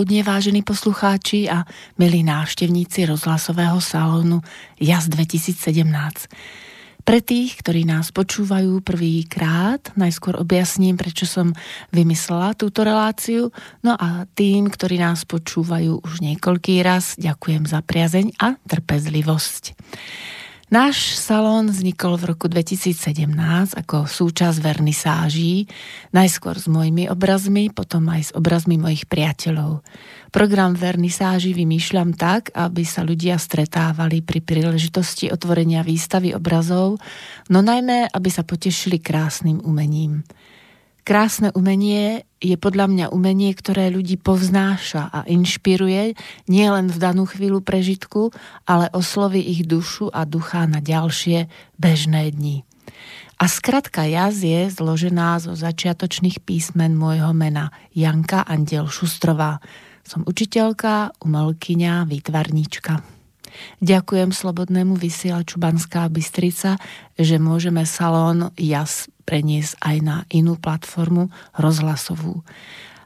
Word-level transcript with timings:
Predpoludnie, 0.00 0.24
vážení 0.24 0.64
poslucháči 0.64 1.44
a 1.52 1.68
milí 2.00 2.24
návštevníci 2.24 3.04
rozhlasového 3.04 3.84
salónu 3.84 4.40
JAS 4.80 5.12
2017. 5.12 5.60
Pre 7.04 7.20
tých, 7.20 7.60
ktorí 7.60 7.84
nás 7.84 8.08
počúvajú 8.08 8.80
prvýkrát, 8.80 9.92
najskôr 10.00 10.40
objasním, 10.40 10.96
prečo 10.96 11.28
som 11.28 11.52
vymyslela 11.92 12.56
túto 12.56 12.80
reláciu. 12.80 13.52
No 13.84 13.92
a 13.92 14.24
tým, 14.32 14.72
ktorí 14.72 14.96
nás 14.96 15.28
počúvajú 15.28 16.00
už 16.00 16.24
niekoľký 16.24 16.80
raz, 16.80 17.20
ďakujem 17.20 17.68
za 17.68 17.84
priazeň 17.84 18.40
a 18.40 18.56
trpezlivosť. 18.56 19.76
Náš 20.70 21.18
salón 21.18 21.66
vznikol 21.74 22.14
v 22.14 22.30
roku 22.30 22.46
2017 22.46 23.26
ako 23.74 24.06
súčasť 24.06 24.62
vernisáží, 24.62 25.66
najskôr 26.14 26.62
s 26.62 26.70
mojimi 26.70 27.10
obrazmi, 27.10 27.74
potom 27.74 28.06
aj 28.06 28.30
s 28.30 28.34
obrazmi 28.38 28.78
mojich 28.78 29.10
priateľov. 29.10 29.82
Program 30.30 30.78
vernisáží 30.78 31.58
vymýšľam 31.58 32.14
tak, 32.14 32.54
aby 32.54 32.86
sa 32.86 33.02
ľudia 33.02 33.34
stretávali 33.42 34.22
pri 34.22 34.38
príležitosti 34.46 35.34
otvorenia 35.34 35.82
výstavy 35.82 36.38
obrazov, 36.38 37.02
no 37.50 37.66
najmä, 37.66 38.06
aby 38.06 38.30
sa 38.30 38.46
potešili 38.46 39.02
krásnym 39.02 39.58
umením. 39.66 40.22
Krásne 41.10 41.50
umenie 41.58 42.22
je 42.38 42.54
podľa 42.54 42.86
mňa 42.86 43.06
umenie, 43.10 43.50
ktoré 43.50 43.90
ľudí 43.90 44.14
povznáša 44.14 45.10
a 45.10 45.26
inšpiruje 45.26 46.14
nielen 46.46 46.86
v 46.86 46.96
danú 47.02 47.26
chvíľu 47.26 47.66
prežitku, 47.66 48.30
ale 48.62 48.86
osloví 48.94 49.42
ich 49.42 49.66
dušu 49.66 50.14
a 50.14 50.22
ducha 50.22 50.70
na 50.70 50.78
ďalšie 50.78 51.50
bežné 51.82 52.30
dni. 52.30 52.62
A 53.42 53.50
skratka 53.50 54.06
jaz 54.06 54.38
je 54.38 54.70
zložená 54.70 55.42
zo 55.42 55.58
začiatočných 55.58 56.46
písmen 56.46 56.94
môjho 56.94 57.34
mena 57.34 57.74
Janka 57.90 58.46
Andiel 58.46 58.86
Šustrová. 58.86 59.58
Som 60.06 60.22
učiteľka, 60.30 61.18
umelkyňa, 61.26 62.06
výtvarníčka. 62.06 63.02
Ďakujem 63.82 64.30
Slobodnému 64.30 64.94
vysielaču 64.94 65.58
Banská 65.58 66.06
Bystrica, 66.06 66.78
že 67.18 67.42
môžeme 67.42 67.82
salón 67.82 68.54
JAS 68.54 69.09
preniesť 69.30 69.78
aj 69.78 69.96
na 70.02 70.16
inú 70.34 70.58
platformu 70.58 71.30
rozhlasovú. 71.54 72.42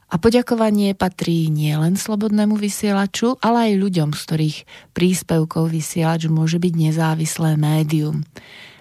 A 0.09 0.17
poďakovanie 0.17 0.97
patrí 0.97 1.53
nielen 1.53 2.01
slobodnému 2.01 2.57
vysielaču, 2.57 3.37
ale 3.45 3.69
aj 3.69 3.83
ľuďom, 3.83 4.11
z 4.17 4.21
ktorých 4.25 4.59
príspevkov 4.97 5.69
vysielač 5.69 6.33
môže 6.33 6.57
byť 6.57 6.73
nezávislé 6.73 7.61
médium. 7.61 8.25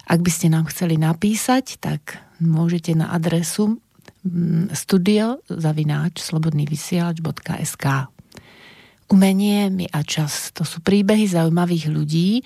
Ak 0.07 0.23
by 0.23 0.31
ste 0.31 0.47
nám 0.53 0.71
chceli 0.71 0.95
napísať, 0.95 1.81
tak 1.83 2.21
môžete 2.37 2.93
na 2.93 3.11
adresu 3.11 3.81
mm, 4.23 4.71
studio 4.77 5.41
zavináč 5.49 6.21
slobodnývysielač.sk 6.21 7.85
Umenie, 9.11 9.73
my 9.73 9.85
a 9.89 9.99
čas. 10.05 10.53
To 10.55 10.63
sú 10.63 10.79
príbehy 10.85 11.27
zaujímavých 11.27 11.85
ľudí, 11.91 12.45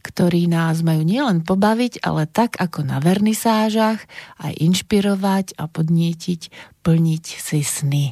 ktorí 0.00 0.48
nás 0.48 0.80
majú 0.80 1.04
nielen 1.04 1.44
pobaviť, 1.44 2.00
ale 2.02 2.24
tak 2.28 2.56
ako 2.56 2.84
na 2.84 2.98
vernisážach 2.98 4.00
aj 4.40 4.52
inšpirovať 4.56 5.56
a 5.60 5.68
podnietiť, 5.68 6.40
plniť 6.84 7.24
si 7.24 7.60
sny. 7.60 8.04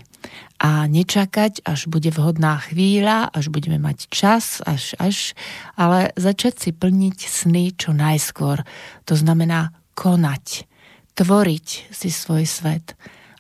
A 0.59 0.91
nečakať, 0.91 1.62
až 1.62 1.87
bude 1.87 2.10
vhodná 2.10 2.59
chvíľa, 2.60 3.31
až 3.31 3.49
budeme 3.49 3.78
mať 3.78 4.10
čas, 4.10 4.60
až, 4.66 4.99
až, 4.99 5.32
ale 5.78 6.10
začať 6.19 6.54
si 6.59 6.71
plniť 6.75 7.19
sny 7.25 7.65
čo 7.78 7.94
najskôr. 7.94 8.66
To 9.06 9.15
znamená 9.15 9.70
konať, 9.94 10.66
tvoriť 11.15 11.94
si 11.94 12.10
svoj 12.10 12.44
svet. 12.44 12.99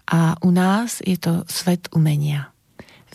A 0.08 0.38
u 0.40 0.50
nás 0.54 1.04
je 1.04 1.18
to 1.20 1.44
svet 1.50 1.90
umenia 1.92 2.54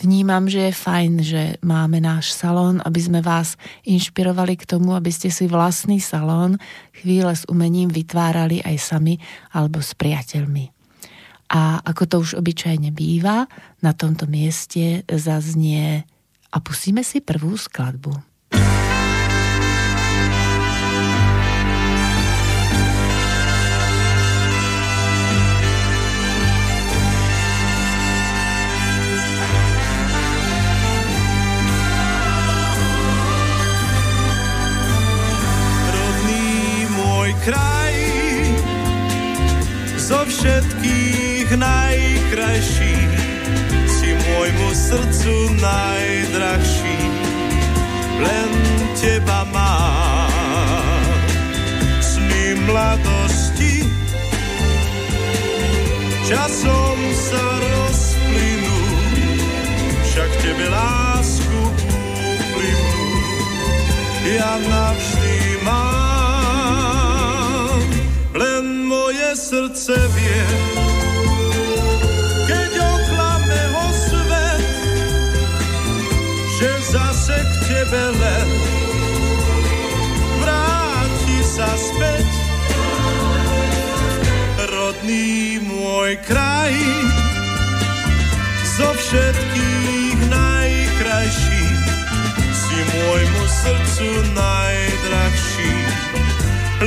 vnímam, 0.04 0.44
že 0.44 0.68
je 0.68 0.74
fajn, 0.76 1.12
že 1.24 1.42
máme 1.64 2.04
náš 2.04 2.36
salón, 2.36 2.84
aby 2.84 3.00
sme 3.00 3.24
vás 3.24 3.56
inšpirovali 3.88 4.60
k 4.60 4.68
tomu, 4.68 4.92
aby 4.92 5.08
ste 5.08 5.32
si 5.32 5.48
vlastný 5.48 5.96
salón 5.96 6.60
chvíle 6.92 7.32
s 7.32 7.48
umením 7.48 7.88
vytvárali 7.88 8.60
aj 8.60 8.76
sami 8.76 9.16
alebo 9.56 9.80
s 9.80 9.96
priateľmi. 9.96 10.68
A 11.56 11.80
ako 11.80 12.02
to 12.04 12.16
už 12.20 12.30
obyčajne 12.36 12.92
býva, 12.92 13.48
na 13.80 13.96
tomto 13.96 14.28
mieste 14.28 15.08
zaznie 15.08 16.04
a 16.52 16.56
pustíme 16.60 17.00
si 17.00 17.24
prvú 17.24 17.56
skladbu. 17.56 18.33
Kraj. 37.44 37.96
Zo 40.00 40.20
všetkých 40.24 41.48
najkrajší 41.56 42.96
si 43.88 44.08
môjmu 44.12 44.68
srdcu 44.72 45.34
najdrahší. 45.60 47.00
Len 48.20 48.50
teba 48.96 49.44
má 49.52 49.76
sny 52.00 52.44
mladosti. 52.68 53.84
Časom 56.24 56.98
sa 57.12 57.44
rozplynú 57.60 58.80
však 60.08 60.30
tebe 60.40 60.66
lásku 60.72 61.60
uplynú. 62.32 63.04
Ja 64.24 64.56
navždy 64.56 65.13
srdce 69.54 69.94
vie, 70.18 70.42
keď 72.50 72.72
oklame 72.74 73.62
ho 73.70 73.86
svet, 73.94 74.66
že 76.58 76.70
zase 76.90 77.38
k 77.38 77.52
tebe 77.62 78.02
len 78.18 78.48
vráti 80.42 81.38
sa 81.46 81.70
späť. 81.78 82.26
Rodný 84.74 85.62
môj 85.62 86.18
kraj, 86.26 86.74
zo 88.74 88.90
všetkých 88.90 90.18
najkrajší, 90.34 91.66
si 92.58 92.78
môjmu 92.90 93.44
srdcu 93.46 94.08
najdrahší, 94.34 95.74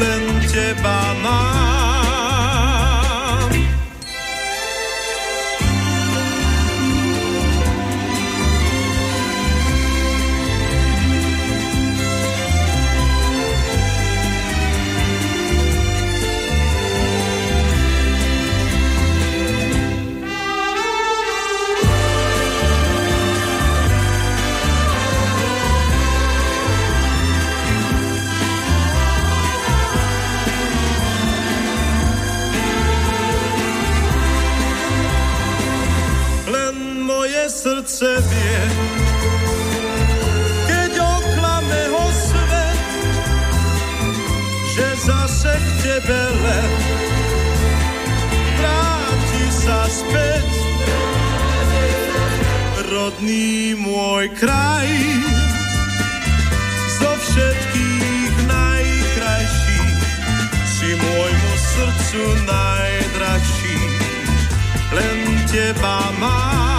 len 0.04 0.24
teba 0.52 1.16
mám. 1.24 1.87
Srdce 37.48 38.20
vie, 38.28 38.62
keď 40.68 40.92
oklame 41.00 41.82
ho 41.96 42.06
svet, 42.12 42.82
že 44.76 44.88
zase 45.00 45.56
k 45.56 45.68
tebe 45.80 46.22
len 46.44 46.72
vráti 48.60 49.46
sa 49.48 49.80
späť. 49.88 50.50
Rodný 52.92 53.80
môj 53.80 54.28
kraj, 54.36 54.92
zo 57.00 57.12
všetkých 57.16 58.34
najkrajší, 58.44 59.80
si 60.68 60.90
môjmu 61.00 61.54
srdcu 61.56 62.24
najdražší, 62.44 63.80
len 65.00 65.18
teba 65.48 66.12
mám. 66.20 66.77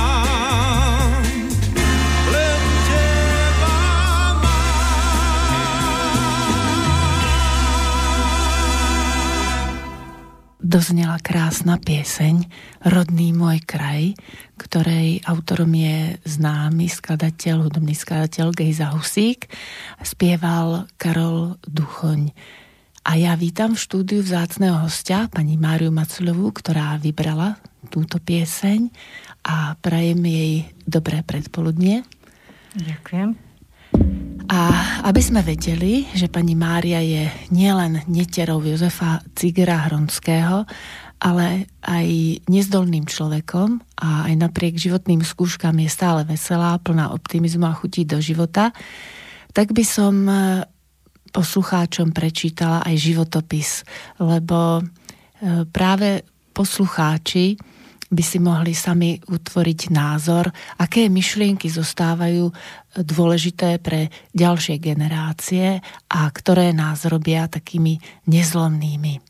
Doznela 10.69 11.17
krásna 11.25 11.81
pieseň 11.81 12.45
Rodný 12.85 13.33
môj 13.33 13.65
kraj, 13.65 14.13
ktorej 14.61 15.25
autorom 15.25 15.73
je 15.73 16.21
známy 16.29 16.93
skladateľ, 16.93 17.73
hudobný 17.73 17.97
skladateľ 17.97 18.53
Gejza 18.53 18.93
Husík. 18.93 19.49
Spieval 20.05 20.85
Karol 21.01 21.57
Duchoň. 21.65 22.37
A 23.09 23.17
ja 23.17 23.33
vítam 23.41 23.73
v 23.73 23.81
štúdiu 23.81 24.21
vzácného 24.21 24.85
hostia, 24.85 25.33
pani 25.33 25.57
Máriu 25.57 25.89
Maculovú, 25.89 26.53
ktorá 26.53 27.01
vybrala 27.01 27.57
túto 27.89 28.21
pieseň 28.21 28.93
a 29.49 29.73
prajem 29.81 30.21
jej 30.21 30.53
dobré 30.85 31.25
predpoludnie. 31.25 32.05
Ďakujem. 32.77 33.48
A 34.49 34.61
aby 35.05 35.21
sme 35.21 35.45
vedeli, 35.45 36.09
že 36.17 36.33
pani 36.33 36.57
Mária 36.57 37.05
je 37.05 37.29
nielen 37.53 38.01
neterou 38.09 38.65
Jozefa 38.65 39.21
Cigera 39.37 39.85
Hronského, 39.85 40.65
ale 41.21 41.69
aj 41.85 42.07
nezdolným 42.49 43.05
človekom 43.05 43.77
a 44.01 44.31
aj 44.31 44.35
napriek 44.41 44.81
životným 44.81 45.21
skúškam 45.21 45.77
je 45.85 45.91
stále 45.93 46.25
veselá, 46.25 46.81
plná 46.81 47.13
optimizmu 47.13 47.69
a 47.69 47.77
chutí 47.77 48.09
do 48.09 48.25
života, 48.25 48.73
tak 49.53 49.77
by 49.77 49.85
som 49.85 50.15
e, 50.25 50.65
poslucháčom 51.29 52.17
prečítala 52.17 52.81
aj 52.87 52.95
životopis, 52.97 53.85
lebo 54.17 54.81
e, 54.81 54.83
práve 55.69 56.25
poslucháči 56.57 57.59
by 58.09 58.23
si 58.25 58.41
mohli 58.41 58.73
sami 58.73 59.21
utvoriť 59.21 59.93
názor, 59.93 60.49
aké 60.81 61.13
myšlienky 61.13 61.69
zostávajú 61.69 62.49
dôležité 62.97 63.77
pre 63.85 64.09
ďalšie 64.33 64.81
generácie 64.81 65.85
a 66.09 66.21
ktoré 66.33 66.73
nás 66.73 67.05
robia 67.05 67.47
takými 67.47 68.01
nezlomnými. 68.25 69.21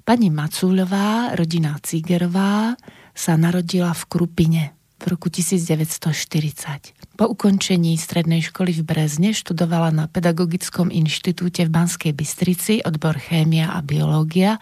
Pani 0.00 0.28
Macúľová, 0.32 1.36
rodina 1.36 1.76
Cigerová, 1.84 2.74
sa 3.12 3.36
narodila 3.36 3.92
v 3.92 4.02
Krupine 4.08 4.62
v 5.00 5.16
roku 5.16 5.28
1940. 5.28 7.16
Po 7.20 7.24
ukončení 7.28 7.96
strednej 8.00 8.40
školy 8.44 8.80
v 8.80 8.82
Brezne 8.84 9.36
študovala 9.36 9.92
na 9.92 10.04
Pedagogickom 10.08 10.88
inštitúte 10.88 11.68
v 11.68 11.70
Banskej 11.72 12.12
Bystrici 12.16 12.80
odbor 12.80 13.20
chémia 13.20 13.76
a 13.76 13.84
biológia 13.84 14.56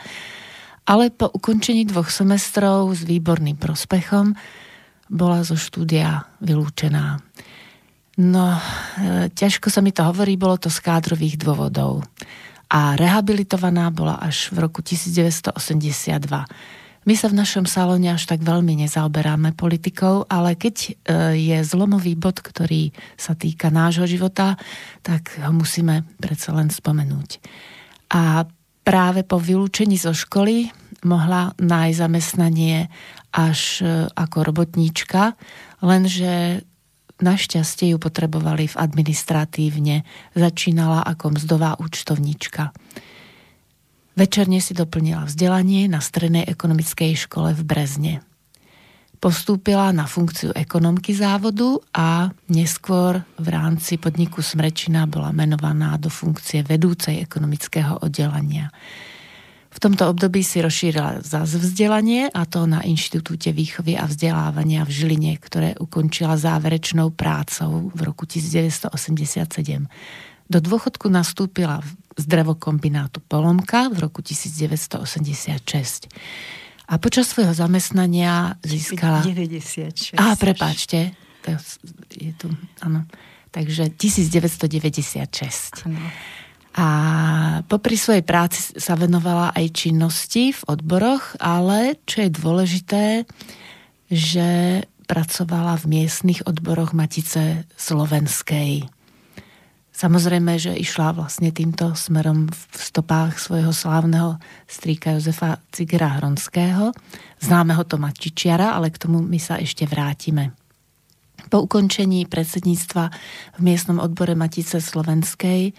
ale 0.88 1.12
po 1.12 1.28
ukončení 1.28 1.84
dvoch 1.84 2.08
semestrov 2.08 2.88
s 2.96 3.04
výborným 3.04 3.60
prospechom 3.60 4.32
bola 5.12 5.44
zo 5.44 5.56
štúdia 5.56 6.24
vylúčená. 6.40 7.20
No, 8.18 8.56
e, 8.56 9.28
ťažko 9.30 9.68
sa 9.68 9.84
mi 9.84 9.92
to 9.92 10.02
hovorí, 10.02 10.34
bolo 10.34 10.56
to 10.56 10.72
z 10.72 10.80
kádrových 10.80 11.38
dôvodov. 11.38 12.02
A 12.68 12.98
rehabilitovaná 12.98 13.88
bola 13.92 14.18
až 14.18 14.50
v 14.52 14.64
roku 14.66 14.82
1982. 14.82 15.54
My 17.08 17.14
sa 17.16 17.32
v 17.32 17.38
našom 17.40 17.64
salóne 17.64 18.12
až 18.12 18.28
tak 18.28 18.44
veľmi 18.44 18.84
nezaoberáme 18.84 19.56
politikou, 19.56 20.28
ale 20.28 20.58
keď 20.58 20.76
e, 20.76 20.90
je 21.36 21.58
zlomový 21.64 22.18
bod, 22.18 22.42
ktorý 22.42 22.92
sa 23.16 23.32
týka 23.32 23.72
nášho 23.72 24.04
života, 24.04 24.60
tak 25.00 25.36
ho 25.40 25.52
musíme 25.54 26.04
predsa 26.20 26.52
len 26.52 26.68
spomenúť. 26.68 27.40
A 28.12 28.44
práve 28.88 29.20
po 29.20 29.36
vylúčení 29.36 30.00
zo 30.00 30.16
školy 30.16 30.72
mohla 31.04 31.54
nájsť 31.58 31.98
zamestnanie 31.98 32.90
až 33.34 33.84
e, 33.84 34.06
ako 34.10 34.42
robotníčka, 34.42 35.36
lenže 35.84 36.64
našťastie 37.18 37.94
ju 37.94 37.98
potrebovali 37.98 38.70
v 38.70 38.78
administratívne. 38.78 40.06
Začínala 40.34 41.02
ako 41.02 41.38
mzdová 41.38 41.78
účtovníčka. 41.82 42.70
Večerne 44.18 44.58
si 44.58 44.74
doplnila 44.74 45.30
vzdelanie 45.30 45.86
na 45.86 46.02
Strednej 46.02 46.42
ekonomickej 46.50 47.14
škole 47.14 47.54
v 47.54 47.62
Brezne. 47.62 48.14
Postúpila 49.18 49.90
na 49.90 50.06
funkciu 50.06 50.54
ekonomky 50.54 51.10
závodu 51.10 51.82
a 51.90 52.30
neskôr 52.46 53.18
v 53.34 53.46
rámci 53.50 53.98
podniku 53.98 54.42
Smrečina 54.42 55.10
bola 55.10 55.34
menovaná 55.34 55.98
do 55.98 56.06
funkcie 56.06 56.62
vedúcej 56.62 57.18
ekonomického 57.26 57.98
oddelenia. 57.98 58.70
V 59.78 59.86
tomto 59.86 60.10
období 60.10 60.42
si 60.42 60.58
rozšírila 60.58 61.22
zase 61.22 61.54
vzdelanie 61.54 62.26
a 62.34 62.42
to 62.50 62.66
na 62.66 62.82
Inštitúte 62.82 63.54
výchovy 63.54 63.94
a 63.94 64.10
vzdelávania 64.10 64.82
v 64.82 64.90
Žiline, 64.90 65.38
ktoré 65.38 65.78
ukončila 65.78 66.34
záverečnou 66.34 67.14
prácou 67.14 67.86
v 67.94 68.00
roku 68.02 68.26
1987. 68.26 68.90
Do 70.50 70.58
dôchodku 70.58 71.06
nastúpila 71.06 71.78
z 72.18 72.24
drevokombinátu 72.26 73.22
Polomka 73.22 73.86
v 73.86 74.02
roku 74.02 74.18
1986 74.18 76.10
a 76.90 76.98
počas 76.98 77.30
svojho 77.30 77.54
zamestnania 77.54 78.58
získala... 78.66 79.22
96. 79.22 80.18
Á, 80.18 80.34
prepáčte. 80.34 81.14
To 81.46 81.54
je 82.18 82.34
tu, 82.34 82.50
áno. 82.82 83.06
Takže 83.54 83.94
1996. 83.94 85.86
Ano. 85.86 86.02
A 86.78 86.86
popri 87.66 87.98
svojej 87.98 88.22
práci 88.22 88.78
sa 88.78 88.94
venovala 88.94 89.50
aj 89.50 89.74
činnosti 89.74 90.54
v 90.54 90.62
odboroch, 90.70 91.34
ale 91.42 91.98
čo 92.06 92.22
je 92.22 92.30
dôležité, 92.30 93.04
že 94.06 94.48
pracovala 95.10 95.74
v 95.82 95.98
miestnych 95.98 96.46
odboroch 96.46 96.94
Matice 96.94 97.66
Slovenskej. 97.74 98.86
Samozrejme, 99.90 100.54
že 100.62 100.78
išla 100.78 101.18
vlastne 101.18 101.50
týmto 101.50 101.98
smerom 101.98 102.46
v 102.46 102.78
stopách 102.78 103.42
svojho 103.42 103.74
slávneho 103.74 104.38
strýka 104.70 105.18
Jozefa 105.18 105.58
Cigera 105.74 106.22
Hronského, 106.22 106.94
známeho 107.42 107.82
Toma 107.82 108.14
Čičiara, 108.14 108.78
ale 108.78 108.94
k 108.94 109.02
tomu 109.02 109.18
my 109.18 109.42
sa 109.42 109.58
ešte 109.58 109.82
vrátime. 109.90 110.54
Po 111.50 111.66
ukončení 111.66 112.30
predsedníctva 112.30 113.04
v 113.58 113.60
miestnom 113.66 113.98
odbore 113.98 114.38
Matice 114.38 114.78
Slovenskej 114.78 115.74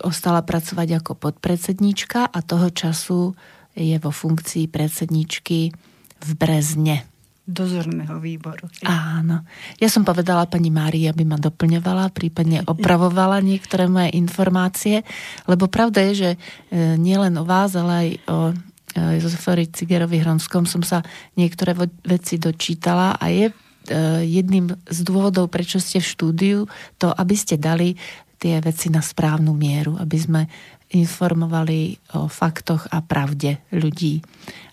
ostala 0.00 0.40
pracovať 0.40 1.04
ako 1.04 1.12
podpredsedníčka 1.12 2.24
a 2.32 2.38
toho 2.40 2.72
času 2.72 3.36
je 3.76 3.96
vo 4.00 4.10
funkcii 4.10 4.66
predsedničky 4.72 5.70
v 6.20 6.30
Brezne 6.36 7.10
dozorného 7.50 8.22
výboru. 8.22 8.70
Áno. 8.86 9.42
Ja 9.82 9.88
som 9.90 10.06
povedala 10.06 10.46
pani 10.46 10.70
Márii, 10.70 11.10
aby 11.10 11.26
ma 11.26 11.34
doplňovala, 11.34 12.14
prípadne 12.14 12.62
opravovala 12.62 13.42
niektoré 13.42 13.90
moje 13.90 14.14
informácie, 14.14 15.02
lebo 15.50 15.66
pravda 15.66 16.06
je, 16.10 16.12
že 16.14 16.30
e, 16.30 16.38
nielen 16.94 17.34
o 17.42 17.44
vás, 17.44 17.74
ale 17.74 17.92
aj 17.92 18.08
o 18.30 18.38
e, 18.46 18.54
Jozefovi 19.18 19.66
Cigerovi 19.66 20.22
Hronskom 20.22 20.62
som 20.64 20.86
sa 20.86 21.02
niektoré 21.34 21.74
veci 22.06 22.38
dočítala 22.38 23.18
a 23.18 23.26
je 23.28 23.50
jedným 24.22 24.70
z 24.86 24.98
dôvodov, 25.02 25.50
prečo 25.50 25.82
ste 25.82 25.98
v 25.98 26.10
štúdiu, 26.14 26.58
to, 27.00 27.10
aby 27.10 27.34
ste 27.34 27.58
dali 27.58 27.98
tie 28.40 28.56
veci 28.64 28.88
na 28.88 29.04
správnu 29.04 29.52
mieru, 29.52 30.00
aby 30.00 30.16
sme 30.16 30.42
informovali 30.90 32.00
o 32.18 32.26
faktoch 32.26 32.90
a 32.90 32.98
pravde 33.04 33.62
ľudí. 33.70 34.24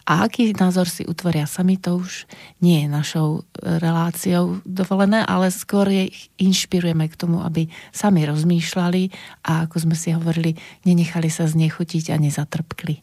A 0.07 0.23
aký 0.23 0.55
názor 0.55 0.87
si 0.87 1.03
utvoria 1.03 1.43
sami, 1.43 1.75
to 1.75 1.99
už 1.99 2.25
nie 2.63 2.81
je 2.81 2.87
našou 2.87 3.43
reláciou 3.59 4.63
dovolené, 4.63 5.21
ale 5.27 5.51
skôr 5.51 5.91
ich 5.91 6.31
inšpirujeme 6.39 7.11
k 7.11 7.19
tomu, 7.19 7.43
aby 7.43 7.67
sami 7.91 8.23
rozmýšľali 8.23 9.11
a 9.45 9.67
ako 9.67 9.83
sme 9.83 9.95
si 9.99 10.15
hovorili, 10.15 10.55
nenechali 10.87 11.27
sa 11.27 11.43
znechutiť 11.43 12.15
a 12.15 12.17
nezatrpkli. 12.23 12.95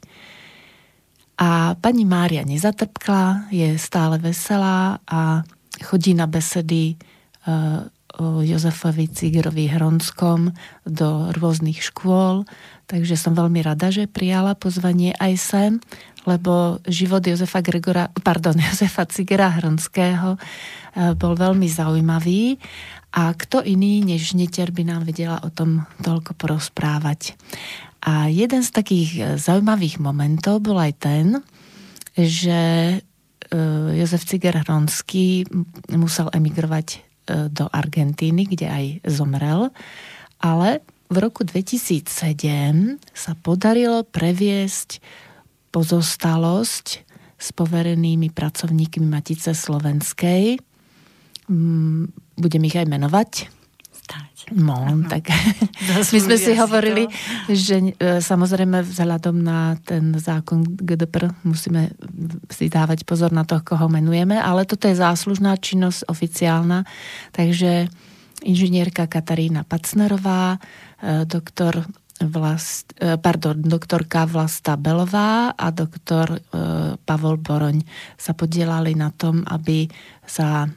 A 1.44 1.76
pani 1.76 2.08
Mária 2.08 2.40
nezatrpkla, 2.40 3.52
je 3.52 3.76
stále 3.76 4.16
veselá 4.16 5.04
a 5.04 5.44
chodí 5.84 6.16
na 6.16 6.24
besedy 6.24 6.96
o 7.44 7.92
Jozefovi 8.20 9.10
Cigerovi 9.10 9.66
Hronskom 9.66 10.54
do 10.86 11.34
rôznych 11.34 11.82
škôl, 11.82 12.46
takže 12.86 13.18
som 13.18 13.34
veľmi 13.34 13.64
rada, 13.64 13.90
že 13.90 14.06
prijala 14.06 14.54
pozvanie 14.54 15.16
aj 15.18 15.34
sem 15.34 15.72
lebo 16.24 16.80
život 16.88 17.20
Jozefa 17.20 17.60
Gregora, 17.60 18.08
pardon, 18.24 18.56
Jozefa 18.66 19.04
Cigera 19.08 19.52
Hronského 19.52 20.36
eh, 20.36 21.12
bol 21.14 21.36
veľmi 21.36 21.68
zaujímavý 21.68 22.58
a 23.14 23.30
kto 23.30 23.62
iný 23.62 24.02
než 24.02 24.34
Neter 24.34 24.74
by 24.74 24.82
nám 24.88 25.06
vedela 25.06 25.38
o 25.44 25.52
tom 25.52 25.86
toľko 26.02 26.34
porozprávať. 26.34 27.38
A 28.04 28.28
jeden 28.28 28.64
z 28.64 28.70
takých 28.72 29.10
eh, 29.20 29.24
zaujímavých 29.36 30.00
momentov 30.00 30.64
bol 30.64 30.80
aj 30.80 30.92
ten, 30.98 31.26
že 32.16 32.60
eh, 32.98 33.88
Jozef 34.00 34.24
Ciger 34.24 34.64
Hronský 34.64 35.44
musel 35.92 36.32
emigrovať 36.32 37.13
do 37.28 37.66
Argentíny, 37.72 38.44
kde 38.44 38.66
aj 38.68 38.84
zomrel, 39.08 39.72
ale 40.40 40.84
v 41.08 41.16
roku 41.20 41.44
2007 41.44 42.04
sa 43.12 43.32
podarilo 43.38 44.04
previesť 44.04 45.00
pozostalosť 45.70 46.86
s 47.34 47.48
poverenými 47.52 48.32
pracovníkmi 48.32 49.04
Matice 49.04 49.52
Slovenskej. 49.52 50.56
Mm, 51.50 52.08
budem 52.40 52.62
ich 52.64 52.76
aj 52.78 52.86
menovať. 52.88 53.30
Stať. 54.04 54.52
No, 54.52 54.76
ano. 54.76 55.08
tak 55.08 55.32
my 56.14 56.20
sme 56.20 56.36
si 56.36 56.52
hovorili, 56.52 57.08
to. 57.08 57.56
že 57.56 57.76
e, 57.96 58.20
samozrejme 58.20 58.84
vzhľadom 58.84 59.36
na 59.40 59.80
ten 59.80 60.12
zákon 60.12 60.60
GDPR 60.64 61.32
musíme 61.42 61.96
si 62.52 62.68
dávať 62.68 63.08
pozor 63.08 63.32
na 63.32 63.48
to, 63.48 63.56
koho 63.64 63.88
menujeme, 63.88 64.36
ale 64.36 64.68
toto 64.68 64.84
je 64.86 65.00
záslužná 65.00 65.56
činnosť 65.56 66.04
oficiálna, 66.12 66.84
takže 67.32 67.88
inžinierka 68.44 69.08
Katarína 69.08 69.64
Pacnerová, 69.64 70.60
e, 70.60 71.24
doktor 71.24 71.88
Vlast, 72.14 72.94
e, 73.00 73.18
pardon, 73.18 73.58
doktorka 73.58 74.28
Vlasta 74.28 74.78
Belová 74.78 75.50
a 75.50 75.66
doktor 75.74 76.38
Pavol 77.02 77.42
Boroň 77.42 77.82
sa 78.14 78.38
podielali 78.38 78.94
na 78.94 79.10
tom, 79.10 79.42
aby 79.50 79.90
sa 80.22 80.70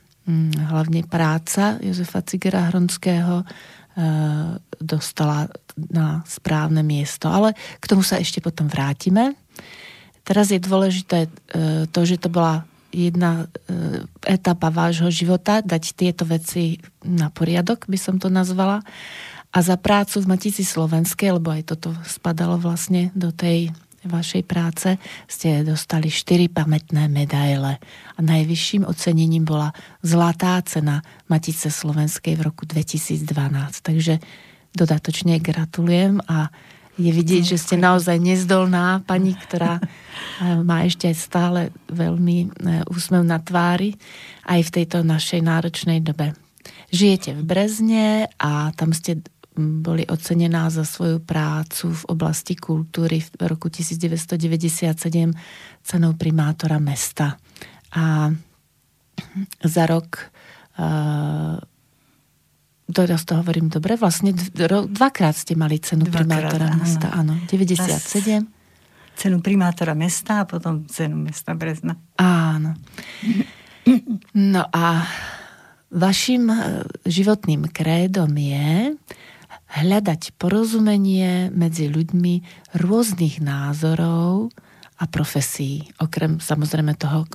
hlavne 0.68 1.08
práca 1.08 1.80
Jozefa 1.80 2.20
Cigera 2.28 2.68
Hronského 2.68 3.42
e, 3.42 3.46
dostala 4.78 5.48
na 5.78 6.22
správne 6.28 6.84
miesto. 6.84 7.32
Ale 7.32 7.56
k 7.80 7.86
tomu 7.88 8.04
sa 8.04 8.20
ešte 8.20 8.44
potom 8.44 8.68
vrátime. 8.68 9.40
Teraz 10.28 10.52
je 10.52 10.60
dôležité 10.60 11.28
e, 11.28 11.30
to, 11.88 12.00
že 12.04 12.20
to 12.20 12.28
bola 12.28 12.68
jedna 12.92 13.48
e, 13.68 14.04
etapa 14.28 14.68
vášho 14.68 15.08
života, 15.08 15.64
dať 15.64 15.96
tieto 15.96 16.28
veci 16.28 16.84
na 17.08 17.32
poriadok, 17.32 17.88
by 17.88 17.96
som 17.96 18.20
to 18.20 18.28
nazvala. 18.28 18.84
A 19.56 19.64
za 19.64 19.80
prácu 19.80 20.20
v 20.20 20.30
Matici 20.36 20.68
Slovenskej, 20.68 21.40
lebo 21.40 21.56
aj 21.56 21.72
toto 21.72 21.96
spadalo 22.04 22.60
vlastne 22.60 23.16
do 23.16 23.32
tej 23.32 23.72
vašej 24.08 24.44
práce 24.48 24.98
ste 25.28 25.62
dostali 25.68 26.10
4 26.10 26.50
pamätné 26.50 27.12
medaile 27.12 27.78
a 28.16 28.20
najvyšším 28.20 28.88
ocenením 28.88 29.44
bola 29.44 29.76
zlatá 30.02 30.60
cena 30.64 31.04
Matice 31.28 31.68
Slovenskej 31.70 32.40
v 32.40 32.46
roku 32.48 32.64
2012. 32.64 33.28
Takže 33.84 34.24
dodatočne 34.74 35.38
gratulujem 35.44 36.24
a 36.26 36.50
je 36.98 37.14
vidieť, 37.14 37.44
že 37.54 37.62
ste 37.62 37.76
naozaj 37.78 38.18
nezdolná 38.18 39.06
pani, 39.06 39.38
ktorá 39.38 39.78
eh, 39.84 40.58
má 40.66 40.84
ešte 40.84 41.14
stále 41.14 41.70
veľmi 41.94 42.38
eh, 42.42 42.50
úsmev 42.90 43.22
na 43.22 43.38
tvári 43.38 43.94
aj 44.50 44.66
v 44.66 44.74
tejto 44.82 45.06
našej 45.06 45.46
náročnej 45.46 46.02
dobe. 46.02 46.34
Žijete 46.92 47.36
v 47.36 47.42
Brezne 47.44 48.08
a 48.40 48.72
tam 48.76 48.92
ste 48.96 49.20
boli 49.58 50.06
ocenená 50.06 50.70
za 50.70 50.86
svoju 50.86 51.20
prácu 51.26 51.92
v 51.92 52.04
oblasti 52.14 52.54
kultúry 52.54 53.20
v 53.20 53.32
roku 53.50 53.68
1997 53.68 54.94
cenou 55.82 56.14
primátora 56.14 56.78
mesta. 56.78 57.36
A 57.98 58.30
za 59.66 59.84
rok 59.90 60.30
teraz 62.94 63.26
to 63.26 63.36
hovorím 63.36 63.68
dobre, 63.68 64.00
vlastne 64.00 64.32
dvakrát 64.88 65.36
ste 65.36 65.58
mali 65.58 65.82
cenu 65.82 66.08
dvakrát, 66.08 66.24
primátora 66.24 66.68
áno. 66.72 66.78
mesta, 66.80 67.08
áno, 67.12 67.34
97. 67.50 68.48
Cenu 69.18 69.38
primátora 69.42 69.98
mesta 69.98 70.46
a 70.46 70.48
potom 70.48 70.86
cenu 70.86 71.18
mesta 71.18 71.58
Brezna. 71.58 71.98
Áno. 72.22 72.78
No 74.38 74.64
a 74.70 75.08
vašim 75.90 76.52
e, 76.52 76.56
životným 77.08 77.72
krédom 77.72 78.30
je, 78.36 78.94
hľadať 79.68 80.40
porozumenie 80.40 81.52
medzi 81.52 81.92
ľuďmi 81.92 82.34
rôznych 82.80 83.44
názorov 83.44 84.56
a 84.98 85.06
profesí, 85.06 85.86
okrem 86.02 86.42
samozrejme 86.42 86.98
toho 86.98 87.24
e, 87.24 87.28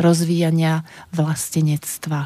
rozvíjania 0.00 0.86
vlastenectva. 1.12 2.24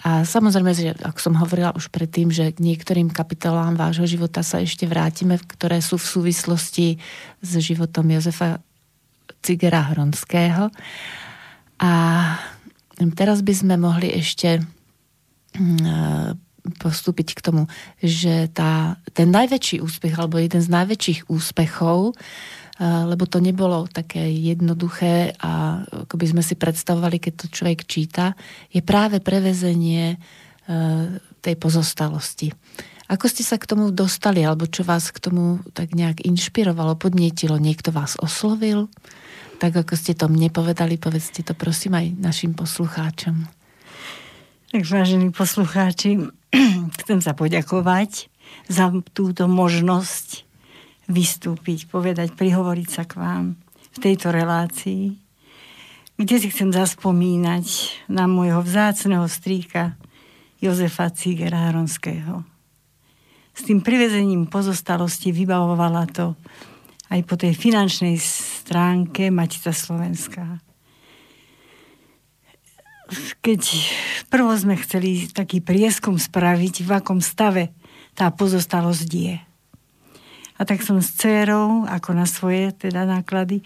A 0.00 0.24
samozrejme, 0.24 0.72
že 0.72 0.96
ako 0.96 1.18
som 1.20 1.34
hovorila 1.36 1.76
už 1.76 1.92
predtým, 1.92 2.32
že 2.32 2.56
k 2.56 2.62
niektorým 2.64 3.12
kapitolám 3.12 3.76
vášho 3.76 4.08
života 4.08 4.40
sa 4.40 4.62
ešte 4.64 4.88
vrátime, 4.88 5.36
ktoré 5.36 5.84
sú 5.84 6.00
v 6.00 6.08
súvislosti 6.08 6.88
s 7.44 7.50
životom 7.60 8.08
Jozefa 8.08 8.64
Cigera 9.44 9.92
Hronského. 9.92 10.72
A 11.80 11.92
teraz 13.12 13.44
by 13.44 13.52
sme 13.52 13.76
mohli 13.76 14.08
ešte 14.16 14.64
mm, 15.56 16.49
postúpiť 16.78 17.36
k 17.36 17.40
tomu, 17.40 17.62
že 18.00 18.48
tá, 18.52 19.00
ten 19.16 19.28
najväčší 19.32 19.80
úspech, 19.80 20.14
alebo 20.16 20.40
jeden 20.40 20.60
z 20.60 20.68
najväčších 20.68 21.30
úspechov, 21.30 22.14
lebo 22.80 23.24
to 23.28 23.44
nebolo 23.44 23.84
také 23.92 24.32
jednoduché 24.32 25.36
a 25.36 25.84
ako 26.08 26.16
by 26.16 26.26
sme 26.32 26.40
si 26.40 26.56
predstavovali, 26.56 27.20
keď 27.20 27.32
to 27.36 27.46
človek 27.52 27.84
číta, 27.84 28.32
je 28.72 28.80
práve 28.80 29.20
prevezenie 29.20 30.16
tej 31.44 31.54
pozostalosti. 31.60 32.48
Ako 33.10 33.26
ste 33.26 33.42
sa 33.42 33.58
k 33.58 33.68
tomu 33.68 33.90
dostali, 33.90 34.40
alebo 34.46 34.70
čo 34.70 34.86
vás 34.86 35.10
k 35.10 35.18
tomu 35.18 35.60
tak 35.74 35.92
nejak 35.92 36.24
inšpirovalo, 36.24 36.96
podnietilo? 36.96 37.58
Niekto 37.58 37.90
vás 37.90 38.14
oslovil? 38.16 38.86
Tak 39.60 39.76
ako 39.76 39.92
ste 39.98 40.16
to 40.16 40.30
mne 40.30 40.48
povedali, 40.48 40.96
povedzte 40.96 41.44
to 41.44 41.52
prosím 41.52 42.00
aj 42.00 42.06
našim 42.16 42.56
poslucháčom. 42.56 43.44
Tak 44.70 44.82
vážení 44.86 45.34
poslucháči, 45.34 46.30
chcem 47.04 47.18
sa 47.22 47.32
poďakovať 47.34 48.30
za 48.66 48.90
túto 49.14 49.46
možnosť 49.46 50.46
vystúpiť, 51.10 51.90
povedať, 51.90 52.34
prihovoriť 52.38 52.88
sa 52.90 53.02
k 53.06 53.18
vám 53.18 53.44
v 53.90 53.98
tejto 53.98 54.30
relácii, 54.30 55.18
kde 56.14 56.36
si 56.38 56.48
chcem 56.52 56.70
zaspomínať 56.70 57.66
na 58.06 58.30
môjho 58.30 58.62
vzácného 58.62 59.26
strýka 59.26 59.98
Jozefa 60.62 61.10
Cigera 61.10 61.70
Haronského. 61.70 62.46
S 63.50 63.66
tým 63.66 63.82
privezením 63.82 64.46
pozostalosti 64.46 65.34
vybavovala 65.34 66.06
to 66.12 66.38
aj 67.10 67.20
po 67.26 67.34
tej 67.34 67.58
finančnej 67.58 68.14
stránke 68.20 69.34
Matica 69.34 69.74
Slovenská 69.74 70.69
keď 73.44 73.60
prvo 74.30 74.54
sme 74.54 74.78
chceli 74.78 75.26
taký 75.30 75.58
prieskum 75.60 76.16
spraviť, 76.16 76.86
v 76.86 76.90
akom 76.90 77.18
stave 77.18 77.74
tá 78.14 78.30
pozostalosť 78.30 79.10
je. 79.10 79.36
A 80.60 80.68
tak 80.68 80.84
som 80.84 81.00
s 81.00 81.16
dcerou, 81.16 81.88
ako 81.88 82.10
na 82.12 82.28
svoje 82.28 82.70
teda 82.76 83.08
náklady, 83.08 83.64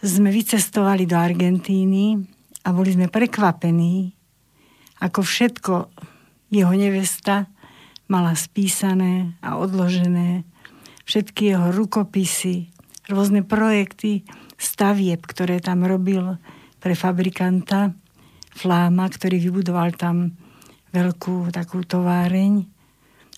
sme 0.00 0.30
vycestovali 0.30 1.04
do 1.04 1.18
Argentíny 1.18 2.16
a 2.64 2.72
boli 2.72 2.94
sme 2.94 3.10
prekvapení, 3.10 4.14
ako 5.02 5.20
všetko 5.20 5.74
jeho 6.48 6.74
nevesta 6.74 7.50
mala 8.08 8.32
spísané 8.32 9.36
a 9.44 9.60
odložené, 9.60 10.48
všetky 11.04 11.52
jeho 11.52 11.68
rukopisy, 11.76 12.72
rôzne 13.12 13.44
projekty, 13.44 14.24
stavieb, 14.56 15.22
ktoré 15.22 15.60
tam 15.60 15.84
robil 15.84 16.40
pre 16.80 16.96
fabrikanta 16.96 17.92
Fláma, 18.58 19.06
ktorý 19.06 19.38
vybudoval 19.38 19.94
tam 19.94 20.34
veľkú 20.90 21.54
takú 21.54 21.86
továreň. 21.86 22.66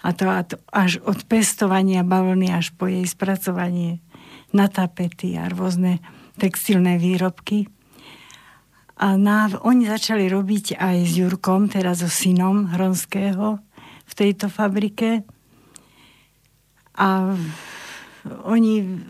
A 0.00 0.16
to, 0.16 0.32
až 0.72 1.04
od 1.04 1.28
pestovania 1.28 2.00
bavlny 2.00 2.48
až 2.48 2.72
po 2.72 2.88
jej 2.88 3.04
spracovanie 3.04 4.00
na 4.56 4.64
tapety 4.72 5.36
a 5.36 5.52
rôzne 5.52 6.00
textilné 6.40 6.96
výrobky. 6.96 7.68
A 8.96 9.20
na, 9.20 9.52
oni 9.60 9.84
začali 9.84 10.24
robiť 10.24 10.80
aj 10.80 10.96
s 11.04 11.12
Jurkom, 11.20 11.68
teda 11.68 11.92
so 11.92 12.08
synom 12.08 12.72
Hronského 12.72 13.60
v 14.08 14.12
tejto 14.16 14.48
fabrike. 14.48 15.20
A 16.96 17.36
oni 18.48 19.04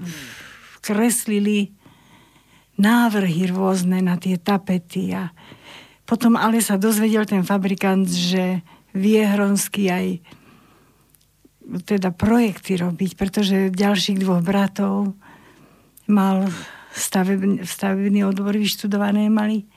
kreslili 0.83 1.71
návrhy 2.79 3.51
rôzne 3.51 4.01
na 4.01 4.17
tie 4.17 4.41
tapety 4.41 5.13
a 5.15 5.31
potom 6.11 6.35
ale 6.35 6.59
sa 6.59 6.75
dozvedel 6.75 7.23
ten 7.23 7.47
fabrikant, 7.47 8.11
že 8.11 8.67
vie 8.91 9.23
Hronsky 9.23 9.87
aj 9.87 10.07
teda 11.87 12.11
projekty 12.11 12.83
robiť, 12.83 13.15
pretože 13.15 13.71
ďalších 13.71 14.19
dvoch 14.19 14.43
bratov 14.43 15.15
mal 16.11 16.51
stavebný, 16.91 17.63
stavebný 17.63 18.27
odbor 18.27 18.59
vyštudované 18.59 19.31
mali. 19.31 19.71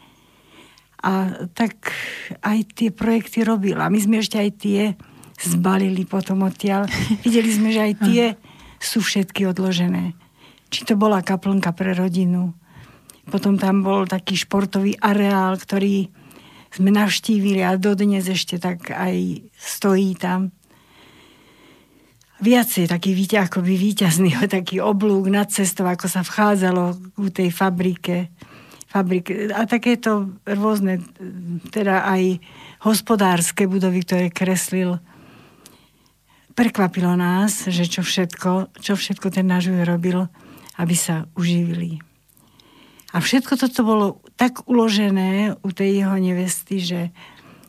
A 1.05 1.45
tak 1.53 1.93
aj 2.41 2.65
tie 2.73 2.89
projekty. 2.89 3.45
A 3.45 3.93
my 3.93 3.99
sme 4.01 4.17
ešte 4.17 4.41
aj 4.41 4.49
tie 4.57 4.81
zbalili 5.37 6.01
potom 6.09 6.41
odtiaľ. 6.49 6.89
Videli 7.21 7.53
sme, 7.53 7.69
že 7.69 7.81
aj 7.85 7.93
tie 8.09 8.23
sú 8.81 9.05
všetky 9.05 9.45
odložené. 9.45 10.17
Či 10.73 10.89
to 10.89 10.97
bola 10.97 11.21
kaplnka 11.21 11.77
pre 11.77 11.93
rodinu. 11.93 12.57
Potom 13.29 13.61
tam 13.61 13.85
bol 13.85 14.09
taký 14.09 14.33
športový 14.33 14.97
areál, 14.97 15.61
ktorý 15.61 16.22
sme 16.73 16.89
navštívili 16.89 17.61
a 17.61 17.77
dodnes 17.77 18.25
ešte 18.25 18.57
tak 18.57 18.89
aj 18.89 19.45
stojí 19.53 20.17
tam. 20.17 20.49
Viacej 22.43 22.89
taký 22.89 23.13
akoby 23.37 23.77
výťazný, 23.77 24.35
taký 24.49 24.81
oblúk 24.81 25.29
nad 25.29 25.47
cestou, 25.53 25.85
ako 25.85 26.09
sa 26.09 26.25
vchádzalo 26.25 27.13
ku 27.13 27.29
tej 27.29 27.53
fabrike. 27.53 28.33
fabrike. 28.89 29.53
A 29.53 29.69
takéto 29.69 30.33
rôzne, 30.43 30.99
teda 31.69 32.09
aj 32.09 32.41
hospodárske 32.83 33.69
budovy, 33.69 34.01
ktoré 34.03 34.27
kreslil 34.33 34.97
prekvapilo 36.53 37.17
nás, 37.17 37.65
že 37.69 37.89
čo 37.89 38.05
všetko, 38.05 38.77
čo 38.77 38.93
všetko 38.93 39.33
ten 39.33 39.49
náš 39.49 39.73
robil, 39.85 40.29
aby 40.77 40.95
sa 40.97 41.25
uživili. 41.33 42.01
A 43.13 43.21
všetko 43.21 43.57
toto 43.57 43.81
bolo 43.85 44.22
tak 44.35 44.65
uložené 44.65 45.57
u 45.61 45.69
tej 45.69 46.03
jeho 46.03 46.17
nevesty, 46.17 46.81
že 46.81 46.99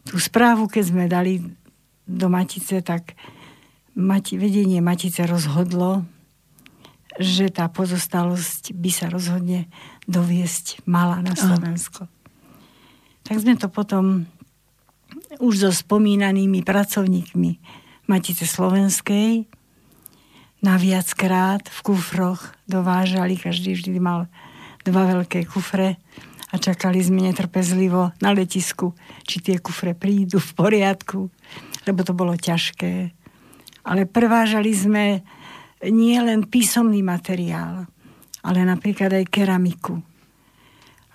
tú 0.05 0.17
správu, 0.21 0.69
keď 0.69 0.85
sme 0.85 1.05
dali 1.09 1.41
do 2.05 2.27
Matice, 2.29 2.85
tak 2.85 3.17
mati, 3.97 4.37
vedenie 4.37 4.85
Matice 4.85 5.25
rozhodlo, 5.25 6.05
že 7.17 7.49
tá 7.49 7.71
pozostalosť 7.71 8.75
by 8.75 8.91
sa 8.91 9.07
rozhodne 9.09 9.71
doviesť 10.11 10.85
mala 10.85 11.23
na 11.23 11.39
Slovensko. 11.39 12.11
Tak 13.25 13.41
sme 13.41 13.57
to 13.57 13.73
potom 13.73 14.29
už 15.39 15.55
so 15.65 15.71
spomínanými 15.71 16.61
pracovníkmi 16.67 17.51
Matice 18.11 18.45
Slovenskej 18.45 19.49
na 20.61 20.75
viackrát 20.77 21.65
v 21.65 21.79
kufroch 21.81 22.53
dovážali, 22.69 23.37
každý 23.41 23.77
vždy 23.77 24.01
mal 24.01 24.29
dva 24.85 25.09
veľké 25.09 25.49
kufre 25.49 25.97
a 26.55 26.63
čakali 26.63 27.03
sme 27.03 27.27
netrpezlivo 27.27 28.15
na 28.23 28.31
letisku, 28.31 28.95
či 29.27 29.43
tie 29.43 29.59
kufre 29.59 29.99
prídu 29.99 30.39
v 30.39 30.51
poriadku, 30.55 31.27
lebo 31.83 32.07
to 32.07 32.15
bolo 32.15 32.39
ťažké. 32.39 33.11
Ale 33.83 34.07
prevážali 34.07 34.71
sme 34.71 35.27
nie 35.83 36.15
len 36.23 36.47
písomný 36.47 37.03
materiál, 37.03 37.91
ale 38.47 38.63
napríklad 38.63 39.11
aj 39.19 39.35
keramiku. 39.35 39.99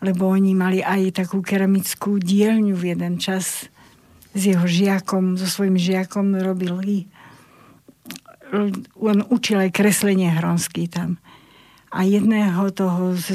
Lebo 0.03 0.27
oni 0.27 0.51
mali 0.51 0.83
aj 0.83 1.23
takú 1.23 1.39
keramickú 1.39 2.19
dielňu 2.19 2.75
v 2.75 2.91
jeden 2.91 3.15
čas 3.15 3.71
s 4.35 4.41
jeho 4.43 4.67
žiakom, 4.67 5.39
so 5.39 5.47
svojím 5.47 5.79
žiakom 5.79 6.35
robili 6.35 7.07
on 8.97 9.17
učil 9.29 9.61
aj 9.61 9.77
kreslenie 9.77 10.33
hronský 10.33 10.89
tam. 10.89 11.21
A 11.93 12.05
jedného 12.05 12.69
toho 12.73 13.13
z 13.17 13.29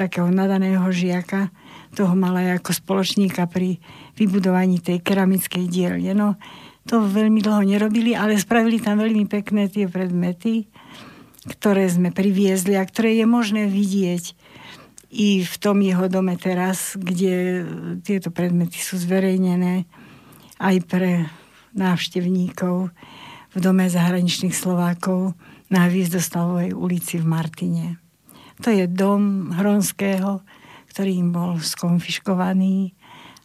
takého 0.00 0.32
nadaného 0.32 0.88
žiaka, 0.88 1.52
toho 1.92 2.16
mal 2.16 2.32
aj 2.40 2.64
ako 2.64 2.70
spoločníka 2.72 3.44
pri 3.44 3.76
vybudovaní 4.16 4.80
tej 4.80 5.04
keramickej 5.04 5.68
dielne. 5.68 6.16
No, 6.16 6.40
to 6.88 7.04
veľmi 7.04 7.44
dlho 7.44 7.68
nerobili, 7.68 8.16
ale 8.16 8.40
spravili 8.40 8.80
tam 8.80 9.04
veľmi 9.04 9.28
pekné 9.28 9.68
tie 9.68 9.84
predmety, 9.84 10.64
ktoré 11.44 11.84
sme 11.92 12.08
priviezli 12.08 12.80
a 12.80 12.88
ktoré 12.88 13.20
je 13.20 13.26
možné 13.28 13.68
vidieť 13.68 14.32
i 15.10 15.42
v 15.42 15.54
tom 15.60 15.82
jeho 15.84 16.06
dome 16.08 16.38
teraz, 16.40 16.94
kde 16.96 17.66
tieto 18.00 18.32
predmety 18.32 18.78
sú 18.80 18.96
zverejnené 18.96 19.84
aj 20.56 20.76
pre 20.86 21.26
návštevníkov 21.74 22.94
v 23.50 23.56
Dome 23.58 23.90
zahraničných 23.90 24.54
Slovákov 24.54 25.34
na 25.70 25.86
Hviezdostavovej 25.90 26.74
ulici 26.74 27.18
v 27.18 27.26
Martine. 27.26 27.99
To 28.60 28.68
je 28.68 28.84
dom 28.86 29.54
Hronského, 29.56 30.44
ktorý 30.92 31.10
im 31.16 31.30
bol 31.32 31.56
skonfiškovaný 31.56 32.92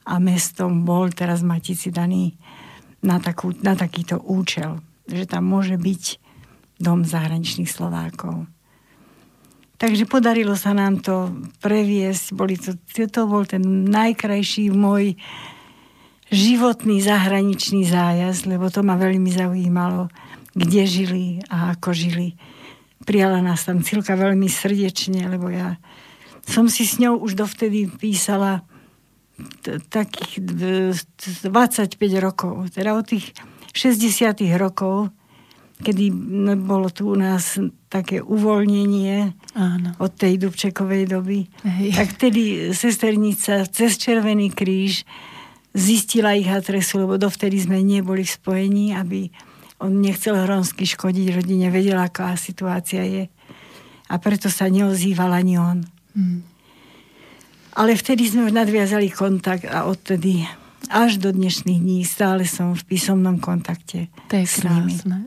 a 0.06 0.20
mestom 0.20 0.84
bol 0.84 1.10
teraz 1.14 1.42
Matici 1.42 1.90
daný 1.90 2.36
na, 3.06 3.22
takú, 3.22 3.54
na 3.64 3.78
takýto 3.78 4.20
účel, 4.20 4.82
že 5.08 5.30
tam 5.30 5.48
môže 5.48 5.78
byť 5.78 6.04
dom 6.82 7.08
zahraničných 7.08 7.70
Slovákov. 7.70 8.50
Takže 9.76 10.08
podarilo 10.08 10.56
sa 10.56 10.72
nám 10.72 11.04
to 11.04 11.32
previesť. 11.60 12.32
Boli 12.32 12.56
to, 12.56 12.80
to 12.88 13.22
bol 13.28 13.44
ten 13.44 13.88
najkrajší 13.92 14.72
môj 14.72 15.20
životný 16.32 17.04
zahraničný 17.04 17.86
zájazd, 17.86 18.48
lebo 18.50 18.72
to 18.72 18.82
ma 18.82 18.96
veľmi 18.96 19.30
zaujímalo, 19.30 20.10
kde 20.56 20.82
žili 20.88 21.26
a 21.52 21.76
ako 21.76 21.92
žili. 21.92 22.40
Prijala 23.06 23.40
nás 23.40 23.64
tam 23.64 23.86
Cilka 23.86 24.18
veľmi 24.18 24.50
srdečne, 24.50 25.30
lebo 25.30 25.48
ja 25.54 25.78
som 26.46 26.70
si 26.70 26.86
s 26.86 26.98
ňou 26.98 27.22
už 27.22 27.38
dovtedy 27.38 27.90
písala 27.90 28.66
t- 29.62 29.82
takých 29.90 30.42
25 30.42 31.96
rokov, 32.22 32.74
teda 32.74 32.98
od 32.98 33.06
tých 33.06 33.34
60 33.74 34.42
rokov, 34.58 35.10
kedy 35.76 36.08
bolo 36.64 36.88
tu 36.88 37.12
u 37.12 37.18
nás 37.20 37.60
také 37.92 38.24
uvoľnenie 38.24 39.36
Áno. 39.60 39.90
od 40.00 40.12
tej 40.16 40.40
Dubčekovej 40.40 41.04
doby, 41.12 41.52
Hej. 41.68 41.90
tak 42.00 42.08
vtedy 42.16 42.72
sesternica 42.72 43.68
cez 43.68 44.00
Červený 44.00 44.56
kríž 44.56 45.04
zistila 45.76 46.32
ich 46.32 46.48
adresu, 46.48 47.04
lebo 47.04 47.20
dovtedy 47.20 47.60
sme 47.60 47.84
neboli 47.84 48.24
v 48.24 48.32
spojení, 48.32 48.96
aby 48.96 49.28
on 49.86 50.02
nechcel 50.02 50.34
Hronsky 50.36 50.90
škodiť 50.90 51.38
rodine, 51.38 51.70
vedel, 51.70 52.02
aká 52.02 52.34
situácia 52.36 53.06
je. 53.06 53.24
A 54.10 54.16
preto 54.18 54.50
sa 54.50 54.70
neozýval 54.70 55.32
ani 55.34 55.56
on. 55.62 55.86
Hmm. 56.18 56.42
Ale 57.76 57.94
vtedy 57.94 58.26
sme 58.26 58.50
nadviazali 58.50 59.12
kontakt 59.12 59.68
a 59.68 59.86
odtedy 59.86 60.48
až 60.90 61.18
do 61.18 61.34
dnešných 61.34 61.82
dní 61.82 62.00
stále 62.06 62.46
som 62.46 62.78
v 62.78 62.84
písomnom 62.86 63.42
kontakte 63.42 64.08
to 64.30 64.34
je 64.38 64.46
krásne. 64.46 65.26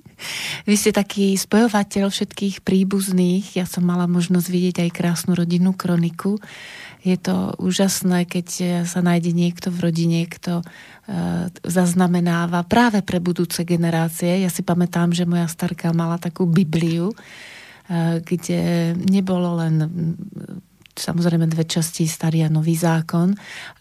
Vy 0.68 0.74
ste 0.76 0.92
taký 0.92 1.32
spojovateľ 1.32 2.12
všetkých 2.12 2.60
príbuzných. 2.60 3.56
Ja 3.56 3.64
som 3.64 3.88
mala 3.88 4.04
možnosť 4.04 4.46
vidieť 4.52 4.76
aj 4.84 4.90
krásnu 4.92 5.32
rodinnú 5.32 5.72
kroniku 5.72 6.36
je 7.00 7.16
to 7.16 7.56
úžasné, 7.56 8.28
keď 8.28 8.46
sa 8.84 9.00
nájde 9.00 9.32
niekto 9.32 9.72
v 9.72 9.88
rodine, 9.88 10.28
kto 10.28 10.60
e, 10.60 10.64
zaznamenáva 11.64 12.60
práve 12.68 13.00
pre 13.00 13.16
budúce 13.18 13.64
generácie. 13.64 14.44
Ja 14.44 14.52
si 14.52 14.60
pamätám, 14.60 15.16
že 15.16 15.24
moja 15.24 15.48
starka 15.48 15.96
mala 15.96 16.20
takú 16.20 16.44
Bibliu, 16.44 17.12
e, 17.12 17.16
kde 18.20 18.92
nebolo 19.00 19.56
len 19.64 19.74
samozrejme 20.94 21.46
dve 21.46 21.64
časti, 21.66 22.06
starý 22.08 22.46
a 22.46 22.52
nový 22.52 22.74
zákon, 22.74 23.34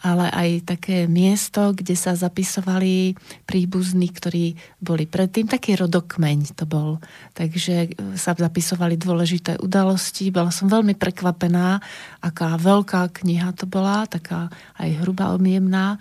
ale 0.05 0.29
aj 0.29 0.49
také 0.77 0.97
miesto, 1.09 1.73
kde 1.73 1.97
sa 1.97 2.13
zapisovali 2.13 3.17
príbuzní, 3.49 4.07
ktorí 4.13 4.53
boli 4.79 5.09
predtým, 5.09 5.49
taký 5.49 5.75
rodokmeň 5.79 6.53
to 6.53 6.69
bol. 6.69 7.01
Takže 7.33 7.75
e, 7.85 7.87
sa 8.19 8.37
zapisovali 8.37 8.95
dôležité 8.99 9.57
udalosti. 9.59 10.29
Bola 10.29 10.53
som 10.53 10.69
veľmi 10.69 10.93
prekvapená, 10.93 11.81
aká 12.21 12.55
veľká 12.59 13.09
kniha 13.23 13.55
to 13.57 13.65
bola, 13.65 14.05
taká 14.05 14.53
aj 14.77 15.01
hrubá, 15.01 15.33
objemná. 15.33 15.97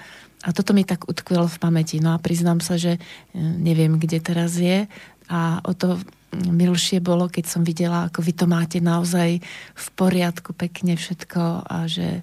A 0.46 0.54
toto 0.54 0.70
mi 0.70 0.86
tak 0.86 1.10
utkvelo 1.10 1.50
v 1.50 1.58
pamäti. 1.58 1.98
No 1.98 2.14
a 2.14 2.22
priznám 2.22 2.62
sa, 2.62 2.78
že 2.78 2.96
e, 2.96 3.00
neviem, 3.38 3.98
kde 3.98 4.18
teraz 4.22 4.54
je. 4.60 4.86
A 5.28 5.60
o 5.66 5.72
to 5.76 6.00
milšie 6.32 7.00
bolo, 7.00 7.28
keď 7.32 7.44
som 7.48 7.62
videla, 7.64 8.08
ako 8.08 8.20
vy 8.20 8.32
to 8.36 8.46
máte 8.48 8.78
naozaj 8.84 9.40
v 9.74 9.86
poriadku, 9.96 10.52
pekne 10.52 10.94
všetko 11.00 11.64
a 11.64 11.88
že 11.88 12.20
e, 12.20 12.22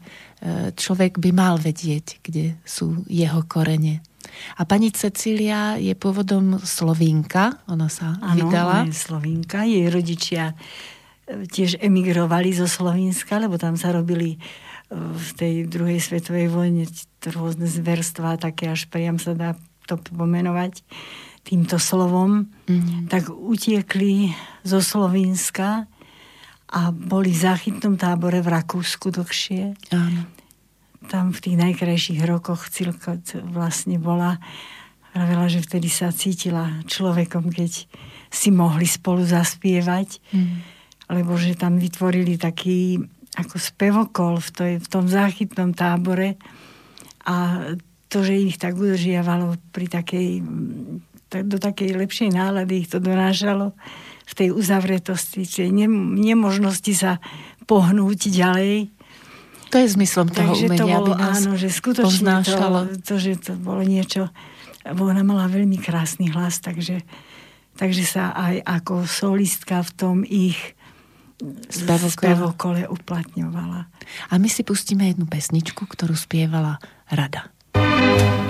človek 0.78 1.18
by 1.18 1.30
mal 1.34 1.58
vedieť, 1.58 2.22
kde 2.22 2.54
sú 2.62 3.02
jeho 3.10 3.42
korene. 3.50 4.06
A 4.58 4.66
pani 4.66 4.94
Cecília 4.94 5.78
je 5.82 5.94
pôvodom 5.98 6.62
Slovínka, 6.62 7.66
ona 7.70 7.90
sa 7.90 8.18
ano, 8.22 8.46
vydala. 8.46 8.86
Áno, 8.86 8.94
je 8.94 8.98
Slovínka, 8.98 9.66
jej 9.66 9.90
rodičia 9.90 10.54
e, 11.26 11.50
tiež 11.50 11.82
emigrovali 11.82 12.54
zo 12.54 12.70
Slovínska, 12.70 13.42
lebo 13.42 13.58
tam 13.58 13.74
sa 13.74 13.90
robili 13.90 14.38
e, 14.38 14.40
v 14.94 15.30
tej 15.34 15.54
druhej 15.66 15.98
svetovej 15.98 16.54
vojne 16.54 16.86
rôzne 17.26 17.66
zverstva, 17.66 18.38
také 18.38 18.70
až 18.70 18.86
priam 18.86 19.18
sa 19.18 19.34
dá 19.34 19.58
to 19.90 19.98
pomenovať 19.98 20.86
týmto 21.46 21.78
slovom, 21.78 22.50
mm. 22.66 23.06
tak 23.08 23.30
utiekli 23.30 24.34
zo 24.66 24.82
Slovenska 24.82 25.86
a 26.66 26.90
boli 26.90 27.30
v 27.30 27.40
záchytnom 27.46 27.96
tábore 28.02 28.42
v 28.42 28.50
Rakúsku 28.50 29.14
dlhšie. 29.14 29.78
Áno. 29.94 30.26
Tam 31.06 31.30
v 31.30 31.40
tých 31.40 31.58
najkrajších 31.62 32.26
rokoch 32.26 32.66
Cilko 32.74 33.22
vlastne 33.54 34.02
bola. 34.02 34.42
Pravila, 35.14 35.46
že 35.46 35.62
vtedy 35.62 35.88
sa 35.88 36.10
cítila 36.10 36.82
človekom, 36.90 37.54
keď 37.54 37.86
si 38.34 38.50
mohli 38.50 38.90
spolu 38.90 39.22
zaspievať. 39.22 40.18
Mm. 40.34 40.66
Lebo 41.14 41.38
že 41.38 41.54
tam 41.54 41.78
vytvorili 41.78 42.42
taký 42.42 42.98
ako 43.38 43.56
spevokol 43.62 44.42
v, 44.42 44.50
toj, 44.50 44.72
v 44.82 44.88
tom 44.90 45.06
záchytnom 45.06 45.76
tábore 45.76 46.40
a 47.28 47.68
to, 48.08 48.24
že 48.24 48.34
ich 48.38 48.56
tak 48.56 48.80
udržiavalo 48.80 49.60
pri 49.76 49.92
takej 49.92 50.40
do 51.30 51.58
takej 51.58 51.98
lepšej 51.98 52.30
nálady 52.34 52.86
ich 52.86 52.90
to 52.92 53.02
donášalo 53.02 53.74
v 54.26 54.34
tej 54.34 54.50
uzavretosti, 54.54 55.46
ne, 55.70 55.88
nemožnosti 56.18 56.94
sa 56.98 57.22
pohnúť 57.70 58.30
ďalej. 58.30 58.90
To 59.74 59.76
je 59.82 59.88
zmyslom 59.98 60.30
toho 60.30 60.54
Takže 60.54 60.66
umenia, 60.70 60.82
to 60.82 60.86
bolo, 60.88 61.14
aby 61.14 61.22
nás 61.22 61.38
áno, 61.42 61.52
že 61.58 61.70
skutočne 61.70 62.34
to, 62.46 62.58
to, 63.02 63.16
že 63.18 63.32
to 63.42 63.52
bolo 63.58 63.82
niečo, 63.82 64.30
ona 64.86 65.26
mala 65.26 65.50
veľmi 65.50 65.82
krásny 65.82 66.30
hlas, 66.30 66.62
takže, 66.62 67.02
takže 67.76 68.04
sa 68.06 68.32
aj 68.34 68.62
ako 68.66 69.10
solistka 69.10 69.82
v 69.82 69.92
tom 69.98 70.18
ich 70.24 70.78
spevokole 71.68 72.88
uplatňovala. 72.88 73.92
A 74.32 74.34
my 74.40 74.48
si 74.48 74.64
pustíme 74.64 75.10
jednu 75.12 75.28
pesničku, 75.28 75.84
ktorú 75.84 76.16
spievala 76.16 76.80
Rada. 77.12 77.52
thank 77.76 78.45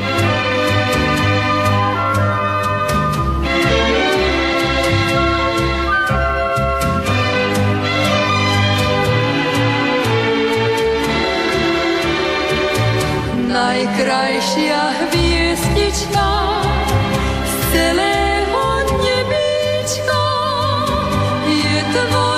najkrajšia 13.76 14.82
hviezdička 15.04 16.32
z 17.44 17.54
celého 17.76 18.68
nebíčka 19.04 20.24
je 21.44 21.84
tvoja 21.92 22.35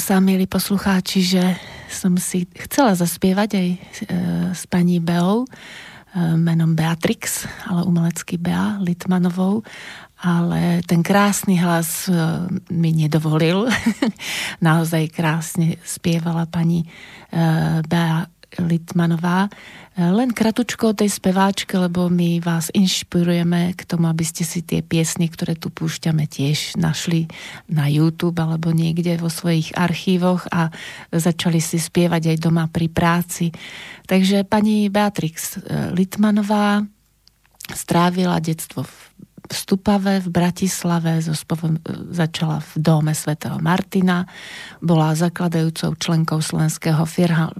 sa, 0.00 0.22
milí 0.22 0.46
poslucháči, 0.46 1.22
že 1.22 1.42
som 1.90 2.14
si 2.14 2.46
chcela 2.54 2.94
zaspievať 2.94 3.50
aj 3.58 3.68
e, 3.70 3.78
s 4.54 4.62
pani 4.70 5.02
Beou, 5.02 5.42
e, 5.42 5.48
menom 6.38 6.78
Beatrix, 6.78 7.50
ale 7.66 7.82
umelecký 7.82 8.38
Bea 8.38 8.78
Litmanovou, 8.78 9.66
ale 10.22 10.82
ten 10.86 11.02
krásny 11.02 11.58
hlas 11.58 12.06
e, 12.06 12.14
mi 12.70 12.94
nedovolil. 12.94 13.66
Naozaj 14.66 15.10
krásne 15.10 15.82
spievala 15.82 16.46
pani 16.46 16.82
e, 16.82 16.86
Bea 17.86 18.30
Litmanová. 18.58 19.50
Len 20.00 20.32
kratučko 20.32 20.90
o 20.90 20.96
tej 20.96 21.12
speváčke, 21.12 21.76
lebo 21.76 22.08
my 22.08 22.40
vás 22.40 22.72
inšpirujeme 22.72 23.76
k 23.76 23.84
tomu, 23.84 24.08
aby 24.08 24.24
ste 24.24 24.48
si 24.48 24.64
tie 24.64 24.80
piesny, 24.80 25.28
ktoré 25.28 25.52
tu 25.52 25.68
púšťame, 25.68 26.24
tiež 26.24 26.80
našli 26.80 27.28
na 27.68 27.84
YouTube 27.84 28.40
alebo 28.40 28.72
niekde 28.72 29.20
vo 29.20 29.28
svojich 29.28 29.76
archívoch 29.76 30.48
a 30.48 30.72
začali 31.12 31.60
si 31.60 31.76
spievať 31.76 32.32
aj 32.32 32.36
doma 32.40 32.64
pri 32.72 32.88
práci. 32.88 33.52
Takže 34.08 34.48
pani 34.48 34.88
Beatrix 34.88 35.60
Litmanová 35.92 36.80
strávila 37.76 38.40
detstvo 38.40 38.88
v 38.88 38.94
v 39.50 39.54
Stupave 39.58 40.22
v 40.22 40.28
Bratislave 40.30 41.18
spovom, 41.18 41.74
začala 42.14 42.62
v 42.62 42.72
dome 42.78 43.10
svätého 43.18 43.58
Martina, 43.58 44.30
bola 44.78 45.10
zakladajúcou 45.18 45.98
členkou 45.98 46.38
Slovenského 46.38 47.02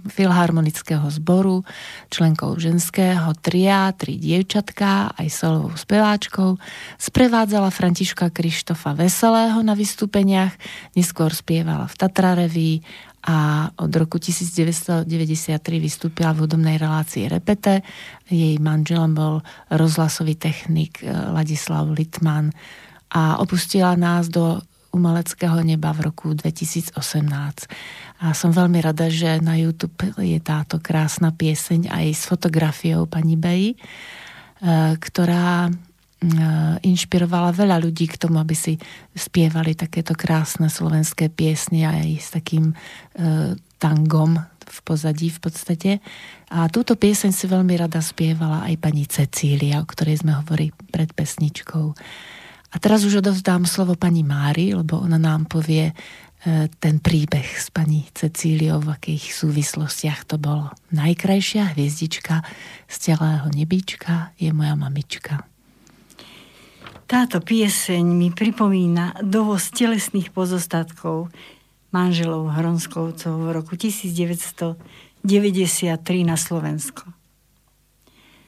filharmonického 0.06 1.10
zboru, 1.10 1.66
členkou 2.06 2.54
ženského 2.54 3.34
tria, 3.42 3.90
tri 3.98 4.22
dievčatká, 4.22 5.18
aj 5.18 5.28
solovou 5.34 5.74
speváčkou, 5.74 6.62
sprevádzala 7.02 7.74
Františka 7.74 8.30
Krištofa 8.30 8.94
Veselého 8.94 9.58
na 9.66 9.74
vystúpeniach, 9.74 10.54
neskôr 10.94 11.34
spievala 11.34 11.90
v 11.90 11.94
Tatrareví 11.98 12.72
a 13.20 13.68
od 13.76 13.92
roku 13.92 14.16
1993 14.16 15.04
vystúpila 15.76 16.32
v 16.32 16.48
hudobnej 16.48 16.80
relácii 16.80 17.28
Repete. 17.28 17.84
Jej 18.24 18.56
manželom 18.56 19.12
bol 19.12 19.34
rozhlasový 19.68 20.40
technik 20.40 21.04
eh, 21.04 21.12
Ladislav 21.12 21.84
Litman 21.92 22.48
a 23.12 23.36
opustila 23.42 23.92
nás 23.98 24.32
do 24.32 24.64
umeleckého 24.90 25.60
neba 25.62 25.92
v 25.92 26.10
roku 26.10 26.32
2018. 26.34 26.96
A 28.20 28.34
som 28.34 28.50
veľmi 28.50 28.82
rada, 28.82 29.06
že 29.06 29.38
na 29.38 29.54
YouTube 29.54 30.16
je 30.18 30.40
táto 30.42 30.82
krásna 30.82 31.30
pieseň 31.30 31.92
aj 31.92 32.06
s 32.10 32.22
fotografiou 32.24 33.04
pani 33.04 33.36
Bej, 33.36 33.76
eh, 33.76 34.96
ktorá 34.96 35.68
inšpirovala 36.84 37.56
veľa 37.56 37.80
ľudí 37.80 38.04
k 38.12 38.20
tomu, 38.20 38.36
aby 38.36 38.52
si 38.52 38.76
spievali 39.16 39.72
takéto 39.72 40.12
krásne 40.12 40.68
slovenské 40.68 41.32
piesne 41.32 41.88
aj 41.88 42.08
s 42.20 42.28
takým 42.36 42.72
e, 42.72 42.74
tangom 43.80 44.36
v 44.60 44.78
pozadí 44.84 45.32
v 45.32 45.40
podstate. 45.40 45.90
A 46.52 46.68
túto 46.68 46.94
pieseň 47.00 47.32
si 47.32 47.48
veľmi 47.48 47.72
rada 47.80 48.04
spievala 48.04 48.68
aj 48.68 48.74
pani 48.76 49.08
Cecília, 49.08 49.80
o 49.80 49.88
ktorej 49.88 50.20
sme 50.20 50.36
hovorili 50.36 50.76
pred 50.92 51.08
pesničkou. 51.16 51.96
A 52.70 52.76
teraz 52.78 53.02
už 53.02 53.24
odovzdám 53.24 53.64
slovo 53.66 53.96
pani 53.96 54.20
Mári, 54.20 54.76
lebo 54.76 55.00
ona 55.00 55.16
nám 55.16 55.48
povie 55.48 55.90
e, 55.90 55.94
ten 56.68 57.00
príbeh 57.00 57.48
s 57.48 57.72
pani 57.72 58.04
Cecíliou, 58.12 58.84
v 58.84 58.92
akých 58.92 59.32
súvislostiach 59.32 60.28
to 60.28 60.36
bolo. 60.36 60.68
Najkrajšia 60.92 61.72
hviezdička 61.74 62.44
z 62.86 62.96
celého 63.10 63.48
nebíčka 63.56 64.36
je 64.36 64.52
moja 64.52 64.76
mamička. 64.76 65.49
Táto 67.10 67.42
pieseň 67.42 68.06
mi 68.06 68.30
pripomína 68.30 69.18
dovoz 69.26 69.74
telesných 69.74 70.30
pozostatkov 70.30 71.26
manželov 71.90 72.54
Hronskovcov 72.54 73.34
v 73.34 73.48
roku 73.50 73.74
1993 73.74 75.26
na 76.22 76.38
Slovensko. 76.38 77.10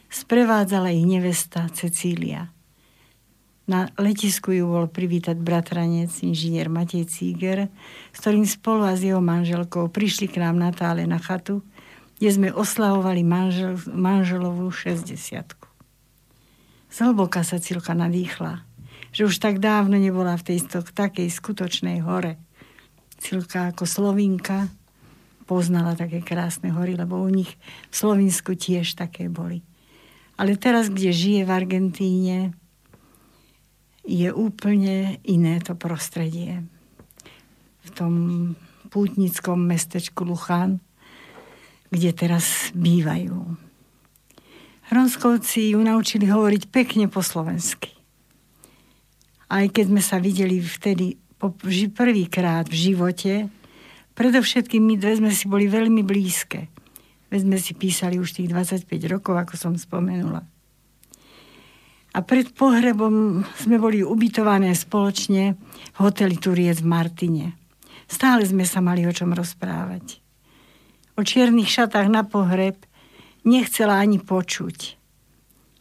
Sprevádzala 0.07 0.95
ich 0.95 1.03
nevesta 1.03 1.67
Cecília. 1.75 2.55
Na 3.67 3.91
letisku 3.99 4.55
ju 4.55 4.71
bol 4.71 4.87
privítať 4.87 5.43
bratranec, 5.43 6.15
inžinier 6.23 6.71
Matej 6.71 7.11
Cíger, 7.11 7.67
s 8.15 8.23
ktorým 8.23 8.47
spolu 8.47 8.87
a 8.87 8.95
s 8.95 9.03
jeho 9.03 9.19
manželkou 9.19 9.91
prišli 9.91 10.31
k 10.31 10.39
nám 10.39 10.63
na 10.63 10.71
tále 10.71 11.03
na 11.03 11.19
chatu, 11.19 11.67
kde 12.23 12.31
sme 12.31 12.55
oslavovali 12.55 13.27
manžel, 13.27 13.75
manželovú 13.91 14.71
60 14.71 15.62
Zhlboka 16.93 17.41
sa 17.41 17.57
Cilka 17.57 17.97
nadýchla, 17.97 18.69
že 19.17 19.25
už 19.25 19.41
tak 19.41 19.65
dávno 19.65 19.97
nebola 19.97 20.37
v 20.37 20.53
tejto 20.53 20.85
takej 20.85 21.33
skutočnej 21.33 22.05
hore. 22.05 22.37
Cilka 23.17 23.73
ako 23.73 23.89
Slovinka 23.89 24.69
poznala 25.49 25.97
také 25.97 26.21
krásne 26.21 26.69
hory, 26.69 26.93
lebo 26.93 27.17
u 27.17 27.31
nich 27.33 27.57
v 27.89 27.95
Slovinsku 27.97 28.61
tiež 28.61 28.93
také 28.93 29.33
boli. 29.33 29.65
Ale 30.37 30.61
teraz, 30.61 30.93
kde 30.93 31.17
žije 31.17 31.49
v 31.49 31.55
Argentíne, 31.55 32.39
je 34.05 34.29
úplne 34.29 35.17
iné 35.25 35.65
to 35.65 35.73
prostredie. 35.79 36.67
v 37.83 37.91
tom 37.99 38.15
pútnickom 38.95 39.59
mestečku 39.59 40.23
Luchán, 40.23 40.79
kde 41.91 42.13
teraz 42.15 42.71
bývajú. 42.77 43.59
Hronskovci 44.93 45.73
ju 45.73 45.81
naučili 45.81 46.29
hovoriť 46.29 46.69
pekne 46.69 47.09
po 47.09 47.25
slovensky. 47.25 47.97
Aj 49.49 49.65
keď 49.65 49.89
sme 49.89 50.05
sa 50.05 50.21
videli 50.21 50.61
vtedy 50.61 51.17
prvýkrát 51.97 52.69
v 52.69 52.77
živote, 52.77 53.33
predovšetkým 54.13 54.85
my 54.85 54.95
dve 55.01 55.17
sme 55.17 55.33
si 55.33 55.49
boli 55.49 55.65
veľmi 55.65 56.05
blízke. 56.05 56.69
Veď 57.33 57.41
sme 57.41 57.57
si 57.57 57.73
písali 57.73 58.21
už 58.21 58.37
tých 58.37 58.53
25 58.53 58.85
rokov, 59.09 59.33
ako 59.41 59.55
som 59.57 59.73
spomenula. 59.73 60.45
A 62.13 62.19
pred 62.21 62.53
pohrebom 62.53 63.49
sme 63.57 63.81
boli 63.81 64.05
ubytované 64.05 64.77
spoločne 64.77 65.57
v 65.97 65.99
hoteli 66.05 66.37
Turiec 66.37 66.85
v 66.85 66.93
Martine. 66.93 67.47
Stále 68.05 68.45
sme 68.45 68.69
sa 68.69 68.85
mali 68.85 69.09
o 69.09 69.13
čom 69.17 69.33
rozprávať. 69.33 70.21
O 71.17 71.25
čiernych 71.25 71.73
šatách 71.73 72.13
na 72.13 72.29
pohreb 72.29 72.77
nechcela 73.43 73.99
ani 73.99 74.19
počuť. 74.19 74.99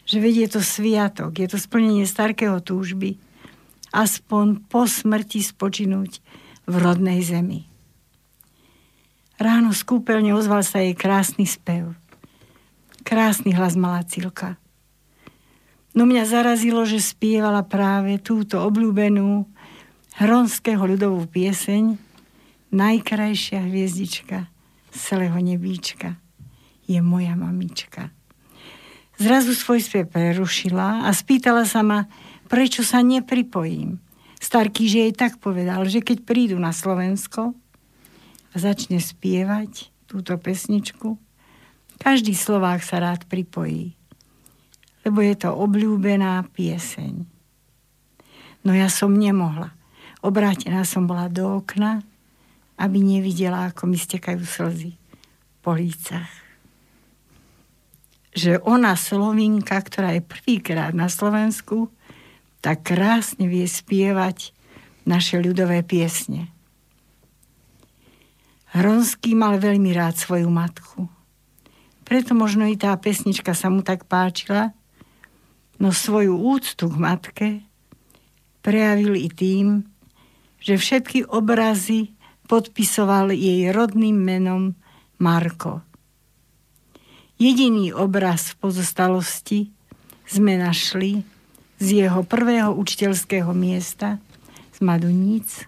Že 0.06 0.18
vedie 0.18 0.46
to 0.50 0.60
sviatok, 0.60 1.38
je 1.38 1.48
to 1.48 1.58
splnenie 1.62 2.04
starkého 2.10 2.58
túžby, 2.60 3.22
aspoň 3.94 4.66
po 4.68 4.88
smrti 4.90 5.44
spočinúť 5.46 6.20
v 6.66 6.74
rodnej 6.78 7.22
zemi. 7.22 7.68
Ráno 9.42 9.74
z 9.74 9.82
kúpeľne 9.82 10.38
ozval 10.38 10.62
sa 10.62 10.86
jej 10.86 10.94
krásny 10.94 11.50
spev. 11.50 11.98
Krásny 13.02 13.58
hlas 13.58 13.74
mala 13.74 14.06
Cilka. 14.06 14.62
No 15.98 16.06
mňa 16.06 16.24
zarazilo, 16.30 16.86
že 16.86 17.02
spievala 17.02 17.66
práve 17.66 18.22
túto 18.22 18.62
obľúbenú 18.62 19.50
hronského 20.22 20.80
ľudovú 20.86 21.26
pieseň 21.28 21.98
Najkrajšia 22.72 23.68
hviezdička 23.68 24.48
z 24.94 24.98
celého 25.02 25.36
nebíčka 25.44 26.21
je 26.92 27.00
moja 27.00 27.34
mamička. 27.40 28.12
Zrazu 29.16 29.56
svoj 29.56 29.80
spev 29.80 30.10
prerušila 30.12 31.06
a 31.06 31.10
spýtala 31.14 31.64
sa 31.64 31.86
ma, 31.86 32.10
prečo 32.52 32.84
sa 32.84 33.00
nepripojím. 33.06 34.02
Starký, 34.42 34.90
že 34.90 35.08
jej 35.08 35.14
tak 35.14 35.38
povedal, 35.38 35.86
že 35.86 36.02
keď 36.02 36.26
prídu 36.26 36.58
na 36.58 36.74
Slovensko 36.74 37.54
a 38.52 38.56
začne 38.58 38.98
spievať 38.98 39.94
túto 40.10 40.36
pesničku, 40.36 41.16
každý 42.02 42.34
Slovák 42.34 42.82
sa 42.82 42.98
rád 42.98 43.30
pripojí 43.30 44.02
lebo 45.06 45.20
je 45.22 45.36
to 45.38 45.50
obľúbená 45.54 46.46
pieseň. 46.54 47.26
No 48.62 48.72
ja 48.78 48.88
som 48.94 49.18
nemohla. 49.18 49.74
Obrátená 50.22 50.86
som 50.86 51.10
bola 51.10 51.26
do 51.26 51.62
okna, 51.62 52.06
aby 52.78 53.02
nevidela, 53.02 53.74
ako 53.74 53.90
mi 53.90 53.98
stekajú 53.98 54.46
slzy 54.46 54.94
po 55.66 55.74
lícach. 55.74 56.30
Že 58.32 58.64
ona, 58.64 58.96
Slovinka, 58.96 59.76
ktorá 59.76 60.16
je 60.16 60.24
prvýkrát 60.24 60.96
na 60.96 61.12
Slovensku, 61.12 61.92
tak 62.64 62.94
krásne 62.94 63.50
vie 63.50 63.68
spievať 63.68 64.56
naše 65.04 65.42
ľudové 65.42 65.82
piesne. 65.82 66.54
Hronský 68.72 69.36
mal 69.36 69.60
veľmi 69.60 69.92
rád 69.92 70.16
svoju 70.16 70.48
matku. 70.48 71.12
Preto 72.08 72.32
možno 72.32 72.64
i 72.68 72.80
tá 72.80 72.96
pesnička 72.96 73.52
sa 73.52 73.68
mu 73.68 73.84
tak 73.84 74.08
páčila, 74.08 74.72
no 75.82 75.92
svoju 75.92 76.40
úctu 76.40 76.88
k 76.88 76.96
matke 76.96 77.48
prejavil 78.62 79.18
i 79.18 79.28
tým, 79.28 79.84
že 80.62 80.78
všetky 80.78 81.26
obrazy 81.28 82.14
podpisoval 82.46 83.34
jej 83.34 83.74
rodným 83.74 84.16
menom 84.16 84.78
Marko. 85.18 85.82
Jediný 87.42 87.90
obraz 87.90 88.54
v 88.54 88.70
pozostalosti 88.70 89.74
sme 90.30 90.62
našli 90.62 91.26
z 91.82 92.06
jeho 92.06 92.22
prvého 92.22 92.70
učiteľského 92.78 93.50
miesta 93.58 94.22
z 94.70 94.78
Maduníc, 94.86 95.66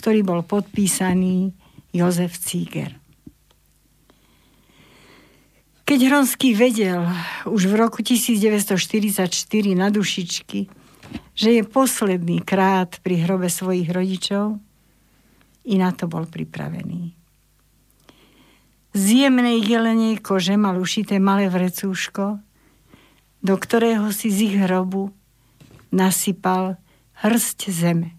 ktorý 0.00 0.24
bol 0.24 0.40
podpísaný 0.40 1.52
Jozef 1.92 2.40
Cíger. 2.40 2.96
Keď 5.84 5.98
Hronský 6.08 6.56
vedel 6.56 7.04
už 7.44 7.68
v 7.68 7.74
roku 7.76 8.00
1944 8.00 9.28
na 9.76 9.92
dušičky, 9.92 10.72
že 11.36 11.48
je 11.52 11.62
posledný 11.68 12.40
krát 12.40 12.96
pri 13.04 13.28
hrobe 13.28 13.52
svojich 13.52 13.92
rodičov, 13.92 14.56
i 15.68 15.76
na 15.76 15.92
to 15.92 16.08
bol 16.08 16.24
pripravený. 16.24 17.19
Z 18.90 19.04
jemnej 19.22 19.62
jelenej 19.62 20.18
kože 20.18 20.58
mal 20.58 20.74
ušité 20.74 21.22
malé 21.22 21.46
vrecúško, 21.46 22.42
do 23.40 23.54
ktorého 23.54 24.10
si 24.10 24.34
z 24.34 24.50
ich 24.50 24.56
hrobu 24.58 25.14
nasypal 25.94 26.74
hrst 27.22 27.70
zeme. 27.70 28.18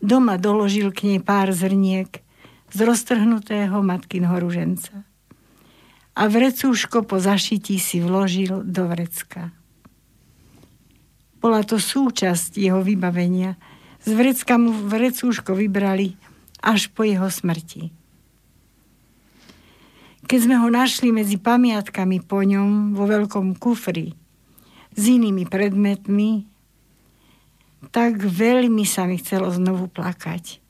Doma 0.00 0.40
doložil 0.40 0.88
k 0.96 1.12
nej 1.12 1.20
pár 1.20 1.52
zrniek 1.52 2.24
z 2.72 2.78
roztrhnutého 2.80 3.84
matkinho 3.84 4.32
ruženca 4.40 5.04
a 6.16 6.22
vrecúško 6.24 7.04
po 7.04 7.20
zašití 7.20 7.76
si 7.76 8.00
vložil 8.00 8.64
do 8.64 8.88
vrecka. 8.88 9.52
Bola 11.40 11.60
to 11.64 11.76
súčasť 11.76 12.56
jeho 12.56 12.80
vybavenia. 12.84 13.56
Z 14.00 14.16
vrecka 14.16 14.56
mu 14.56 14.72
vrecúško 14.72 15.56
vybrali 15.56 16.16
až 16.60 16.88
po 16.92 17.04
jeho 17.04 17.28
smrti. 17.28 17.99
Keď 20.30 20.46
sme 20.46 20.62
ho 20.62 20.70
našli 20.70 21.10
medzi 21.10 21.42
pamiatkami 21.42 22.22
po 22.22 22.46
ňom 22.46 22.94
vo 22.94 23.02
veľkom 23.02 23.58
kufri 23.58 24.14
s 24.94 25.02
inými 25.10 25.42
predmetmi, 25.42 26.46
tak 27.90 28.22
veľmi 28.22 28.86
sa 28.86 29.10
mi 29.10 29.18
chcelo 29.18 29.50
znovu 29.50 29.90
plakať. 29.90 30.62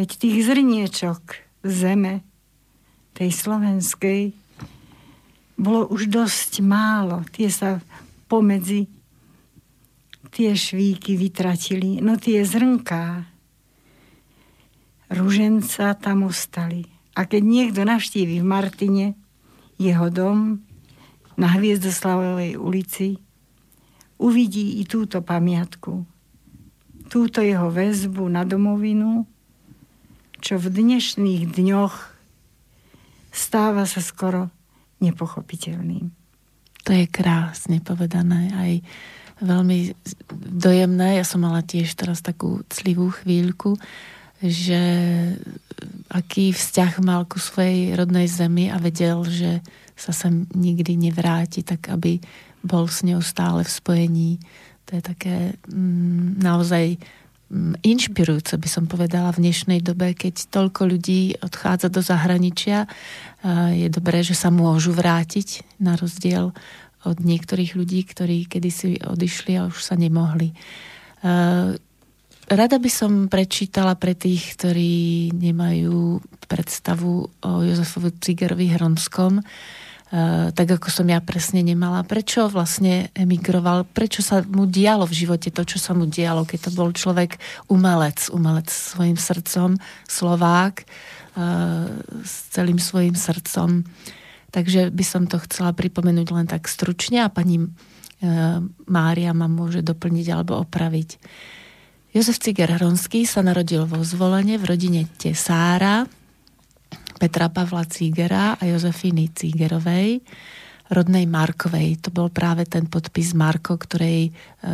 Veď 0.00 0.08
tých 0.16 0.48
zrniečok 0.48 1.20
zeme 1.68 2.24
tej 3.12 3.28
slovenskej 3.28 4.32
bolo 5.60 5.84
už 5.92 6.08
dosť 6.08 6.64
málo. 6.64 7.20
Tie 7.36 7.52
sa 7.52 7.84
pomedzi 8.24 8.88
tie 10.32 10.56
švíky 10.56 11.12
vytratili. 11.20 12.00
No 12.00 12.16
tie 12.16 12.40
zrnká 12.40 13.28
ruženca 15.12 15.92
tam 16.00 16.24
ostali. 16.24 16.99
A 17.20 17.28
keď 17.28 17.42
niekto 17.44 17.84
navštíví 17.84 18.40
v 18.40 18.48
Martine 18.48 19.06
jeho 19.76 20.08
dom 20.08 20.64
na 21.36 21.52
Hviezdoslavovej 21.52 22.56
ulici, 22.56 23.20
uvidí 24.16 24.80
i 24.80 24.88
túto 24.88 25.20
pamiatku, 25.20 26.00
túto 27.12 27.44
jeho 27.44 27.68
väzbu 27.68 28.24
na 28.24 28.48
domovinu, 28.48 29.28
čo 30.40 30.56
v 30.56 30.72
dnešných 30.72 31.52
dňoch 31.52 31.94
stáva 33.28 33.84
sa 33.84 34.00
skoro 34.00 34.48
nepochopiteľným. 35.04 36.08
To 36.88 36.90
je 36.96 37.04
krásne 37.04 37.84
povedané, 37.84 38.48
aj 38.56 38.72
veľmi 39.44 39.92
dojemné. 40.56 41.20
Ja 41.20 41.24
som 41.28 41.44
mala 41.44 41.60
tiež 41.60 41.92
teraz 42.00 42.24
takú 42.24 42.64
clivú 42.72 43.12
chvíľku, 43.12 43.76
že 44.40 44.82
aký 46.08 46.56
vzťah 46.56 47.04
mal 47.04 47.28
ku 47.28 47.36
svojej 47.36 47.92
rodnej 47.94 48.26
zemi 48.26 48.72
a 48.72 48.80
vedel, 48.80 49.22
že 49.28 49.60
sa 49.94 50.16
sem 50.16 50.48
nikdy 50.56 50.96
nevráti, 50.96 51.60
tak 51.60 51.92
aby 51.92 52.18
bol 52.64 52.88
s 52.88 53.04
ňou 53.04 53.20
stále 53.20 53.64
v 53.64 53.70
spojení. 53.70 54.32
To 54.88 54.96
je 54.96 55.02
také 55.04 55.36
mm, 55.68 56.40
naozaj 56.40 56.96
Mm, 57.50 57.74
inšpirujúce, 57.82 58.54
by 58.54 58.68
som 58.70 58.86
povedala, 58.86 59.34
v 59.34 59.50
dnešnej 59.50 59.82
dobe, 59.82 60.14
keď 60.14 60.54
toľko 60.54 60.86
ľudí 60.86 61.34
odchádza 61.42 61.90
do 61.90 61.98
zahraničia. 61.98 62.86
Je 63.74 63.90
dobré, 63.90 64.22
že 64.22 64.38
sa 64.38 64.54
môžu 64.54 64.94
vrátiť 64.94 65.66
na 65.82 65.98
rozdiel 65.98 66.54
od 67.02 67.16
niektorých 67.18 67.74
ľudí, 67.74 68.06
ktorí 68.06 68.46
kedysi 68.46 69.02
odišli 69.02 69.58
a 69.58 69.66
už 69.66 69.82
sa 69.82 69.98
nemohli. 69.98 70.54
Rada 72.50 72.82
by 72.82 72.90
som 72.90 73.30
prečítala 73.30 73.94
pre 73.94 74.18
tých, 74.18 74.58
ktorí 74.58 75.30
nemajú 75.30 76.18
predstavu 76.50 77.30
o 77.30 77.50
Jozefovi 77.62 78.10
Cigerovi 78.18 78.74
Hronskom, 78.74 79.38
Eh, 80.10 80.50
tak 80.50 80.66
ako 80.66 80.90
som 80.90 81.06
ja 81.06 81.22
presne 81.22 81.62
nemala. 81.62 82.02
Prečo 82.02 82.50
vlastne 82.50 83.14
emigroval? 83.14 83.86
Prečo 83.86 84.26
sa 84.26 84.42
mu 84.42 84.66
dialo 84.66 85.06
v 85.06 85.14
živote 85.22 85.54
to, 85.54 85.62
čo 85.62 85.78
sa 85.78 85.94
mu 85.94 86.02
dialo, 86.10 86.42
keď 86.42 86.66
to 86.66 86.70
bol 86.74 86.90
človek 86.90 87.38
umelec, 87.70 88.26
umelec 88.34 88.66
svojim 88.66 89.14
srdcom, 89.14 89.78
Slovák, 90.10 90.82
eh, 90.82 91.86
s 92.26 92.50
celým 92.50 92.82
svojim 92.82 93.14
srdcom. 93.14 93.86
Takže 94.50 94.90
by 94.90 95.04
som 95.06 95.30
to 95.30 95.38
chcela 95.46 95.70
pripomenúť 95.70 96.28
len 96.34 96.50
tak 96.50 96.66
stručne 96.66 97.22
a 97.22 97.30
pani 97.30 97.62
eh, 97.62 98.58
Mária 98.90 99.30
ma 99.30 99.46
môže 99.46 99.78
doplniť 99.78 100.26
alebo 100.34 100.58
opraviť. 100.58 101.22
Jozef 102.10 102.42
Ciger 102.42 102.74
Hronský 102.74 103.22
sa 103.22 103.38
narodil 103.38 103.86
vo 103.86 104.02
zvolenie 104.02 104.58
v 104.58 104.74
rodine 104.74 105.06
Tesára, 105.14 106.02
Petra 107.22 107.46
Pavla 107.46 107.86
Cígera 107.86 108.58
a 108.58 108.62
Jozefiny 108.66 109.30
Cígerovej, 109.30 110.18
rodnej 110.90 111.30
Markovej. 111.30 112.02
To 112.02 112.10
bol 112.10 112.26
práve 112.26 112.66
ten 112.66 112.90
podpis 112.90 113.30
Marko, 113.30 113.78
ktorej, 113.78 114.34
e, 114.58 114.70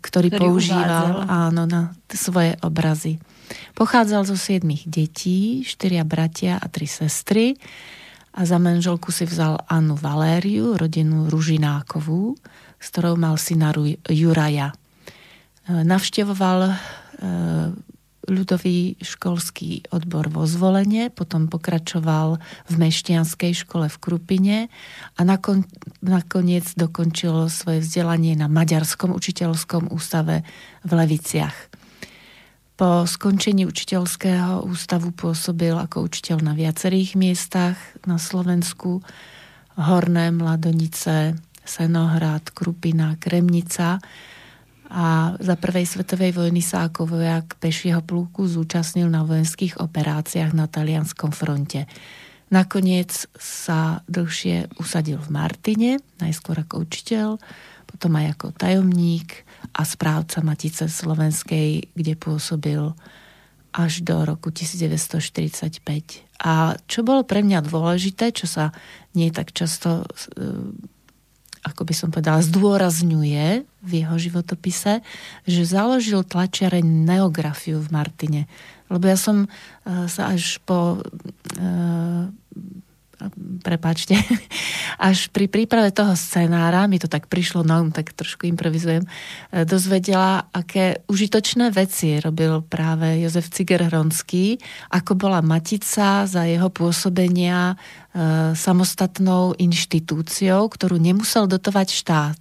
ktorý, 0.00 0.32
ktorý 0.32 0.40
používal 0.40 1.28
áno, 1.28 1.68
na 1.68 1.92
svoje 2.08 2.56
obrazy. 2.64 3.20
Pochádzal 3.76 4.24
zo 4.24 4.40
siedmých 4.40 4.88
detí, 4.88 5.60
štyria 5.68 6.08
bratia 6.08 6.56
a 6.56 6.72
tri 6.72 6.88
sestry 6.88 7.60
a 8.32 8.48
za 8.48 8.56
manželku 8.56 9.12
si 9.12 9.28
vzal 9.28 9.60
Annu 9.68 9.92
Valériu, 9.92 10.72
rodinu 10.72 11.28
Ružinákovú, 11.28 12.32
s 12.80 12.86
ktorou 12.96 13.20
mal 13.20 13.36
syna 13.36 13.76
Juraja. 14.08 14.72
Navštevoval 15.68 16.72
ľudový 18.28 19.00
školský 19.00 19.88
odbor 19.88 20.28
vo 20.28 20.44
zvolenie, 20.44 21.08
potom 21.08 21.48
pokračoval 21.48 22.36
v 22.68 22.74
Mešťanskej 22.76 23.52
škole 23.64 23.88
v 23.88 23.96
Krupine 23.96 24.58
a 25.16 25.20
nakon, 25.24 25.64
nakoniec 26.04 26.68
dokončil 26.76 27.48
svoje 27.48 27.80
vzdelanie 27.80 28.36
na 28.36 28.46
Maďarskom 28.48 29.16
učiteľskom 29.16 29.88
ústave 29.88 30.44
v 30.84 30.90
Leviciach. 30.92 31.56
Po 32.78 33.08
skončení 33.10 33.66
učiteľského 33.66 34.62
ústavu 34.62 35.10
pôsobil 35.10 35.74
ako 35.74 36.06
učiteľ 36.06 36.36
na 36.46 36.54
viacerých 36.54 37.18
miestach 37.18 37.80
na 38.06 38.20
Slovensku, 38.20 39.02
Horné, 39.74 40.30
Mladonice, 40.30 41.34
Senohrad, 41.66 42.54
Krupina, 42.54 43.18
Kremnica, 43.18 43.98
a 44.88 45.36
za 45.36 45.54
prvej 45.60 45.84
svetovej 45.84 46.32
vojny 46.32 46.64
sa 46.64 46.88
ako 46.88 47.20
vojak 47.20 47.60
pešieho 47.60 48.00
pluku 48.00 48.48
zúčastnil 48.48 49.12
na 49.12 49.20
vojenských 49.20 49.76
operáciách 49.76 50.56
na 50.56 50.64
talianskom 50.64 51.28
fronte. 51.28 51.84
Nakoniec 52.48 53.28
sa 53.36 54.00
dlhšie 54.08 54.80
usadil 54.80 55.20
v 55.20 55.28
Martine, 55.28 55.90
najskôr 56.16 56.56
ako 56.64 56.88
učiteľ, 56.88 57.36
potom 57.84 58.16
aj 58.16 58.36
ako 58.36 58.46
tajomník 58.56 59.44
a 59.76 59.84
správca 59.84 60.40
Matice 60.40 60.88
Slovenskej, 60.88 61.92
kde 61.92 62.14
pôsobil 62.16 62.80
až 63.76 64.00
do 64.00 64.24
roku 64.24 64.48
1945. 64.48 65.84
A 66.40 66.80
čo 66.88 67.04
bolo 67.04 67.28
pre 67.28 67.44
mňa 67.44 67.68
dôležité, 67.68 68.32
čo 68.32 68.48
sa 68.48 68.72
nie 69.12 69.28
tak 69.28 69.52
často 69.52 70.08
ako 71.68 71.84
by 71.84 71.94
som 71.94 72.08
povedala, 72.08 72.40
zdôrazňuje 72.42 73.46
v 73.64 73.90
jeho 73.92 74.16
životopise, 74.16 75.04
že 75.44 75.62
založil 75.68 76.24
tlačiareň 76.24 76.84
Neografiu 76.84 77.78
v 77.78 77.88
Martine. 77.92 78.42
Lebo 78.88 79.04
ja 79.04 79.20
som 79.20 79.46
uh, 79.46 80.08
sa 80.08 80.32
až 80.32 80.58
po 80.64 81.04
uh, 81.04 82.24
prepáčte, 83.66 84.14
až 85.10 85.28
pri 85.34 85.50
príprave 85.50 85.90
toho 85.90 86.14
scenára, 86.14 86.86
mi 86.86 87.02
to 87.02 87.10
tak 87.10 87.26
prišlo 87.26 87.66
na 87.66 87.82
um, 87.82 87.90
tak 87.90 88.14
trošku 88.14 88.46
improvizujem, 88.46 89.02
e, 89.04 89.08
dozvedela, 89.66 90.46
aké 90.54 91.02
užitočné 91.10 91.74
veci 91.74 92.18
robil 92.22 92.62
práve 92.62 93.18
Jozef 93.22 93.50
Ciger-Hronský, 93.50 94.58
ako 94.94 95.18
bola 95.18 95.42
Matica 95.42 96.26
za 96.26 96.46
jeho 96.46 96.70
pôsobenia 96.70 97.74
e, 97.74 98.54
samostatnou 98.54 99.58
inštitúciou, 99.58 100.70
ktorú 100.70 101.02
nemusel 101.02 101.50
dotovať 101.50 101.88
štát. 101.90 102.40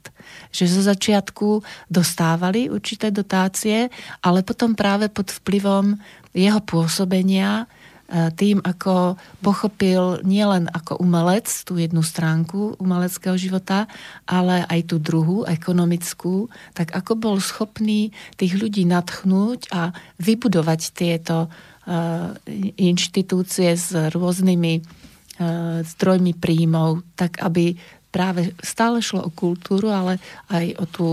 Že 0.53 0.65
zo 0.67 0.81
začiatku 0.93 1.47
dostávali 1.89 2.69
určité 2.69 3.09
dotácie, 3.09 3.89
ale 4.21 4.45
potom 4.45 4.77
práve 4.77 5.09
pod 5.09 5.33
vplyvom 5.41 5.97
jeho 6.37 6.61
pôsobenia 6.61 7.65
tým, 8.07 8.63
ako 8.63 9.19
pochopil 9.43 10.23
nielen 10.23 10.71
ako 10.71 11.03
umelec 11.03 11.43
tú 11.67 11.75
jednu 11.75 11.99
stránku 11.99 12.79
umeleckého 12.79 13.35
života, 13.35 13.83
ale 14.23 14.63
aj 14.63 14.95
tú 14.95 14.95
druhú, 14.95 15.43
ekonomickú, 15.43 16.47
tak 16.71 16.95
ako 16.95 17.19
bol 17.19 17.35
schopný 17.43 18.15
tých 18.39 18.55
ľudí 18.55 18.87
natchnúť 18.87 19.67
a 19.75 19.91
vybudovať 20.23 20.81
tieto 20.95 21.51
uh, 21.51 22.31
inštitúcie 22.79 23.75
s 23.75 23.91
rôznymi 23.91 24.73
uh, 24.79 25.83
zdrojmi 25.83 26.31
príjmov, 26.39 27.03
tak 27.19 27.43
aby 27.43 27.75
práve 28.07 28.55
stále 28.63 29.03
šlo 29.03 29.27
o 29.27 29.35
kultúru, 29.35 29.91
ale 29.91 30.15
aj 30.47 30.65
o, 30.79 30.85
tú, 30.87 31.05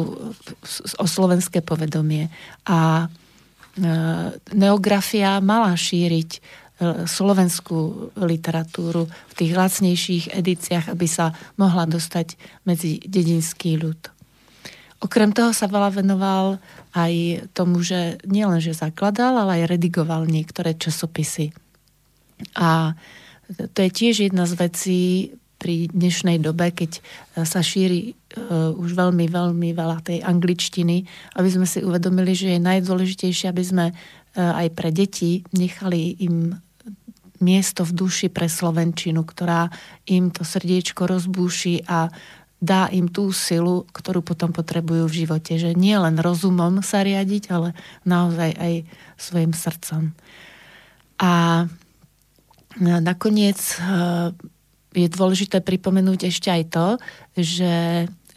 o 0.97 1.07
slovenské 1.11 1.59
povedomie. 1.61 2.31
A 2.71 3.11
neografia 4.55 5.43
mala 5.43 5.75
šíriť 5.75 6.31
E, 6.39 6.64
slovenskú 7.07 8.11
literatúru 8.19 9.09
v 9.09 9.33
tých 9.37 9.53
lacnejších 9.55 10.25
edíciách, 10.35 10.91
aby 10.91 11.07
sa 11.09 11.33
mohla 11.57 11.89
dostať 11.89 12.37
medzi 12.69 13.01
dedinský 13.05 13.77
ľud. 13.81 14.01
Okrem 15.05 15.37
toho 15.37 15.53
sa 15.53 15.69
veľa 15.69 16.01
venoval 16.01 16.57
aj 16.97 17.45
tomu, 17.53 17.85
že 17.85 18.17
nielen, 18.25 18.61
že 18.65 18.73
zakladal, 18.73 19.37
ale 19.37 19.61
aj 19.61 19.77
redigoval 19.77 20.25
niektoré 20.25 20.73
časopisy. 20.73 21.53
A 22.57 22.97
to 23.77 23.79
je 23.85 23.91
tiež 23.93 24.25
jedna 24.25 24.49
z 24.49 24.55
vecí 24.57 25.01
pri 25.61 25.93
dnešnej 25.93 26.41
dobe, 26.41 26.73
keď 26.73 27.05
sa 27.45 27.61
šíri 27.61 28.13
uh, 28.13 28.73
už 28.77 28.97
veľmi, 28.97 29.29
veľmi 29.29 29.73
veľa 29.77 30.05
tej 30.05 30.19
angličtiny, 30.25 31.05
aby 31.37 31.49
sme 31.49 31.69
si 31.69 31.85
uvedomili, 31.85 32.33
že 32.33 32.57
je 32.57 32.61
najdôležitejšie, 32.65 33.53
aby 33.53 33.65
sme 33.65 33.87
aj 34.35 34.67
pre 34.75 34.91
deti 34.91 35.47
nechali 35.55 36.19
im 36.19 36.59
miesto 37.43 37.83
v 37.83 37.93
duši 37.95 38.27
pre 38.31 38.47
Slovenčinu, 38.47 39.27
ktorá 39.27 39.73
im 40.07 40.31
to 40.31 40.47
srdiečko 40.47 41.09
rozbúši 41.11 41.87
a 41.89 42.13
dá 42.65 42.89
im 42.89 43.13
tú 43.13 43.29
silu, 43.35 43.85
ktorú 43.93 44.25
potom 44.25 44.49
potrebujú 44.55 45.05
v 45.05 45.19
živote. 45.27 45.61
Že 45.61 45.77
nie 45.77 45.97
len 46.01 46.17
rozumom 46.17 46.81
sa 46.81 47.05
riadiť, 47.05 47.53
ale 47.53 47.77
naozaj 48.09 48.51
aj 48.57 48.75
svojim 49.21 49.53
srdcom. 49.53 50.17
A 51.21 51.65
nakoniec 52.81 53.59
eh, 53.79 54.33
je 54.95 55.09
dôležité 55.11 55.61
pripomenúť 55.61 56.31
ešte 56.31 56.49
aj 56.51 56.63
to, 56.71 56.87
že 57.37 57.73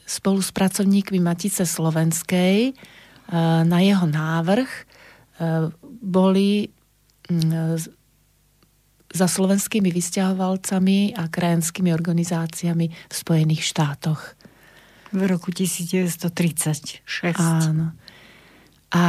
spolu 0.07 0.39
s 0.41 0.51
pracovníkmi 0.51 1.19
Matice 1.23 1.63
Slovenskej 1.63 2.71
eh, 2.71 3.61
na 3.63 3.79
jeho 3.79 4.05
návrh 4.05 4.69
eh, 4.69 5.71
boli 6.03 6.69
mm, 7.31 7.96
za 9.17 9.25
slovenskými 9.25 9.89
vysťahovalcami 9.89 11.17
a 11.17 11.25
krajanskými 11.25 11.89
organizáciami 11.89 12.85
v 12.93 13.13
Spojených 13.13 13.65
štátoch. 13.65 14.37
V 15.09 15.21
roku 15.25 15.49
1936. 15.49 17.01
Áno. 17.41 17.97
A 18.93 19.05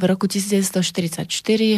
v 0.00 0.02
roku 0.08 0.28
1944 0.28 1.28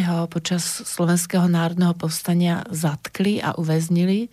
ho 0.06 0.26
počas 0.26 0.62
Slovenského 0.62 1.46
národného 1.46 1.94
povstania 1.94 2.66
zatkli 2.70 3.38
a 3.42 3.54
uväznili 3.58 4.30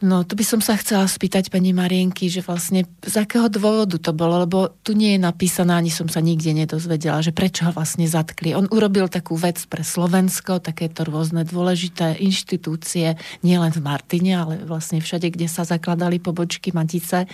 No, 0.00 0.24
tu 0.24 0.32
by 0.32 0.44
som 0.48 0.64
sa 0.64 0.80
chcela 0.80 1.04
spýtať 1.04 1.52
pani 1.52 1.76
Marienky, 1.76 2.32
že 2.32 2.40
vlastne 2.40 2.88
z 3.04 3.14
akého 3.20 3.52
dôvodu 3.52 4.00
to 4.00 4.16
bolo, 4.16 4.48
lebo 4.48 4.72
tu 4.80 4.96
nie 4.96 5.12
je 5.12 5.20
napísané, 5.20 5.76
ani 5.76 5.92
som 5.92 6.08
sa 6.08 6.24
nikde 6.24 6.56
nedozvedela, 6.56 7.20
že 7.20 7.36
prečo 7.36 7.68
ho 7.68 7.72
vlastne 7.76 8.08
zatkli. 8.08 8.56
On 8.56 8.64
urobil 8.72 9.12
takú 9.12 9.36
vec 9.36 9.60
pre 9.68 9.84
Slovensko, 9.84 10.64
takéto 10.64 11.04
rôzne 11.04 11.44
dôležité 11.44 12.16
inštitúcie, 12.16 13.20
nielen 13.44 13.76
v 13.76 13.84
Martine, 13.84 14.40
ale 14.40 14.64
vlastne 14.64 15.04
všade, 15.04 15.36
kde 15.36 15.52
sa 15.52 15.68
zakladali 15.68 16.16
pobočky 16.16 16.72
Matice, 16.72 17.28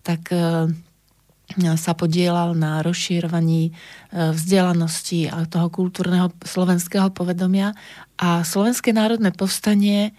tak 0.00 0.32
e, 0.32 0.72
sa 1.76 1.92
podielal 1.92 2.56
na 2.56 2.80
rozširovaní 2.80 3.68
e, 3.68 3.72
vzdelanosti 4.32 5.28
a 5.28 5.44
toho 5.44 5.68
kultúrneho 5.68 6.32
slovenského 6.40 7.12
povedomia. 7.12 7.76
A 8.16 8.40
Slovenské 8.40 8.96
národné 8.96 9.36
povstanie 9.36 10.16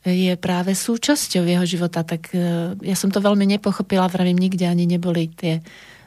je 0.00 0.32
práve 0.40 0.72
súčasťou 0.72 1.44
jeho 1.44 1.66
života, 1.68 2.00
tak 2.00 2.32
e, 2.32 2.72
ja 2.80 2.96
som 2.96 3.12
to 3.12 3.20
veľmi 3.20 3.44
nepochopila, 3.44 4.08
vravím, 4.08 4.40
nikde 4.40 4.64
ani 4.64 4.88
neboli 4.88 5.28
tie 5.28 5.60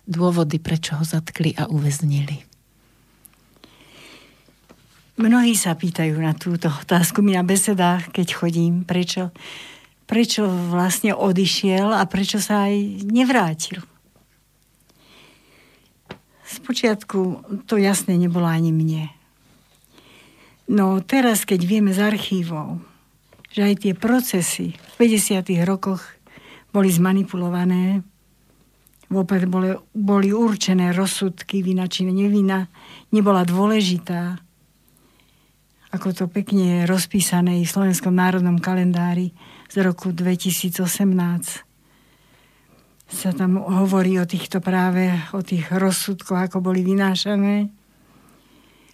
dôvody, 0.10 0.58
prečo 0.58 0.98
ho 0.98 1.06
zatkli 1.06 1.54
a 1.54 1.70
uväznili. 1.70 2.42
Mnohí 5.14 5.54
sa 5.54 5.78
pýtajú 5.78 6.18
na 6.18 6.34
túto 6.34 6.74
otázku 6.74 7.22
mi 7.22 7.38
na 7.38 7.46
besedách, 7.46 8.10
keď 8.10 8.28
chodím, 8.34 8.82
prečo, 8.82 9.30
prečo 10.10 10.50
vlastne 10.74 11.14
odišiel 11.14 11.94
a 11.94 12.02
prečo 12.10 12.42
sa 12.42 12.66
aj 12.66 13.06
nevrátil. 13.06 13.86
Spočiatku 16.50 17.46
to 17.70 17.78
jasne 17.78 18.18
nebolo 18.18 18.50
ani 18.50 18.74
mne. 18.74 19.14
No 20.66 20.98
teraz, 21.06 21.46
keď 21.46 21.62
vieme 21.62 21.94
z 21.94 22.02
archívov, 22.02 22.82
že 23.54 23.62
aj 23.62 23.86
tie 23.86 23.94
procesy 23.94 24.74
v 24.74 24.94
50. 24.98 25.46
rokoch 25.64 26.02
boli 26.74 26.90
zmanipulované 26.90 28.02
vopred 29.14 29.46
boli, 29.46 29.78
boli 29.94 30.34
určené 30.34 30.90
rozsudky, 30.90 31.62
vina 31.62 31.86
či 31.86 32.10
nevina, 32.10 32.66
nebola 33.14 33.46
dôležitá. 33.46 34.42
Ako 35.94 36.10
to 36.18 36.26
pekne 36.26 36.82
je 36.82 36.90
rozpísané 36.90 37.62
v 37.62 37.70
Slovenskom 37.70 38.18
národnom 38.18 38.58
kalendári 38.58 39.30
z 39.70 39.86
roku 39.86 40.10
2018 40.10 41.70
sa 43.14 43.30
tam 43.30 43.62
hovorí 43.62 44.18
o 44.18 44.26
týchto 44.26 44.58
práve, 44.58 45.14
o 45.38 45.46
tých 45.46 45.70
rozsudkoch, 45.70 46.50
ako 46.50 46.66
boli 46.66 46.82
vynášané. 46.82 47.70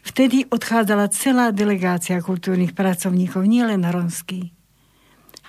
Vtedy 0.04 0.48
odchádzala 0.48 1.12
celá 1.12 1.52
delegácia 1.52 2.20
kultúrnych 2.24 2.72
pracovníkov, 2.72 3.44
nielen 3.46 3.84
ronskí, 3.84 4.56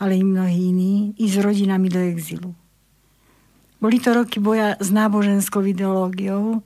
ale 0.02 0.18
i 0.18 0.24
mnohí 0.26 0.74
iní, 0.74 0.94
i 1.18 1.26
s 1.30 1.38
rodinami 1.38 1.88
do 1.88 2.00
exilu. 2.00 2.50
Boli 3.80 3.96
to 3.96 4.12
roky 4.12 4.42
boja 4.42 4.76
s 4.76 4.92
náboženskou 4.92 5.64
ideológiou, 5.64 6.60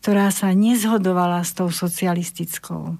ktorá 0.00 0.32
sa 0.32 0.52
nezhodovala 0.56 1.44
s 1.44 1.52
tou 1.52 1.68
socialistickou. 1.68 2.96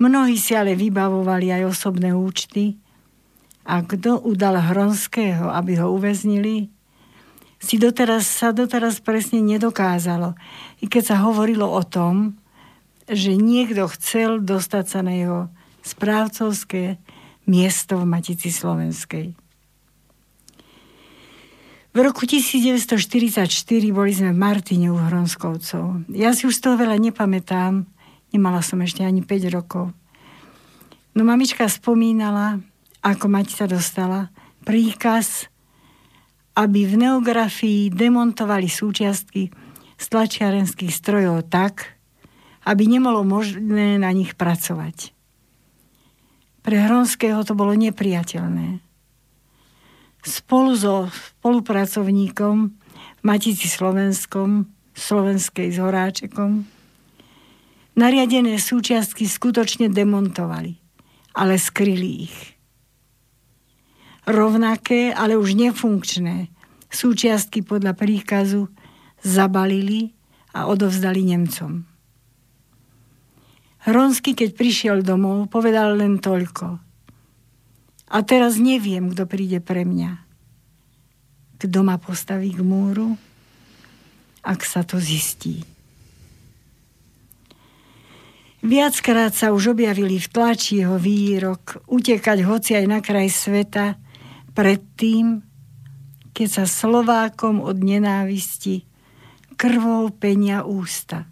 Mnohí 0.00 0.36
si 0.40 0.56
ale 0.56 0.72
vybavovali 0.74 1.52
aj 1.52 1.62
osobné 1.68 2.16
účty 2.16 2.80
a 3.62 3.84
kto 3.86 4.18
udal 4.24 4.58
Hronského, 4.58 5.52
aby 5.52 5.78
ho 5.78 5.94
uväznili, 5.94 6.72
si 7.62 7.78
doteraz, 7.78 8.26
sa 8.26 8.50
doteraz 8.50 8.98
presne 8.98 9.38
nedokázalo. 9.38 10.34
I 10.82 10.90
keď 10.90 11.14
sa 11.14 11.16
hovorilo 11.22 11.70
o 11.70 11.82
tom, 11.86 12.41
že 13.10 13.34
niekto 13.34 13.88
chcel 13.90 14.42
dostať 14.42 14.84
sa 14.86 15.00
na 15.02 15.14
jeho 15.16 15.40
správcovské 15.82 16.98
miesto 17.46 17.98
v 17.98 18.06
Matici 18.06 18.54
Slovenskej. 18.54 19.34
V 21.92 21.98
roku 22.00 22.24
1944 22.24 23.52
boli 23.92 24.16
sme 24.16 24.32
v 24.32 24.38
Martine 24.40 24.88
u 24.88 24.96
Hronskovcov. 24.96 26.08
Ja 26.08 26.32
si 26.32 26.48
už 26.48 26.56
z 26.56 26.62
toho 26.64 26.76
veľa 26.80 26.96
nepamätám, 26.96 27.84
nemala 28.32 28.64
som 28.64 28.80
ešte 28.80 29.04
ani 29.04 29.20
5 29.20 29.52
rokov. 29.52 29.92
No 31.12 31.28
mamička 31.28 31.68
spomínala, 31.68 32.64
ako 33.04 33.28
mať 33.28 33.46
sa 33.52 33.64
dostala 33.68 34.32
príkaz, 34.64 35.52
aby 36.56 36.88
v 36.88 36.94
neografii 36.96 37.92
demontovali 37.92 38.72
súčiastky 38.72 39.52
z 40.00 40.04
tlačiarenských 40.08 40.92
strojov 40.92 41.52
tak, 41.52 42.00
aby 42.62 42.86
nemalo 42.86 43.26
možné 43.26 43.98
na 43.98 44.10
nich 44.14 44.38
pracovať. 44.38 45.14
Pre 46.62 46.76
Hronského 46.78 47.42
to 47.42 47.58
bolo 47.58 47.74
nepriateľné 47.74 48.92
spolu 50.22 50.78
so 50.78 51.10
spolupracovníkom 51.10 52.56
v 53.18 53.22
Matici 53.26 53.66
Slovenskom, 53.66 54.70
Slovenskej 54.94 55.74
s 55.74 55.78
Horáčekom, 55.82 56.62
nariadené 57.98 58.56
súčiastky 58.56 59.26
skutočne 59.26 59.90
demontovali, 59.90 60.78
ale 61.34 61.58
skryli 61.58 62.30
ich. 62.30 62.38
Rovnaké, 64.22 65.10
ale 65.10 65.34
už 65.34 65.58
nefunkčné 65.58 66.46
súčiastky 66.86 67.66
podľa 67.66 67.98
príkazu 67.98 68.70
zabalili 69.26 70.14
a 70.54 70.70
odovzdali 70.70 71.26
Nemcom. 71.26 71.91
Hronsky, 73.82 74.38
keď 74.38 74.54
prišiel 74.54 74.98
domov, 75.02 75.50
povedal 75.50 75.98
len 75.98 76.22
toľko– 76.22 76.78
a 78.12 78.20
teraz 78.20 78.60
neviem, 78.60 79.08
kto 79.08 79.24
príde 79.24 79.64
pre 79.64 79.88
mňa. 79.88 80.20
Kto 81.56 81.80
ma 81.80 81.96
postaví 81.96 82.52
k 82.52 82.60
múru, 82.60 83.16
ak 84.44 84.60
sa 84.68 84.84
to 84.84 85.00
zistí. 85.00 85.64
Viackrát 88.62 89.32
sa 89.32 89.50
už 89.50 89.74
objavili 89.74 90.20
v 90.20 90.28
tlači 90.28 90.84
jeho 90.84 91.00
výrok 91.00 91.82
utekať 91.88 92.44
hoci 92.46 92.78
aj 92.78 92.86
na 92.86 93.00
kraj 93.00 93.32
sveta 93.32 93.96
predtým, 94.52 95.42
keď 96.36 96.48
sa 96.62 96.64
Slovákom 96.68 97.64
od 97.64 97.80
nenávisti 97.80 98.84
krvou 99.56 100.12
penia 100.12 100.68
ústa. 100.68 101.31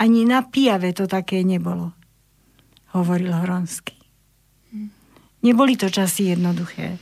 Ani 0.00 0.24
na 0.24 0.40
pijave 0.40 0.96
to 0.96 1.04
také 1.04 1.44
nebolo, 1.44 1.92
hovoril 2.96 3.36
Hronsky. 3.44 4.00
Neboli 5.44 5.76
to 5.76 5.92
časy 5.92 6.32
jednoduché. 6.32 6.96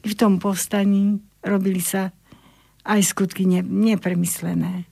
V 0.00 0.12
tom 0.16 0.40
povstaní 0.40 1.20
robili 1.44 1.84
sa 1.84 2.08
aj 2.88 3.00
skutky 3.04 3.44
ne, 3.44 3.60
nepremyslené. 3.60 4.88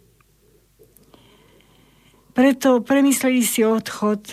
Preto 2.37 2.85
premysleli 2.85 3.41
si 3.41 3.65
odchod 3.65 4.29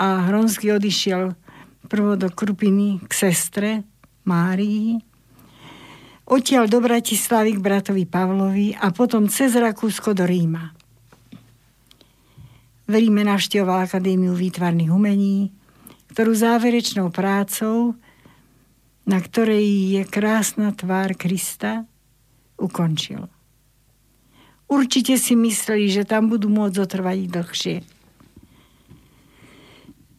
a 0.00 0.32
Hronsky 0.32 0.72
odišiel 0.72 1.36
prvo 1.92 2.16
do 2.16 2.32
Krupiny 2.32 3.04
k 3.04 3.12
sestre 3.12 3.84
Márii, 4.24 4.96
odtiaľ 6.24 6.72
do 6.72 6.80
Bratislavy 6.80 7.60
k 7.60 7.64
bratovi 7.64 8.04
Pavlovi 8.08 8.72
a 8.72 8.88
potom 8.96 9.28
cez 9.28 9.52
Rakúsko 9.52 10.16
do 10.16 10.24
Ríma. 10.24 10.81
V 12.92 13.00
Ríme 13.00 13.24
navštevoval 13.24 13.88
Akadémiu 13.88 14.36
výtvarných 14.36 14.92
umení, 14.92 15.48
ktorú 16.12 16.36
záverečnou 16.36 17.08
prácou, 17.08 17.96
na 19.08 19.16
ktorej 19.16 19.96
je 19.96 20.02
krásna 20.04 20.76
tvár 20.76 21.16
Krista, 21.16 21.88
ukončil. 22.60 23.32
Určite 24.68 25.16
si 25.16 25.32
mysleli, 25.32 25.88
že 25.88 26.04
tam 26.04 26.28
budú 26.28 26.52
môcť 26.52 26.84
zotrvať 26.84 27.32
dlhšie. 27.32 27.76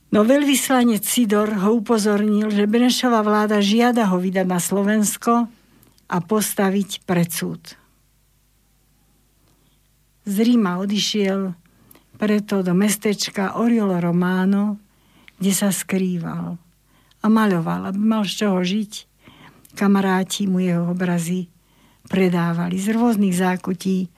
No 0.09 0.25
veľvyslanec 0.25 1.05
Sidor 1.05 1.53
ho 1.53 1.77
upozornil, 1.77 2.49
že 2.49 2.65
Benešová 2.65 3.21
vláda 3.21 3.61
žiada 3.61 4.09
ho 4.09 4.17
vydať 4.17 4.49
na 4.49 4.57
Slovensko 4.57 5.45
a 6.09 6.17
postaviť 6.25 7.05
pred 7.05 7.29
súd. 7.29 7.77
Z 10.25 10.35
Ríma 10.41 10.81
odišiel 10.81 11.61
preto 12.17 12.61
do 12.61 12.73
mestečka 12.77 13.57
Oriolo 13.57 13.97
Romano, 13.99 14.77
kde 15.37 15.51
sa 15.51 15.69
skrýval 15.73 16.55
a 17.23 17.25
maľoval, 17.25 17.89
aby 17.91 17.99
mal 17.99 18.23
z 18.23 18.43
čoho 18.45 18.59
žiť. 18.61 18.91
Kamaráti 19.73 20.45
mu 20.45 20.61
jeho 20.61 20.93
obrazy 20.93 21.49
predávali 22.05 22.77
z 22.77 22.93
rôznych 22.93 23.33
zákutí 23.33 24.11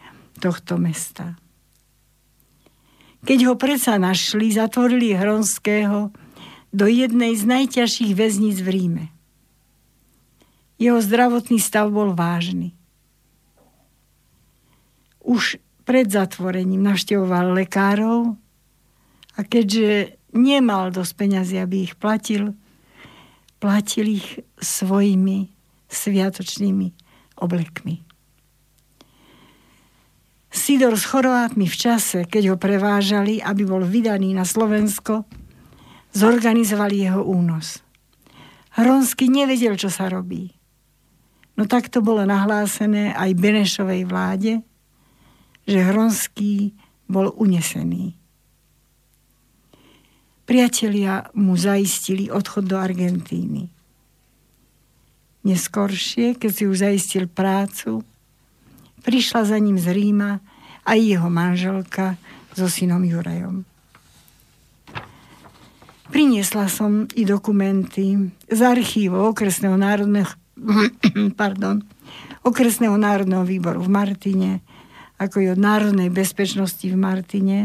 tohto 0.43 0.75
mesta. 0.75 1.39
Keď 3.25 3.39
ho 3.49 3.53
predsa 3.57 3.97
našli, 3.97 4.53
zatvorili 4.53 5.17
Hronského 5.17 6.13
do 6.69 6.85
jednej 6.85 7.33
z 7.33 7.43
najťažších 7.47 8.13
väzníc 8.13 8.61
v 8.61 8.69
Ríme. 8.69 9.05
Jeho 10.75 10.99
zdravotný 10.99 11.57
stav 11.57 11.87
bol 11.89 12.11
vážny. 12.11 12.75
Už 15.23 15.57
pred 15.85 16.09
zatvorením 16.09 16.81
navštevoval 16.81 17.53
lekárov 17.53 18.33
a 19.37 19.39
keďže 19.45 20.17
nemal 20.33 20.89
dosť 20.89 21.13
peňazí, 21.15 21.55
aby 21.61 21.85
ich 21.85 21.93
platil, 21.95 22.57
platil 23.61 24.19
ich 24.19 24.41
svojimi 24.57 25.53
sviatočnými 25.87 26.87
oblekmi. 27.39 28.01
Sidor 30.55 30.95
s 30.95 31.05
Chorvátmi 31.05 31.67
v 31.67 31.77
čase, 31.77 32.23
keď 32.25 32.55
ho 32.55 32.57
prevážali, 32.57 33.43
aby 33.43 33.67
bol 33.67 33.83
vydaný 33.83 34.31
na 34.31 34.47
Slovensko, 34.47 35.27
zorganizovali 36.15 37.05
jeho 37.05 37.27
únos. 37.27 37.83
Hronsky 38.79 39.27
nevedel, 39.27 39.75
čo 39.75 39.91
sa 39.91 40.07
robí. 40.07 40.55
No 41.59 41.67
tak 41.67 41.91
to 41.91 41.99
bolo 41.99 42.23
nahlásené 42.23 43.11
aj 43.15 43.35
Benešovej 43.35 44.07
vláde, 44.07 44.63
že 45.65 45.81
Hronský 45.81 46.73
bol 47.09 47.33
unesený. 47.33 48.13
Priatelia 50.45 51.25
mu 51.33 51.57
zaistili 51.57 52.29
odchod 52.29 52.69
do 52.69 52.77
Argentíny. 52.77 53.65
Neskoršie, 55.45 56.37
keď 56.37 56.51
si 56.53 56.63
už 56.69 56.77
zaistil 56.85 57.25
prácu, 57.25 58.05
prišla 59.05 59.45
za 59.45 59.57
ním 59.57 59.77
z 59.77 59.93
Ríma 59.93 60.41
aj 60.85 60.97
jeho 61.01 61.29
manželka 61.29 62.17
so 62.53 62.69
synom 62.69 63.01
Jurajom. 63.01 63.65
Priniesla 66.09 66.69
som 66.69 67.09
i 67.17 67.25
dokumenty 67.25 68.29
z 68.45 68.59
archívov 68.61 69.33
okresného 69.33 69.73
národného, 69.73 70.29
pardon, 71.41 71.81
okresného 72.45 72.97
národného 72.97 73.41
výboru 73.41 73.81
v 73.81 73.89
Martine, 73.89 74.51
ako 75.15 75.35
i 75.39 75.47
od 75.51 75.59
Národnej 75.59 76.11
bezpečnosti 76.11 76.83
v 76.83 76.97
Martine, 76.99 77.59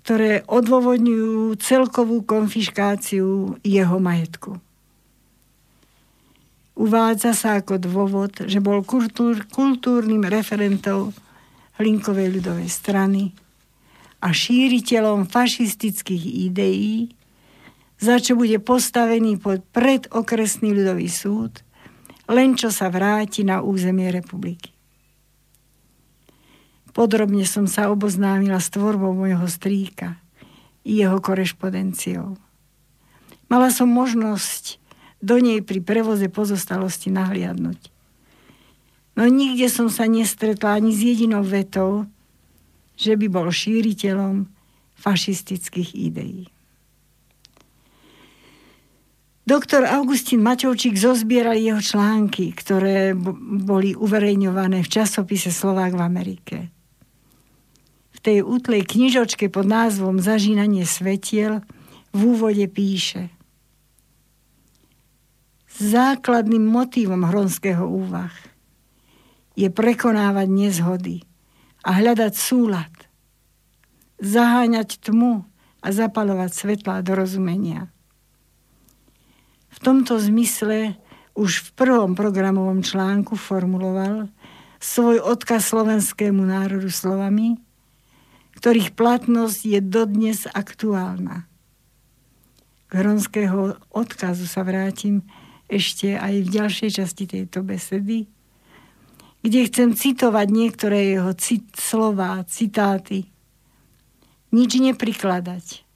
ktoré 0.00 0.40
odôvodňujú 0.48 1.52
celkovú 1.60 2.24
konfiškáciu 2.24 3.60
jeho 3.60 3.98
majetku. 4.00 4.56
Uvádza 6.78 7.36
sa 7.36 7.60
ako 7.60 7.76
dôvod, 7.76 8.32
že 8.48 8.62
bol 8.62 8.80
kultúr, 8.86 9.44
kultúrnym 9.50 10.24
referentom 10.24 11.12
Hlinkovej 11.76 12.40
ľudovej 12.40 12.70
strany 12.70 13.34
a 14.22 14.32
šíriteľom 14.32 15.26
fašistických 15.26 16.24
ideí, 16.48 17.12
za 17.98 18.22
čo 18.22 18.38
bude 18.38 18.62
postavený 18.62 19.42
pod 19.42 19.66
predokresný 19.74 20.70
ľudový 20.72 21.10
súd, 21.10 21.66
len 22.30 22.54
čo 22.54 22.70
sa 22.70 22.88
vráti 22.94 23.42
na 23.42 23.58
územie 23.58 24.08
republiky. 24.14 24.77
Podrobne 26.98 27.46
som 27.46 27.70
sa 27.70 27.94
oboznámila 27.94 28.58
s 28.58 28.74
tvorbou 28.74 29.14
môjho 29.14 29.46
strýka 29.46 30.18
i 30.82 30.98
jeho 30.98 31.22
korešpodenciou. 31.22 32.34
Mala 33.46 33.70
som 33.70 33.86
možnosť 33.86 34.82
do 35.22 35.38
nej 35.38 35.62
pri 35.62 35.78
prevoze 35.78 36.26
pozostalosti 36.26 37.14
nahliadnúť. 37.14 37.94
No 39.14 39.30
nikde 39.30 39.70
som 39.70 39.86
sa 39.94 40.10
nestretla 40.10 40.74
ani 40.74 40.90
s 40.90 40.98
jedinou 40.98 41.46
vetou, 41.46 42.10
že 42.98 43.14
by 43.14 43.30
bol 43.30 43.46
šíriteľom 43.46 44.50
fašistických 44.98 45.94
ideí. 45.94 46.50
Doktor 49.46 49.86
Augustín 49.86 50.42
Maťovčík 50.42 50.98
zozbieral 50.98 51.62
jeho 51.62 51.78
články, 51.78 52.50
ktoré 52.58 53.14
boli 53.14 53.94
uverejňované 53.94 54.82
v 54.82 54.90
časopise 54.90 55.54
Slovák 55.54 55.94
v 55.94 56.02
Amerike. 56.02 56.58
V 58.18 58.22
tej 58.26 58.38
útlej 58.42 58.82
knižočke 58.82 59.46
pod 59.46 59.70
názvom 59.70 60.18
Zažínanie 60.18 60.82
svetiel 60.82 61.62
v 62.10 62.20
úvode 62.34 62.66
píše– 62.66 63.30
Základným 65.78 66.66
motívom 66.66 67.22
hronského 67.22 67.86
úvah 67.86 68.34
je 69.54 69.70
prekonávať 69.70 70.50
nezhody 70.50 71.16
a 71.86 72.02
hľadať 72.02 72.34
súlad, 72.34 72.90
zaháňať 74.18 74.98
tmu 74.98 75.46
a 75.78 75.88
zapalovať 75.94 76.50
svetlá 76.50 76.98
dorozumenia. 77.06 77.94
V 79.70 79.78
tomto 79.78 80.18
zmysle 80.18 80.98
už 81.38 81.62
v 81.62 81.68
prvom 81.78 82.18
programovom 82.18 82.82
článku 82.82 83.38
formuloval 83.38 84.26
svoj 84.82 85.22
odkaz 85.22 85.70
slovenskému 85.70 86.42
národu 86.42 86.90
slovami, 86.90 87.54
ktorých 88.58 88.98
platnosť 88.98 89.60
je 89.62 89.78
dodnes 89.78 90.50
aktuálna. 90.50 91.46
K 92.88 92.92
hronského 92.98 93.78
odkazu 93.94 94.50
sa 94.50 94.66
vrátim 94.66 95.22
ešte 95.70 96.18
aj 96.18 96.34
v 96.42 96.48
ďalšej 96.48 96.90
časti 96.98 97.24
tejto 97.30 97.62
besedy, 97.62 98.26
kde 99.46 99.60
chcem 99.70 99.94
citovať 99.94 100.46
niektoré 100.50 101.14
jeho 101.14 101.30
cit, 101.38 101.70
slova, 101.78 102.42
citáty. 102.50 103.30
Nič 104.50 104.70
neprikladať. 104.80 105.86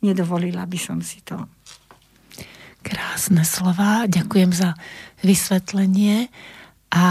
Nedovolila 0.00 0.64
by 0.64 0.78
som 0.80 1.04
si 1.04 1.20
to. 1.20 1.36
Krásne 2.80 3.42
slova, 3.42 4.06
ďakujem 4.06 4.54
za 4.54 4.78
vysvetlenie. 5.26 6.30
A 6.96 7.04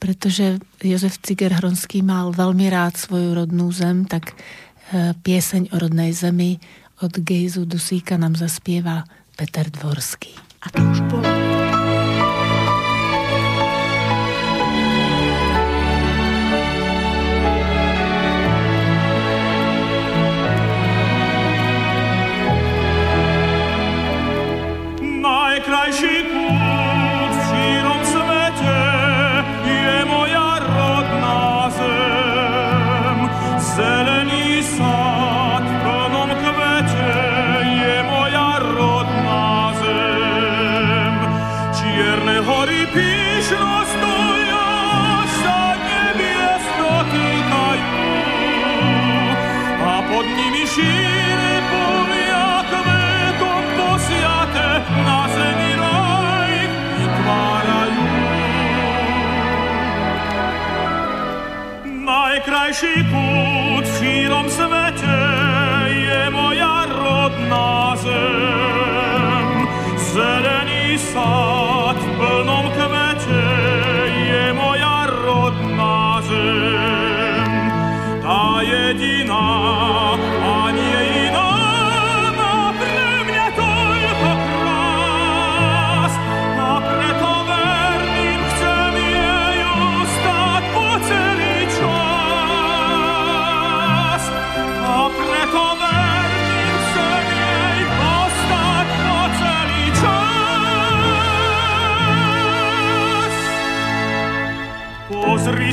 pretože 0.00 0.56
Jozef 0.80 1.20
Ciger 1.20 1.52
Hronský 1.60 2.00
mal 2.00 2.32
veľmi 2.32 2.64
rád 2.72 2.96
svoju 2.96 3.36
rodnú 3.36 3.68
zem, 3.74 4.08
tak 4.08 4.32
e, 4.32 5.12
pieseň 5.12 5.74
o 5.74 5.76
rodnej 5.76 6.16
zemi 6.16 6.56
od 7.04 7.12
Gejzu 7.12 7.68
Dusíka 7.68 8.16
nám 8.16 8.40
zaspieva 8.40 9.04
Peter 9.36 9.68
Dvorský. 9.68 10.32
A 10.64 10.72
to 10.72 10.80
už 10.80 10.98
bolo. 11.12 11.57
Svete 64.50 65.20
je 65.88 66.30
moja 66.30 66.86
rodná 66.88 67.96
zem. 67.96 69.48
Zelený 69.96 70.98
sad 70.98 71.57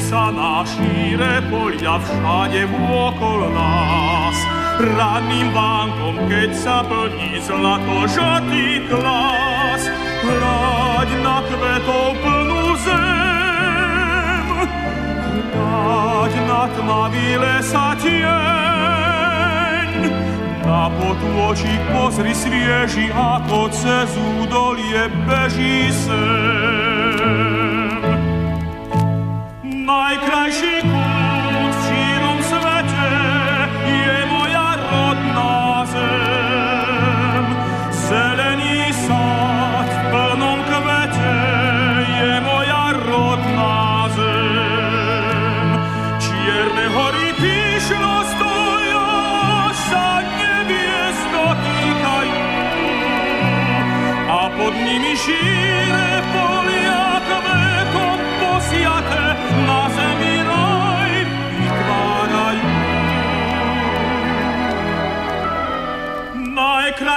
sa 0.01 0.33
na 0.33 0.65
šíre 0.65 1.45
polia 1.49 2.01
všade 2.01 2.65
vôkol 2.73 3.53
nás. 3.53 4.38
Ranným 4.75 5.55
vánkom, 5.55 6.27
keď 6.27 6.51
sa 6.51 6.83
plní 6.83 7.39
zlato 7.39 8.03
žatý 8.11 8.83
klas, 8.91 9.88
hľaď 10.25 11.09
na 11.23 11.38
kvetov 11.47 12.19
plnú 12.19 12.75
zem, 12.83 14.47
hľaď 15.55 16.33
na 16.43 16.67
tmavý 16.75 17.39
lesa 17.39 17.95
tieň, 18.03 19.89
na 20.67 20.91
potôčik 20.91 21.81
pozri 21.95 22.36
svieži, 22.36 23.15
ako 23.15 23.71
cez 23.71 24.11
údolie 24.43 25.07
beží 25.23 25.88
sem 25.93 26.94
najkrajší 29.86 30.81
kút 30.81 30.94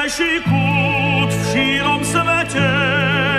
Najkrajší 0.09 0.41
kút 0.41 1.29
v 1.29 1.43
šírom 1.53 2.01
svete 2.01 2.71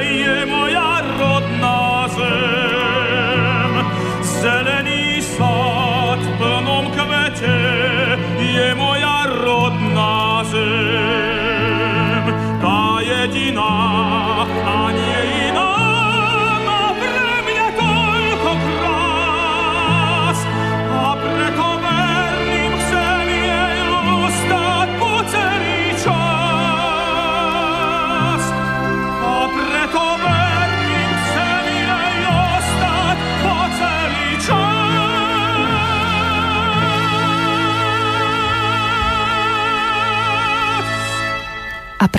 je 0.06 0.46
moja 0.46 1.02
rodná 1.18 2.06
zem. 2.14 3.74
Zelený 4.22 5.18
sad 5.18 6.22
v 6.22 6.30
plnom 6.38 6.94
kvete 6.94 7.89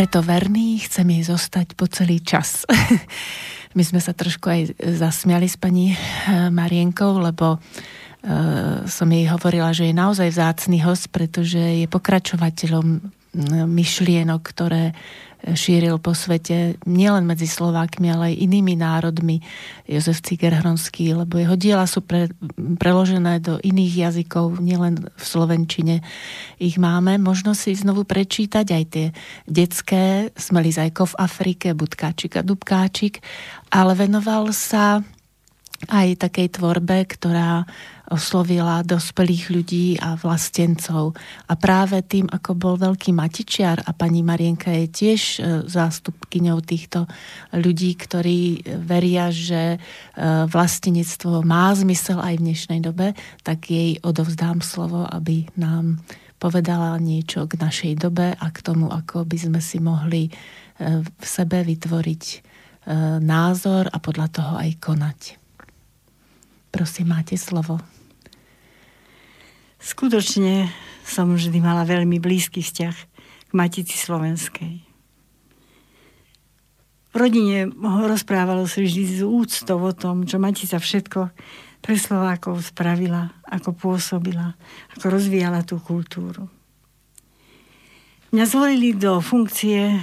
preto 0.00 0.24
verný, 0.24 0.80
chcem 0.80 1.04
jej 1.12 1.28
zostať 1.28 1.76
po 1.76 1.84
celý 1.84 2.24
čas. 2.24 2.64
My 3.76 3.84
sme 3.84 4.00
sa 4.00 4.16
trošku 4.16 4.48
aj 4.48 4.80
zasmiali 4.80 5.44
s 5.44 5.60
pani 5.60 5.92
eh, 5.92 6.48
Marienkou, 6.48 7.20
lebo 7.20 7.60
uh, 7.60 8.80
som 8.88 9.08
jej 9.12 9.28
hovorila, 9.28 9.76
že 9.76 9.92
je 9.92 10.00
naozaj 10.00 10.32
vzácný 10.32 10.80
host, 10.88 11.12
pretože 11.12 11.60
je 11.60 11.84
pokračovateľom 11.84 13.19
myšlienok, 13.66 14.42
ktoré 14.42 14.92
šíril 15.40 15.96
po 15.96 16.12
svete, 16.12 16.76
nielen 16.84 17.24
medzi 17.24 17.48
Slovákmi, 17.48 18.12
ale 18.12 18.24
aj 18.32 18.42
inými 18.44 18.76
národmi, 18.76 19.40
Jozef 19.88 20.20
Cigerhronský, 20.20 21.16
lebo 21.16 21.40
jeho 21.40 21.56
diela 21.56 21.88
sú 21.88 22.04
pre, 22.04 22.28
preložené 22.76 23.40
do 23.40 23.56
iných 23.56 23.92
jazykov, 24.08 24.60
nielen 24.60 25.08
v 25.08 25.24
Slovenčine 25.24 26.04
ich 26.60 26.76
máme. 26.76 27.16
Možno 27.16 27.56
si 27.56 27.72
znovu 27.72 28.04
prečítať 28.04 28.66
aj 28.68 28.84
tie 28.92 29.06
detské, 29.48 30.28
Smeli 30.36 30.76
zajko 30.76 31.16
v 31.16 31.18
Afrike, 31.24 31.72
Budkáčik 31.72 32.36
a 32.36 32.44
Dubkáčik, 32.44 33.24
ale 33.72 33.96
venoval 33.96 34.52
sa 34.52 35.00
aj 35.88 36.28
takej 36.28 36.60
tvorbe, 36.60 37.08
ktorá 37.08 37.64
oslovila 38.10 38.82
dospelých 38.82 39.44
ľudí 39.54 39.86
a 40.02 40.18
vlastencov. 40.18 41.14
A 41.46 41.54
práve 41.54 42.02
tým, 42.02 42.26
ako 42.26 42.58
bol 42.58 42.74
veľký 42.74 43.14
matičiar 43.14 43.86
a 43.86 43.94
pani 43.94 44.26
Marienka 44.26 44.74
je 44.74 44.86
tiež 44.90 45.20
e, 45.22 45.38
zástupkyňou 45.70 46.58
týchto 46.66 47.06
ľudí, 47.54 47.94
ktorí 47.94 48.66
veria, 48.82 49.30
že 49.30 49.74
e, 49.74 49.78
vlastenectvo 50.50 51.46
má 51.46 51.70
zmysel 51.70 52.18
aj 52.18 52.34
v 52.42 52.44
dnešnej 52.50 52.80
dobe, 52.82 53.14
tak 53.46 53.70
jej 53.70 54.02
odovzdám 54.02 54.58
slovo, 54.58 55.06
aby 55.06 55.46
nám 55.54 56.02
povedala 56.42 56.98
niečo 56.98 57.46
k 57.46 57.62
našej 57.62 57.94
dobe 57.94 58.34
a 58.34 58.46
k 58.50 58.58
tomu, 58.58 58.90
ako 58.90 59.22
by 59.22 59.38
sme 59.38 59.60
si 59.62 59.78
mohli 59.78 60.26
e, 60.26 60.30
v 61.06 61.24
sebe 61.24 61.62
vytvoriť 61.62 62.52
názor 63.20 63.92
a 63.92 64.00
podľa 64.00 64.28
toho 64.32 64.54
aj 64.56 64.70
konať. 64.80 65.20
Prosím, 66.72 67.12
máte 67.12 67.36
slovo. 67.36 67.99
Skutočne 69.80 70.68
som 71.08 71.32
vždy 71.32 71.56
mala 71.64 71.88
veľmi 71.88 72.20
blízky 72.20 72.60
vzťah 72.60 72.96
k 73.48 73.52
Matici 73.56 73.96
Slovenskej. 73.96 74.84
V 77.10 77.14
rodine 77.18 77.66
rozprávalo 78.06 78.70
sa 78.70 78.84
vždy 78.84 79.18
z 79.18 79.20
úctou 79.26 79.82
o 79.82 79.90
tom, 79.90 80.28
čo 80.28 80.38
Matica 80.38 80.78
všetko 80.78 81.34
pre 81.80 81.96
Slovákov 81.96 82.60
spravila, 82.62 83.34
ako 83.48 83.74
pôsobila, 83.74 84.54
ako 84.94 85.18
rozvíjala 85.18 85.66
tú 85.66 85.82
kultúru. 85.82 86.46
Mňa 88.30 88.44
zvolili 88.46 88.94
do 88.94 89.18
funkcie 89.18 89.98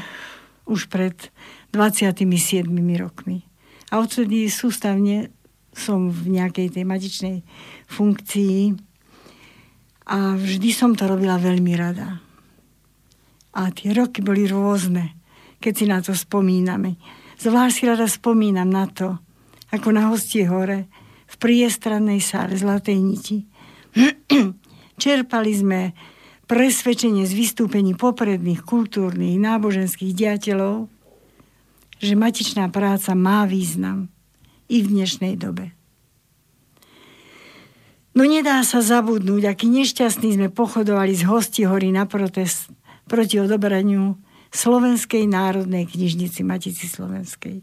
už 0.67 0.91
pred 0.91 1.31
27 1.71 2.67
rokmi. 2.99 3.47
A 3.87 4.03
odtedy 4.03 4.51
sústavne 4.51 5.31
som 5.71 6.11
v 6.11 6.35
nejakej 6.35 6.75
tej 6.75 6.83
matičnej 6.83 7.37
funkcii 7.87 8.86
a 10.07 10.39
vždy 10.39 10.71
som 10.71 10.95
to 10.95 11.03
robila 11.03 11.35
veľmi 11.35 11.73
rada. 11.75 12.23
A 13.51 13.67
tie 13.75 13.91
roky 13.91 14.23
boli 14.23 14.47
rôzne, 14.47 15.19
keď 15.59 15.73
si 15.75 15.85
na 15.85 15.99
to 15.99 16.15
spomíname. 16.15 16.95
Zvlášť 17.37 17.75
si 17.75 17.83
rada 17.83 18.07
spomínam 18.07 18.71
na 18.71 18.87
to, 18.87 19.19
ako 19.69 19.91
na 19.91 20.07
hostie 20.07 20.47
hore, 20.47 20.87
v 21.27 21.35
priestrannej 21.35 22.23
sále 22.23 22.55
Zlatej 22.55 22.97
niti. 23.03 23.37
Čerpali 25.03 25.51
sme 25.51 25.91
presvedčenie 26.47 27.27
z 27.27 27.33
vystúpení 27.35 27.93
popredných 27.93 28.63
kultúrnych, 28.63 29.35
náboženských 29.35 30.15
diateľov, 30.15 30.87
že 31.99 32.13
matičná 32.15 32.71
práca 32.71 33.11
má 33.11 33.43
význam 33.43 34.07
i 34.71 34.79
v 34.79 34.87
dnešnej 34.87 35.35
dobe. 35.35 35.76
No 38.17 38.25
nedá 38.25 38.65
sa 38.65 38.81
zabudnúť, 38.81 39.45
aký 39.45 39.69
nešťastný 39.69 40.41
sme 40.41 40.49
pochodovali 40.49 41.13
z 41.13 41.29
hosti 41.29 41.69
hory 41.69 41.93
na 41.93 42.09
protest 42.09 42.65
proti 43.05 43.37
odobraniu 43.37 44.17
Slovenskej 44.49 45.29
národnej 45.29 45.85
knižnici 45.85 46.41
Matici 46.41 46.89
Slovenskej. 46.89 47.61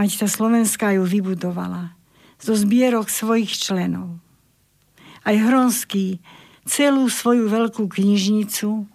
Matica 0.00 0.24
Slovenská 0.24 0.96
ju 0.96 1.04
vybudovala 1.04 1.92
zo 2.40 2.56
zbierok 2.56 3.12
svojich 3.12 3.52
členov. 3.52 4.16
Aj 5.28 5.36
Hronský 5.36 6.24
celú 6.64 7.04
svoju 7.12 7.52
veľkú 7.52 7.92
knižnicu 7.92 8.88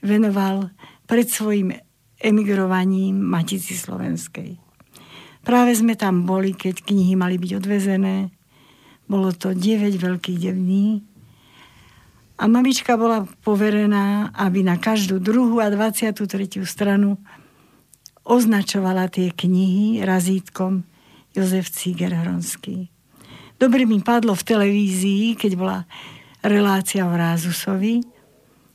venoval 0.00 0.72
pred 1.04 1.28
svojim 1.28 1.76
emigrovaním 2.24 3.20
Matici 3.20 3.76
Slovenskej. 3.76 4.56
Práve 5.44 5.76
sme 5.76 5.92
tam 5.92 6.24
boli, 6.24 6.56
keď 6.56 6.88
knihy 6.88 7.20
mali 7.20 7.36
byť 7.36 7.52
odvezené 7.60 8.39
bolo 9.10 9.34
to 9.34 9.50
9 9.50 9.90
veľkých 9.98 10.38
devní. 10.38 11.02
A 12.38 12.46
mamička 12.46 12.94
bola 12.94 13.26
poverená, 13.42 14.30
aby 14.38 14.62
na 14.62 14.78
každú 14.78 15.18
druhú 15.18 15.58
a 15.58 15.66
23. 15.66 16.14
stranu 16.62 17.18
označovala 18.22 19.10
tie 19.10 19.34
knihy 19.34 20.06
razítkom 20.06 20.86
Jozef 21.34 21.74
Ciger 21.74 22.14
Hronský. 22.14 22.86
Dobre 23.58 23.84
mi 23.84 23.98
padlo 24.00 24.32
v 24.38 24.46
televízii, 24.46 25.36
keď 25.36 25.52
bola 25.58 25.78
relácia 26.40 27.04
o 27.04 27.12
Rázusovi 27.12 28.00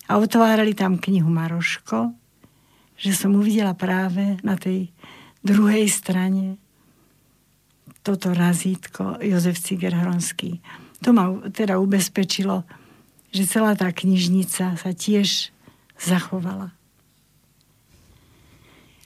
a 0.06 0.22
otvárali 0.22 0.78
tam 0.78 1.02
knihu 1.02 1.32
Maroško, 1.32 2.14
že 2.94 3.18
som 3.18 3.34
uvidela 3.34 3.74
práve 3.74 4.38
na 4.46 4.54
tej 4.60 4.94
druhej 5.42 5.90
strane 5.90 6.62
toto 8.06 8.38
razítko 8.38 9.18
Jozef 9.18 9.58
Ciger-Hronský. 9.58 10.62
To 11.02 11.10
ma 11.10 11.34
teda 11.50 11.82
ubezpečilo, 11.82 12.62
že 13.34 13.50
celá 13.50 13.74
tá 13.74 13.90
knižnica 13.90 14.78
sa 14.78 14.92
tiež 14.94 15.50
zachovala. 15.98 16.70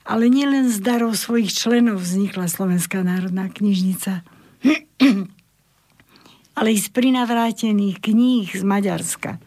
Ale 0.03 0.27
nielen 0.27 0.67
z 0.67 0.83
darov 0.83 1.15
svojich 1.15 1.55
členov 1.55 2.03
vznikla 2.03 2.51
Slovenská 2.51 2.99
národná 3.07 3.47
knižnica, 3.47 4.27
ale 6.59 6.67
i 6.75 6.77
z 6.81 6.87
prinavrátených 6.91 8.03
kníh 8.03 8.51
z 8.51 8.63
Maďarska, 8.67 9.39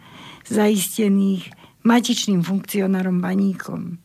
zaistených 0.49 1.53
matičným 1.85 2.41
funkcionárom 2.41 3.21
Baníkom, 3.21 4.01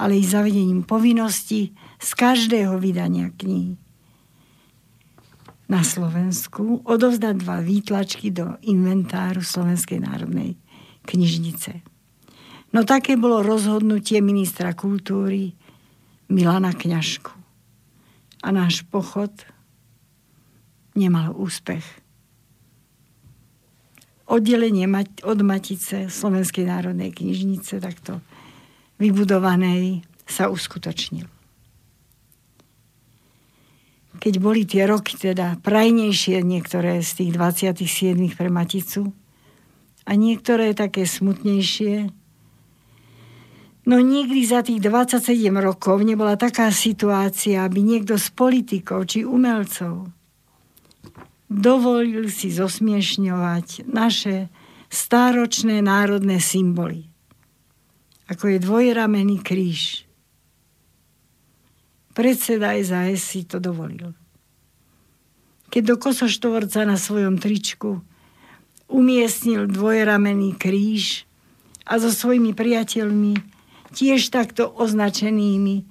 ale 0.00 0.18
i 0.18 0.24
zavedením 0.24 0.82
povinnosti 0.82 1.76
z 2.00 2.10
každého 2.16 2.80
vydania 2.80 3.28
kníh 3.30 3.81
na 5.72 5.80
Slovensku 5.80 6.84
odovzdať 6.84 7.34
dva 7.40 7.64
výtlačky 7.64 8.28
do 8.28 8.60
inventáru 8.60 9.40
Slovenskej 9.40 10.04
národnej 10.04 10.60
knižnice. 11.08 11.80
No 12.76 12.84
také 12.84 13.16
bolo 13.16 13.40
rozhodnutie 13.40 14.20
ministra 14.20 14.76
kultúry 14.76 15.56
Milana 16.28 16.76
Kňažku. 16.76 17.32
A 18.44 18.48
náš 18.52 18.84
pochod 18.84 19.32
nemal 20.92 21.32
úspech. 21.32 21.84
Oddelenie 24.28 24.84
od 25.24 25.38
Matice 25.40 26.12
Slovenskej 26.12 26.68
národnej 26.68 27.16
knižnice 27.16 27.80
takto 27.80 28.20
vybudovanej 29.00 30.04
sa 30.28 30.52
uskutočnilo 30.52 31.41
keď 34.22 34.34
boli 34.38 34.62
tie 34.62 34.86
roky 34.86 35.18
teda 35.18 35.58
prajnejšie 35.66 36.46
niektoré 36.46 37.02
z 37.02 37.10
tých 37.18 37.30
27 37.34 38.14
pre 38.38 38.54
Maticu 38.54 39.10
a 40.06 40.14
niektoré 40.14 40.78
také 40.78 41.10
smutnejšie, 41.10 42.06
no 43.90 43.96
nikdy 43.98 44.46
za 44.46 44.62
tých 44.62 44.78
27 44.78 45.26
rokov 45.58 46.06
nebola 46.06 46.38
taká 46.38 46.70
situácia, 46.70 47.66
aby 47.66 47.82
niekto 47.82 48.14
z 48.14 48.30
politikov 48.30 49.10
či 49.10 49.26
umelcov 49.26 50.14
dovolil 51.50 52.30
si 52.30 52.54
zosmiešňovať 52.54 53.90
naše 53.90 54.46
stáročné 54.86 55.82
národné 55.82 56.38
symboly, 56.38 57.10
ako 58.30 58.54
je 58.54 58.58
dvojramený 58.62 59.42
kríž, 59.42 60.06
Predseda 62.12 62.76
SAS 62.84 63.24
si 63.24 63.48
to 63.48 63.56
dovolil. 63.56 64.12
Keď 65.72 65.82
do 65.88 65.96
kosoštvorca 65.96 66.84
na 66.84 67.00
svojom 67.00 67.40
tričku 67.40 68.04
umiestnil 68.92 69.64
dvojramený 69.64 70.60
kríž 70.60 71.24
a 71.88 71.96
so 71.96 72.12
svojimi 72.12 72.52
priateľmi, 72.52 73.40
tiež 73.96 74.28
takto 74.28 74.68
označenými, 74.68 75.88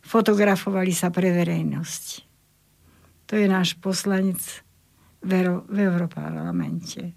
fotografovali 0.00 0.92
sa 0.96 1.12
pre 1.12 1.28
verejnosť. 1.30 2.04
To 3.28 3.36
je 3.36 3.46
náš 3.46 3.76
poslanec 3.78 4.40
v 5.20 5.30
Európarlamente. 5.68 7.12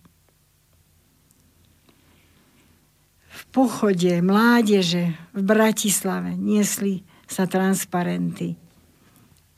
V 3.34 3.42
pochode 3.50 4.22
mládeže 4.22 5.16
v 5.34 5.42
Bratislave 5.42 6.36
niesli 6.36 7.08
sa 7.28 7.48
transparenty. 7.48 8.56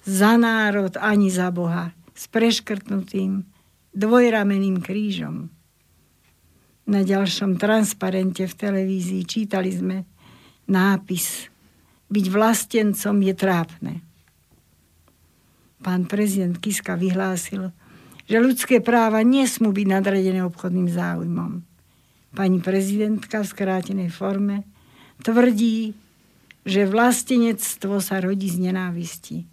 Za 0.06 0.38
národ 0.38 0.94
ani 1.02 1.34
za 1.34 1.50
Boha 1.50 1.92
s 2.14 2.30
preškrtnutým 2.30 3.44
dvojrameným 3.96 4.80
krížom. 4.84 5.50
Na 6.86 7.02
ďalšom 7.02 7.58
transparente 7.58 8.46
v 8.46 8.54
televízii 8.54 9.26
čítali 9.26 9.74
sme 9.74 10.06
nápis 10.70 11.50
Byť 12.06 12.26
vlastencom 12.30 13.18
je 13.26 13.34
trápne. 13.34 13.94
Pán 15.82 16.06
prezident 16.06 16.54
Kiska 16.54 16.94
vyhlásil, 16.94 17.74
že 18.30 18.38
ľudské 18.38 18.78
práva 18.82 19.26
nesmú 19.26 19.74
byť 19.74 19.88
nadradené 19.90 20.46
obchodným 20.46 20.90
záujmom. 20.90 21.66
Pani 22.38 22.60
prezidentka 22.62 23.42
v 23.42 23.50
skrátenej 23.50 24.10
forme 24.14 24.66
tvrdí, 25.26 25.98
že 26.66 26.90
vlastenectvo 26.90 28.02
sa 28.02 28.18
rodí 28.18 28.50
z 28.50 28.58
nenávisti. 28.70 29.46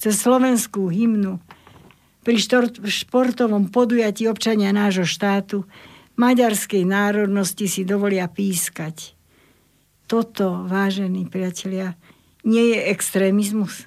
Cez 0.00 0.14
slovenskú 0.16 0.88
hymnu 0.88 1.36
pri 2.24 2.36
športovom 2.88 3.68
podujatí 3.68 4.24
občania 4.26 4.72
nášho 4.72 5.04
štátu 5.04 5.68
maďarskej 6.16 6.82
národnosti 6.88 7.68
si 7.68 7.84
dovolia 7.84 8.26
pískať. 8.26 9.14
Toto, 10.08 10.64
vážení 10.64 11.28
priatelia, 11.28 11.94
nie 12.42 12.72
je 12.72 12.78
extrémizmus. 12.88 13.84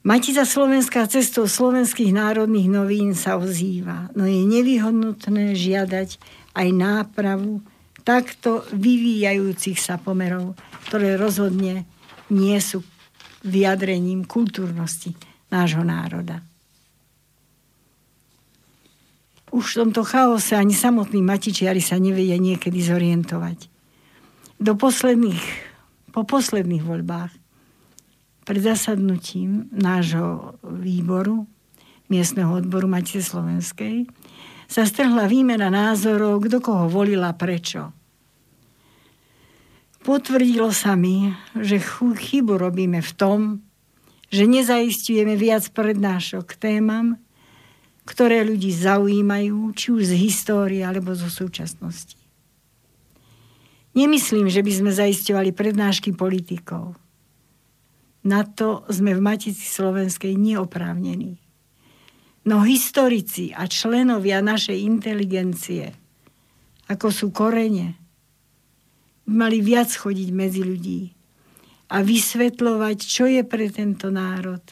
Matica 0.00 0.48
Slovenská 0.48 1.04
cestou 1.06 1.44
slovenských 1.44 2.10
národných 2.16 2.72
novín 2.72 3.12
sa 3.12 3.36
ozýva, 3.36 4.08
no 4.16 4.24
je 4.24 4.48
nevyhodnutné 4.48 5.52
žiadať 5.52 6.16
aj 6.56 6.68
nápravu 6.72 7.60
takto 8.10 8.66
vyvíjajúcich 8.74 9.78
sa 9.78 9.94
pomerov, 9.94 10.58
ktoré 10.90 11.14
rozhodne 11.14 11.86
nie 12.34 12.58
sú 12.58 12.82
vyjadrením 13.46 14.26
kultúrnosti 14.26 15.14
nášho 15.54 15.86
národa. 15.86 16.42
Už 19.54 19.62
v 19.62 19.78
tomto 19.86 20.02
chaose 20.02 20.58
ani 20.58 20.74
samotní 20.74 21.22
matičiari 21.22 21.78
sa 21.78 22.02
nevedia 22.02 22.34
niekedy 22.34 22.82
zorientovať. 22.82 23.70
Do 24.58 24.74
posledných, 24.74 25.42
po 26.10 26.26
posledných 26.26 26.82
voľbách 26.82 27.30
pred 28.42 28.62
zasadnutím 28.62 29.70
nášho 29.70 30.58
výboru, 30.66 31.46
miestneho 32.10 32.58
odboru 32.58 32.90
Matice 32.90 33.22
Slovenskej, 33.22 34.10
sa 34.66 34.82
strhla 34.82 35.30
výmena 35.30 35.70
názorov, 35.70 36.42
kto 36.46 36.58
koho 36.58 36.90
volila 36.90 37.30
prečo. 37.38 37.99
Potvrdilo 40.10 40.74
sa 40.74 40.98
mi, 40.98 41.30
že 41.54 41.78
chybu 41.78 42.58
robíme 42.58 42.98
v 42.98 43.12
tom, 43.14 43.62
že 44.26 44.42
nezaistujeme 44.42 45.38
viac 45.38 45.70
prednášok 45.70 46.58
témam, 46.58 47.14
ktoré 48.10 48.42
ľudí 48.42 48.74
zaujímajú, 48.74 49.70
či 49.70 49.94
už 49.94 50.10
z 50.10 50.14
histórie 50.18 50.82
alebo 50.82 51.14
zo 51.14 51.30
súčasnosti. 51.30 52.18
Nemyslím, 53.94 54.50
že 54.50 54.66
by 54.66 54.72
sme 54.82 54.90
zaisťovali 54.90 55.54
prednášky 55.54 56.10
politikov. 56.10 56.98
Na 58.26 58.42
to 58.42 58.82
sme 58.90 59.14
v 59.14 59.22
Matici 59.22 59.62
Slovenskej 59.62 60.34
neoprávnení. 60.34 61.38
No 62.50 62.66
historici 62.66 63.54
a 63.54 63.70
členovia 63.70 64.42
našej 64.42 64.74
inteligencie, 64.74 65.94
ako 66.90 67.14
sú 67.14 67.30
korene, 67.30 67.99
mali 69.30 69.62
viac 69.62 69.94
chodiť 69.94 70.28
medzi 70.34 70.66
ľudí, 70.66 71.00
a 71.90 72.06
vysvetľovať, 72.06 72.98
čo 73.02 73.26
je 73.26 73.42
pre 73.42 73.66
tento 73.66 74.14
národ 74.14 74.62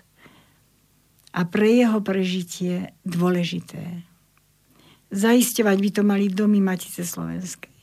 a 1.34 1.44
pre 1.44 1.82
jeho 1.82 1.98
prežitie 1.98 2.94
dôležité. 3.02 4.06
Zaisťovať 5.11 5.76
by 5.82 5.90
to 5.90 6.02
mali 6.06 6.30
domy 6.30 6.62
Matice 6.62 7.02
Slovenskej 7.02 7.74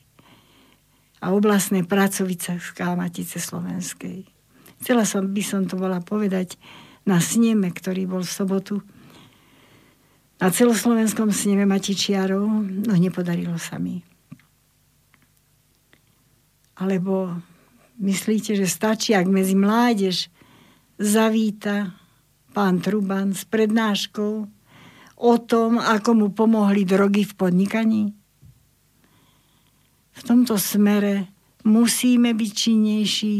a 1.20 1.32
oblastné 1.32 1.84
pracovice 1.84 2.56
Matice 2.96 3.38
Slovenskej. 3.40 4.24
Chcela 4.80 5.04
som, 5.04 5.24
by 5.28 5.42
som 5.44 5.64
to 5.68 5.76
bola 5.76 6.00
povedať 6.00 6.56
na 7.04 7.20
sneme, 7.20 7.72
ktorý 7.72 8.08
bol 8.08 8.24
v 8.24 8.32
sobotu 8.32 8.74
na 10.36 10.52
celoslovenskom 10.52 11.32
sneme 11.32 11.64
Matičiarov, 11.64 12.44
no 12.84 12.92
nepodarilo 12.92 13.56
sa 13.56 13.80
mi. 13.80 14.04
Alebo 16.76 17.32
Myslíte, 17.96 18.52
že 18.52 18.68
stačí, 18.68 19.16
ak 19.16 19.24
medzi 19.24 19.56
mládež 19.56 20.28
zavíta 21.00 21.96
pán 22.52 22.84
Truban 22.84 23.32
s 23.32 23.48
prednáškou 23.48 24.34
o 25.16 25.34
tom, 25.40 25.80
ako 25.80 26.10
mu 26.12 26.28
pomohli 26.28 26.84
drogy 26.84 27.24
v 27.24 27.32
podnikaní? 27.32 28.04
V 30.12 30.22
tomto 30.24 30.60
smere 30.60 31.32
musíme 31.64 32.36
byť 32.36 32.50
činnejší 32.52 33.38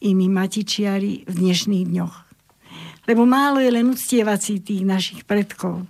i 0.00 0.10
my 0.16 0.26
matičiari 0.32 1.28
v 1.28 1.32
dnešných 1.36 1.84
dňoch. 1.92 2.16
Lebo 3.12 3.28
málo 3.28 3.60
je 3.60 3.68
len 3.68 3.92
uctievací 3.92 4.64
tých 4.64 4.88
našich 4.88 5.28
predkov. 5.28 5.84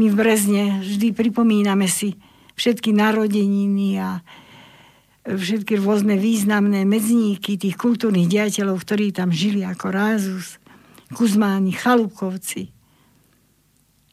My 0.00 0.08
v 0.08 0.16
Brezne 0.16 0.80
vždy 0.80 1.12
pripomíname 1.12 1.88
si 1.88 2.16
všetky 2.56 2.96
narodeniny 2.96 4.00
a 4.00 4.20
všetky 5.26 5.82
rôzne 5.82 6.14
významné 6.14 6.86
medzníky 6.86 7.58
tých 7.58 7.74
kultúrnych 7.74 8.30
diateľov, 8.30 8.78
ktorí 8.86 9.10
tam 9.10 9.34
žili 9.34 9.66
ako 9.66 9.90
Rázus, 9.90 10.62
Kuzmáni, 11.10 11.74
Chalúkovci. 11.74 12.70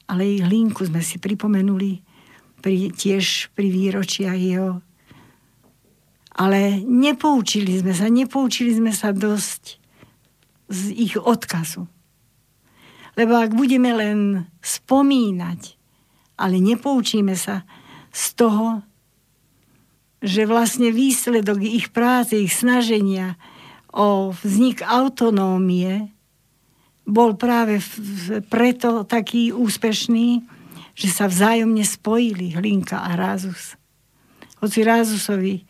Ale 0.09 0.26
ich 0.26 0.43
linku 0.43 0.84
sme 0.89 1.05
si 1.05 1.22
pripomenuli 1.22 2.01
pri, 2.59 2.89
tiež 2.89 3.53
pri 3.53 3.68
výročiach 3.70 4.38
jeho. 4.38 4.82
Ale 6.34 6.82
nepoučili 6.82 7.78
sme 7.78 7.93
sa, 7.93 8.09
nepoučili 8.09 8.74
sme 8.74 8.89
sa 8.89 9.14
dosť 9.14 9.78
z 10.74 10.82
ich 10.97 11.14
odkazu. 11.14 11.86
Lebo 13.14 13.38
ak 13.38 13.53
budeme 13.53 13.93
len 13.93 14.49
spomínať, 14.66 15.78
ale 16.41 16.57
nepoučíme 16.57 17.38
sa 17.38 17.61
z 18.09 18.24
toho, 18.34 18.82
že 20.24 20.47
vlastne 20.47 20.88
výsledok 20.95 21.59
ich 21.59 21.91
práce, 21.91 22.39
ich 22.39 22.55
snaženia 22.55 23.36
o 23.91 24.32
vznik 24.32 24.80
autonómie 24.80 26.07
bol 27.03 27.36
práve 27.36 27.84
preto 28.47 29.03
taký 29.03 29.51
úspešný, 29.51 30.39
že 30.95 31.09
sa 31.11 31.28
vzájomne 31.28 31.84
spojili 31.84 32.55
Hlinka 32.55 33.03
a 33.03 33.19
Rázus. 33.19 33.76
Hoci 34.63 34.88
Rázusovi 34.88 35.67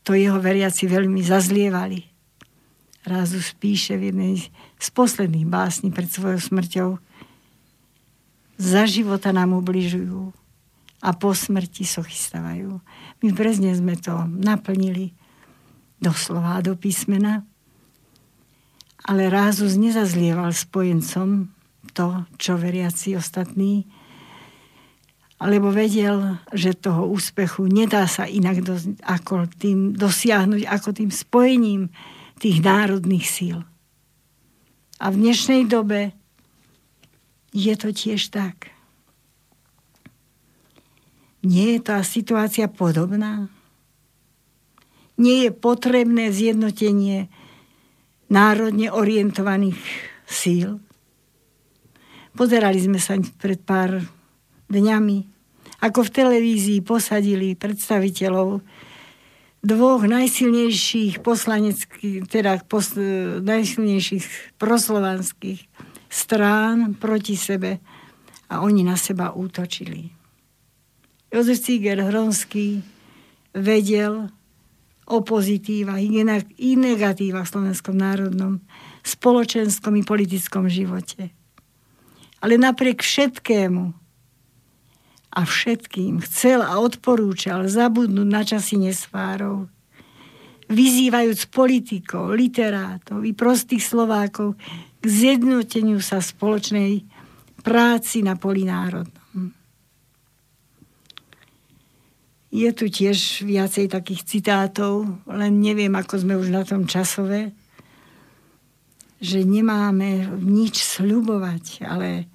to 0.00 0.16
jeho 0.16 0.40
veriaci 0.40 0.88
veľmi 0.88 1.20
zazlievali. 1.20 2.08
Rázus 3.04 3.52
píše 3.60 4.00
v 4.00 4.08
jednej 4.08 4.34
z 4.80 4.88
posledných 4.96 5.44
básní 5.44 5.92
pred 5.92 6.08
svojou 6.08 6.40
smrťou 6.40 6.88
za 8.60 8.84
života 8.84 9.32
nám 9.32 9.56
ubližujú 9.56 10.32
a 11.00 11.10
po 11.16 11.32
smrti 11.32 11.84
sochy 11.84 12.12
stavajú. 12.12 12.80
My 13.20 13.26
v 13.32 13.36
Brezne 13.36 13.76
sme 13.76 14.00
to 14.00 14.24
naplnili 14.28 15.12
doslova 16.00 16.64
do 16.64 16.72
písmena, 16.74 17.44
ale 19.04 19.28
Rázus 19.28 19.76
nezazlieval 19.76 20.52
spojencom 20.52 21.52
to, 21.92 22.24
čo 22.40 22.56
veriaci 22.56 23.16
ostatní, 23.16 23.88
alebo 25.40 25.72
vedel, 25.72 26.36
že 26.52 26.76
toho 26.76 27.08
úspechu 27.08 27.64
nedá 27.64 28.04
sa 28.04 28.28
inak 28.28 28.60
do, 28.60 28.76
ako 29.00 29.48
tým 29.56 29.96
dosiahnuť, 29.96 30.68
ako 30.68 30.88
tým 30.92 31.08
spojením 31.08 31.88
tých 32.36 32.60
národných 32.60 33.24
síl. 33.24 33.58
A 35.00 35.08
v 35.08 35.16
dnešnej 35.16 35.64
dobe 35.64 36.12
je 37.56 37.72
to 37.72 37.88
tiež 37.88 38.28
tak. 38.28 38.68
Nie 41.40 41.76
je 41.76 41.80
tá 41.80 42.04
situácia 42.04 42.68
podobná? 42.68 43.48
Nie 45.16 45.48
je 45.48 45.50
potrebné 45.56 46.28
zjednotenie 46.28 47.32
národne 48.28 48.92
orientovaných 48.92 49.80
síl? 50.28 50.84
Pozerali 52.36 52.80
sme 52.80 53.00
sa 53.00 53.16
pred 53.40 53.60
pár 53.60 54.04
dňami, 54.68 55.18
ako 55.80 56.00
v 56.04 56.14
televízii 56.14 56.80
posadili 56.84 57.56
predstaviteľov 57.56 58.60
dvoch 59.60 60.02
najsilnejších 60.08 61.20
poslaneckých, 61.20 62.28
teda 62.28 62.64
pos, 62.64 62.96
najsilnejších 63.44 64.56
proslovanských 64.56 65.60
strán 66.08 66.96
proti 66.96 67.36
sebe 67.36 67.80
a 68.48 68.60
oni 68.60 68.84
na 68.84 68.96
seba 68.96 69.36
útočili 69.36 70.19
Jozef 71.30 71.62
Ciger 71.62 72.02
Hronský 72.02 72.82
vedel 73.54 74.26
o 75.06 75.22
pozitívach 75.22 76.02
i 76.58 76.70
negatívach 76.74 77.46
v 77.46 77.52
slovenskom 77.54 77.94
národnom, 77.94 78.58
spoločenskom 79.06 79.94
i 79.98 80.02
politickom 80.02 80.66
živote. 80.66 81.30
Ale 82.42 82.58
napriek 82.58 83.02
všetkému 83.02 83.84
a 85.30 85.40
všetkým 85.46 86.18
chcel 86.26 86.66
a 86.66 86.82
odporúčal 86.82 87.70
zabudnúť 87.70 88.28
na 88.30 88.42
časy 88.42 88.82
nesvárov, 88.82 89.70
vyzývajúc 90.66 91.50
politikov, 91.50 92.34
literátov 92.34 93.22
i 93.22 93.30
prostých 93.34 93.82
Slovákov 93.82 94.58
k 94.98 95.04
zjednoteniu 95.06 96.02
sa 96.02 96.18
spoločnej 96.18 97.06
práci 97.62 98.22
na 98.26 98.34
poli 98.34 98.66
národnom. 98.66 99.19
Je 102.50 102.70
tu 102.74 102.90
tiež 102.90 103.46
viacej 103.46 103.86
takých 103.86 104.26
citátov, 104.26 105.06
len 105.30 105.62
neviem, 105.62 105.94
ako 105.94 106.18
sme 106.18 106.34
už 106.34 106.50
na 106.50 106.66
tom 106.66 106.82
časové, 106.82 107.54
že 109.22 109.46
nemáme 109.46 110.26
nič 110.42 110.82
sľubovať, 110.82 111.86
ale 111.86 112.26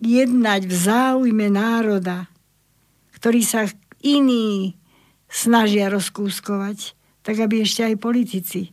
jednať 0.00 0.62
v 0.64 0.74
záujme 0.74 1.46
národa, 1.52 2.32
ktorý 3.20 3.44
sa 3.44 3.68
iní 4.00 4.78
snažia 5.28 5.92
rozkúskovať, 5.92 6.96
tak 7.20 7.36
aby 7.36 7.66
ešte 7.66 7.84
aj 7.84 8.00
politici 8.00 8.72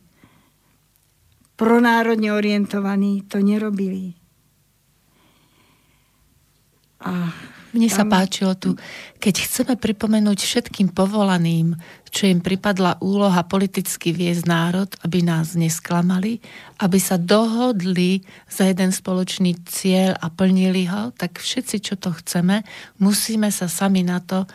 pronárodne 1.56 2.30
orientovaní 2.36 3.24
to 3.24 3.40
nerobili. 3.40 4.12
A 7.00 7.32
mne 7.76 7.92
sa 7.92 8.08
páčilo 8.08 8.56
tu, 8.56 8.72
keď 9.20 9.44
chceme 9.44 9.74
pripomenúť 9.76 10.38
všetkým 10.40 10.96
povolaným, 10.96 11.76
čo 12.08 12.24
im 12.24 12.40
pripadla 12.40 12.96
úloha 13.04 13.44
politicky 13.44 14.16
viesť 14.16 14.48
národ, 14.48 14.88
aby 15.04 15.20
nás 15.20 15.52
nesklamali, 15.52 16.40
aby 16.80 16.96
sa 16.96 17.20
dohodli 17.20 18.24
za 18.48 18.64
jeden 18.64 18.88
spoločný 18.88 19.60
cieľ 19.68 20.16
a 20.16 20.32
plnili 20.32 20.88
ho, 20.88 21.12
tak 21.12 21.36
všetci, 21.36 21.76
čo 21.84 21.94
to 22.00 22.16
chceme, 22.16 22.64
musíme 22.96 23.52
sa 23.52 23.68
sami 23.68 24.00
na 24.00 24.24
to 24.24 24.42
e, 24.42 24.48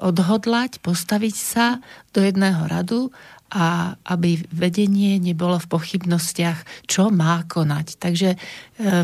odhodlať, 0.00 0.80
postaviť 0.80 1.36
sa 1.36 1.84
do 2.16 2.24
jedného 2.24 2.64
radu 2.64 3.12
a 3.50 3.98
aby 4.06 4.38
vedenie 4.54 5.18
nebolo 5.18 5.58
v 5.58 5.70
pochybnostiach, 5.74 6.86
čo 6.86 7.10
má 7.10 7.42
konať. 7.50 7.98
Takže 7.98 8.30
e, 8.34 8.38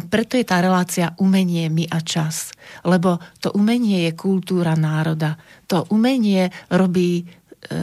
preto 0.07 0.39
je 0.39 0.47
tá 0.47 0.63
relácia 0.63 1.11
umenie 1.19 1.67
my 1.67 1.91
a 1.91 1.99
čas. 1.99 2.55
Lebo 2.87 3.19
to 3.43 3.51
umenie 3.59 4.07
je 4.07 4.13
kultúra 4.15 4.79
národa. 4.79 5.35
To 5.67 5.91
umenie 5.91 6.55
robí 6.71 7.23
e, 7.23 7.25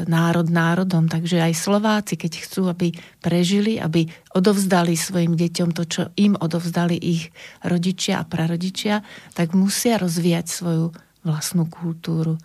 národ 0.08 0.48
národom. 0.48 1.12
Takže 1.12 1.44
aj 1.44 1.54
Slováci, 1.60 2.16
keď 2.16 2.32
chcú, 2.48 2.72
aby 2.72 2.96
prežili, 3.20 3.76
aby 3.76 4.08
odovzdali 4.32 4.96
svojim 4.96 5.36
deťom 5.36 5.76
to, 5.76 5.84
čo 5.84 6.04
im 6.16 6.40
odovzdali 6.40 6.96
ich 6.96 7.28
rodičia 7.60 8.24
a 8.24 8.28
prarodičia, 8.28 9.04
tak 9.36 9.52
musia 9.52 10.00
rozvíjať 10.00 10.46
svoju 10.48 10.96
vlastnú 11.28 11.68
kultúru. 11.68 12.40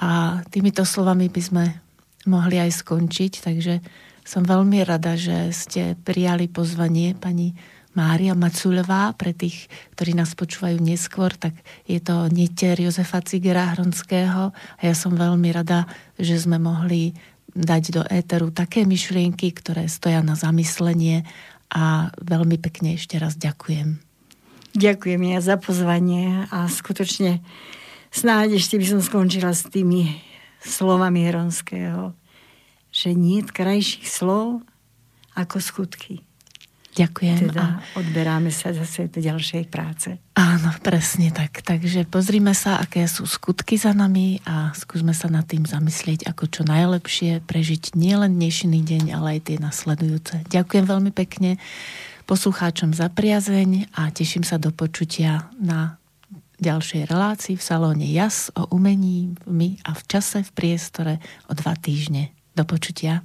A 0.00 0.40
týmito 0.48 0.86
slovami 0.88 1.28
by 1.28 1.42
sme 1.44 1.64
mohli 2.28 2.60
aj 2.60 2.84
skončiť, 2.84 3.32
takže 3.42 3.80
som 4.28 4.44
veľmi 4.44 4.84
rada, 4.84 5.16
že 5.16 5.48
ste 5.56 5.96
prijali 6.04 6.52
pozvanie 6.52 7.16
pani 7.16 7.56
Mária 7.96 8.36
Macuľová, 8.36 9.16
pre 9.16 9.32
tých, 9.34 9.66
ktorí 9.96 10.12
nás 10.14 10.36
počúvajú 10.36 10.78
neskôr, 10.78 11.32
tak 11.34 11.56
je 11.88 11.98
to 11.98 12.28
netier 12.28 12.78
Jozefa 12.78 13.24
Cigera 13.24 13.74
Hronského. 13.74 14.52
A 14.52 14.80
ja 14.84 14.94
som 14.94 15.16
veľmi 15.16 15.48
rada, 15.50 15.88
že 16.20 16.38
sme 16.38 16.60
mohli 16.60 17.16
dať 17.56 17.82
do 17.90 18.02
éteru 18.06 18.52
také 18.52 18.84
myšlienky, 18.84 19.50
ktoré 19.50 19.88
stoja 19.88 20.20
na 20.22 20.36
zamyslenie. 20.36 21.24
A 21.72 22.12
veľmi 22.20 22.60
pekne 22.60 22.94
ešte 22.94 23.16
raz 23.16 23.34
ďakujem. 23.34 23.98
Ďakujem 24.76 25.22
ja 25.32 25.40
za 25.40 25.56
pozvanie 25.56 26.44
a 26.52 26.68
skutočne 26.68 27.40
snáď 28.12 28.60
ešte 28.60 28.76
by 28.76 28.86
som 28.86 29.00
skončila 29.00 29.56
s 29.56 29.66
tými 29.66 30.20
slovami 30.62 31.26
Hronského, 31.28 32.14
že 32.98 33.14
nie 33.14 33.46
krajších 33.46 34.10
slov 34.10 34.66
ako 35.38 35.62
skutky. 35.62 36.26
Ďakujem. 36.98 37.54
Teda 37.54 37.78
a... 37.78 37.94
odberáme 37.94 38.50
sa 38.50 38.74
zase 38.74 39.06
do 39.06 39.22
ďalšej 39.22 39.70
práce. 39.70 40.18
Áno, 40.34 40.74
presne 40.82 41.30
tak. 41.30 41.62
Takže 41.62 42.02
pozrime 42.10 42.50
sa, 42.58 42.82
aké 42.82 43.06
sú 43.06 43.22
skutky 43.22 43.78
za 43.78 43.94
nami 43.94 44.42
a 44.42 44.74
skúsme 44.74 45.14
sa 45.14 45.30
nad 45.30 45.46
tým 45.46 45.62
zamyslieť, 45.62 46.26
ako 46.26 46.50
čo 46.50 46.62
najlepšie 46.66 47.46
prežiť 47.46 47.94
nielen 47.94 48.34
dnešný 48.34 48.82
deň, 48.82 49.14
ale 49.14 49.38
aj 49.38 49.40
tie 49.46 49.56
nasledujúce. 49.62 50.42
Ďakujem 50.50 50.84
veľmi 50.90 51.14
pekne 51.14 51.62
poslucháčom 52.26 52.90
za 52.90 53.06
priazeň 53.06 53.94
a 53.94 54.10
teším 54.10 54.42
sa 54.42 54.58
do 54.58 54.74
počutia 54.74 55.46
na 55.54 56.02
ďalšej 56.58 57.06
relácii 57.06 57.54
v 57.54 57.62
salóne 57.62 58.10
JAS 58.10 58.50
o 58.58 58.66
umení 58.74 59.38
my 59.46 59.78
a 59.86 59.94
v 59.94 60.02
čase 60.10 60.42
v 60.42 60.50
priestore 60.50 61.22
o 61.46 61.54
dva 61.54 61.78
týždne. 61.78 62.34
Do 62.58 62.64
počutia. 62.64 63.22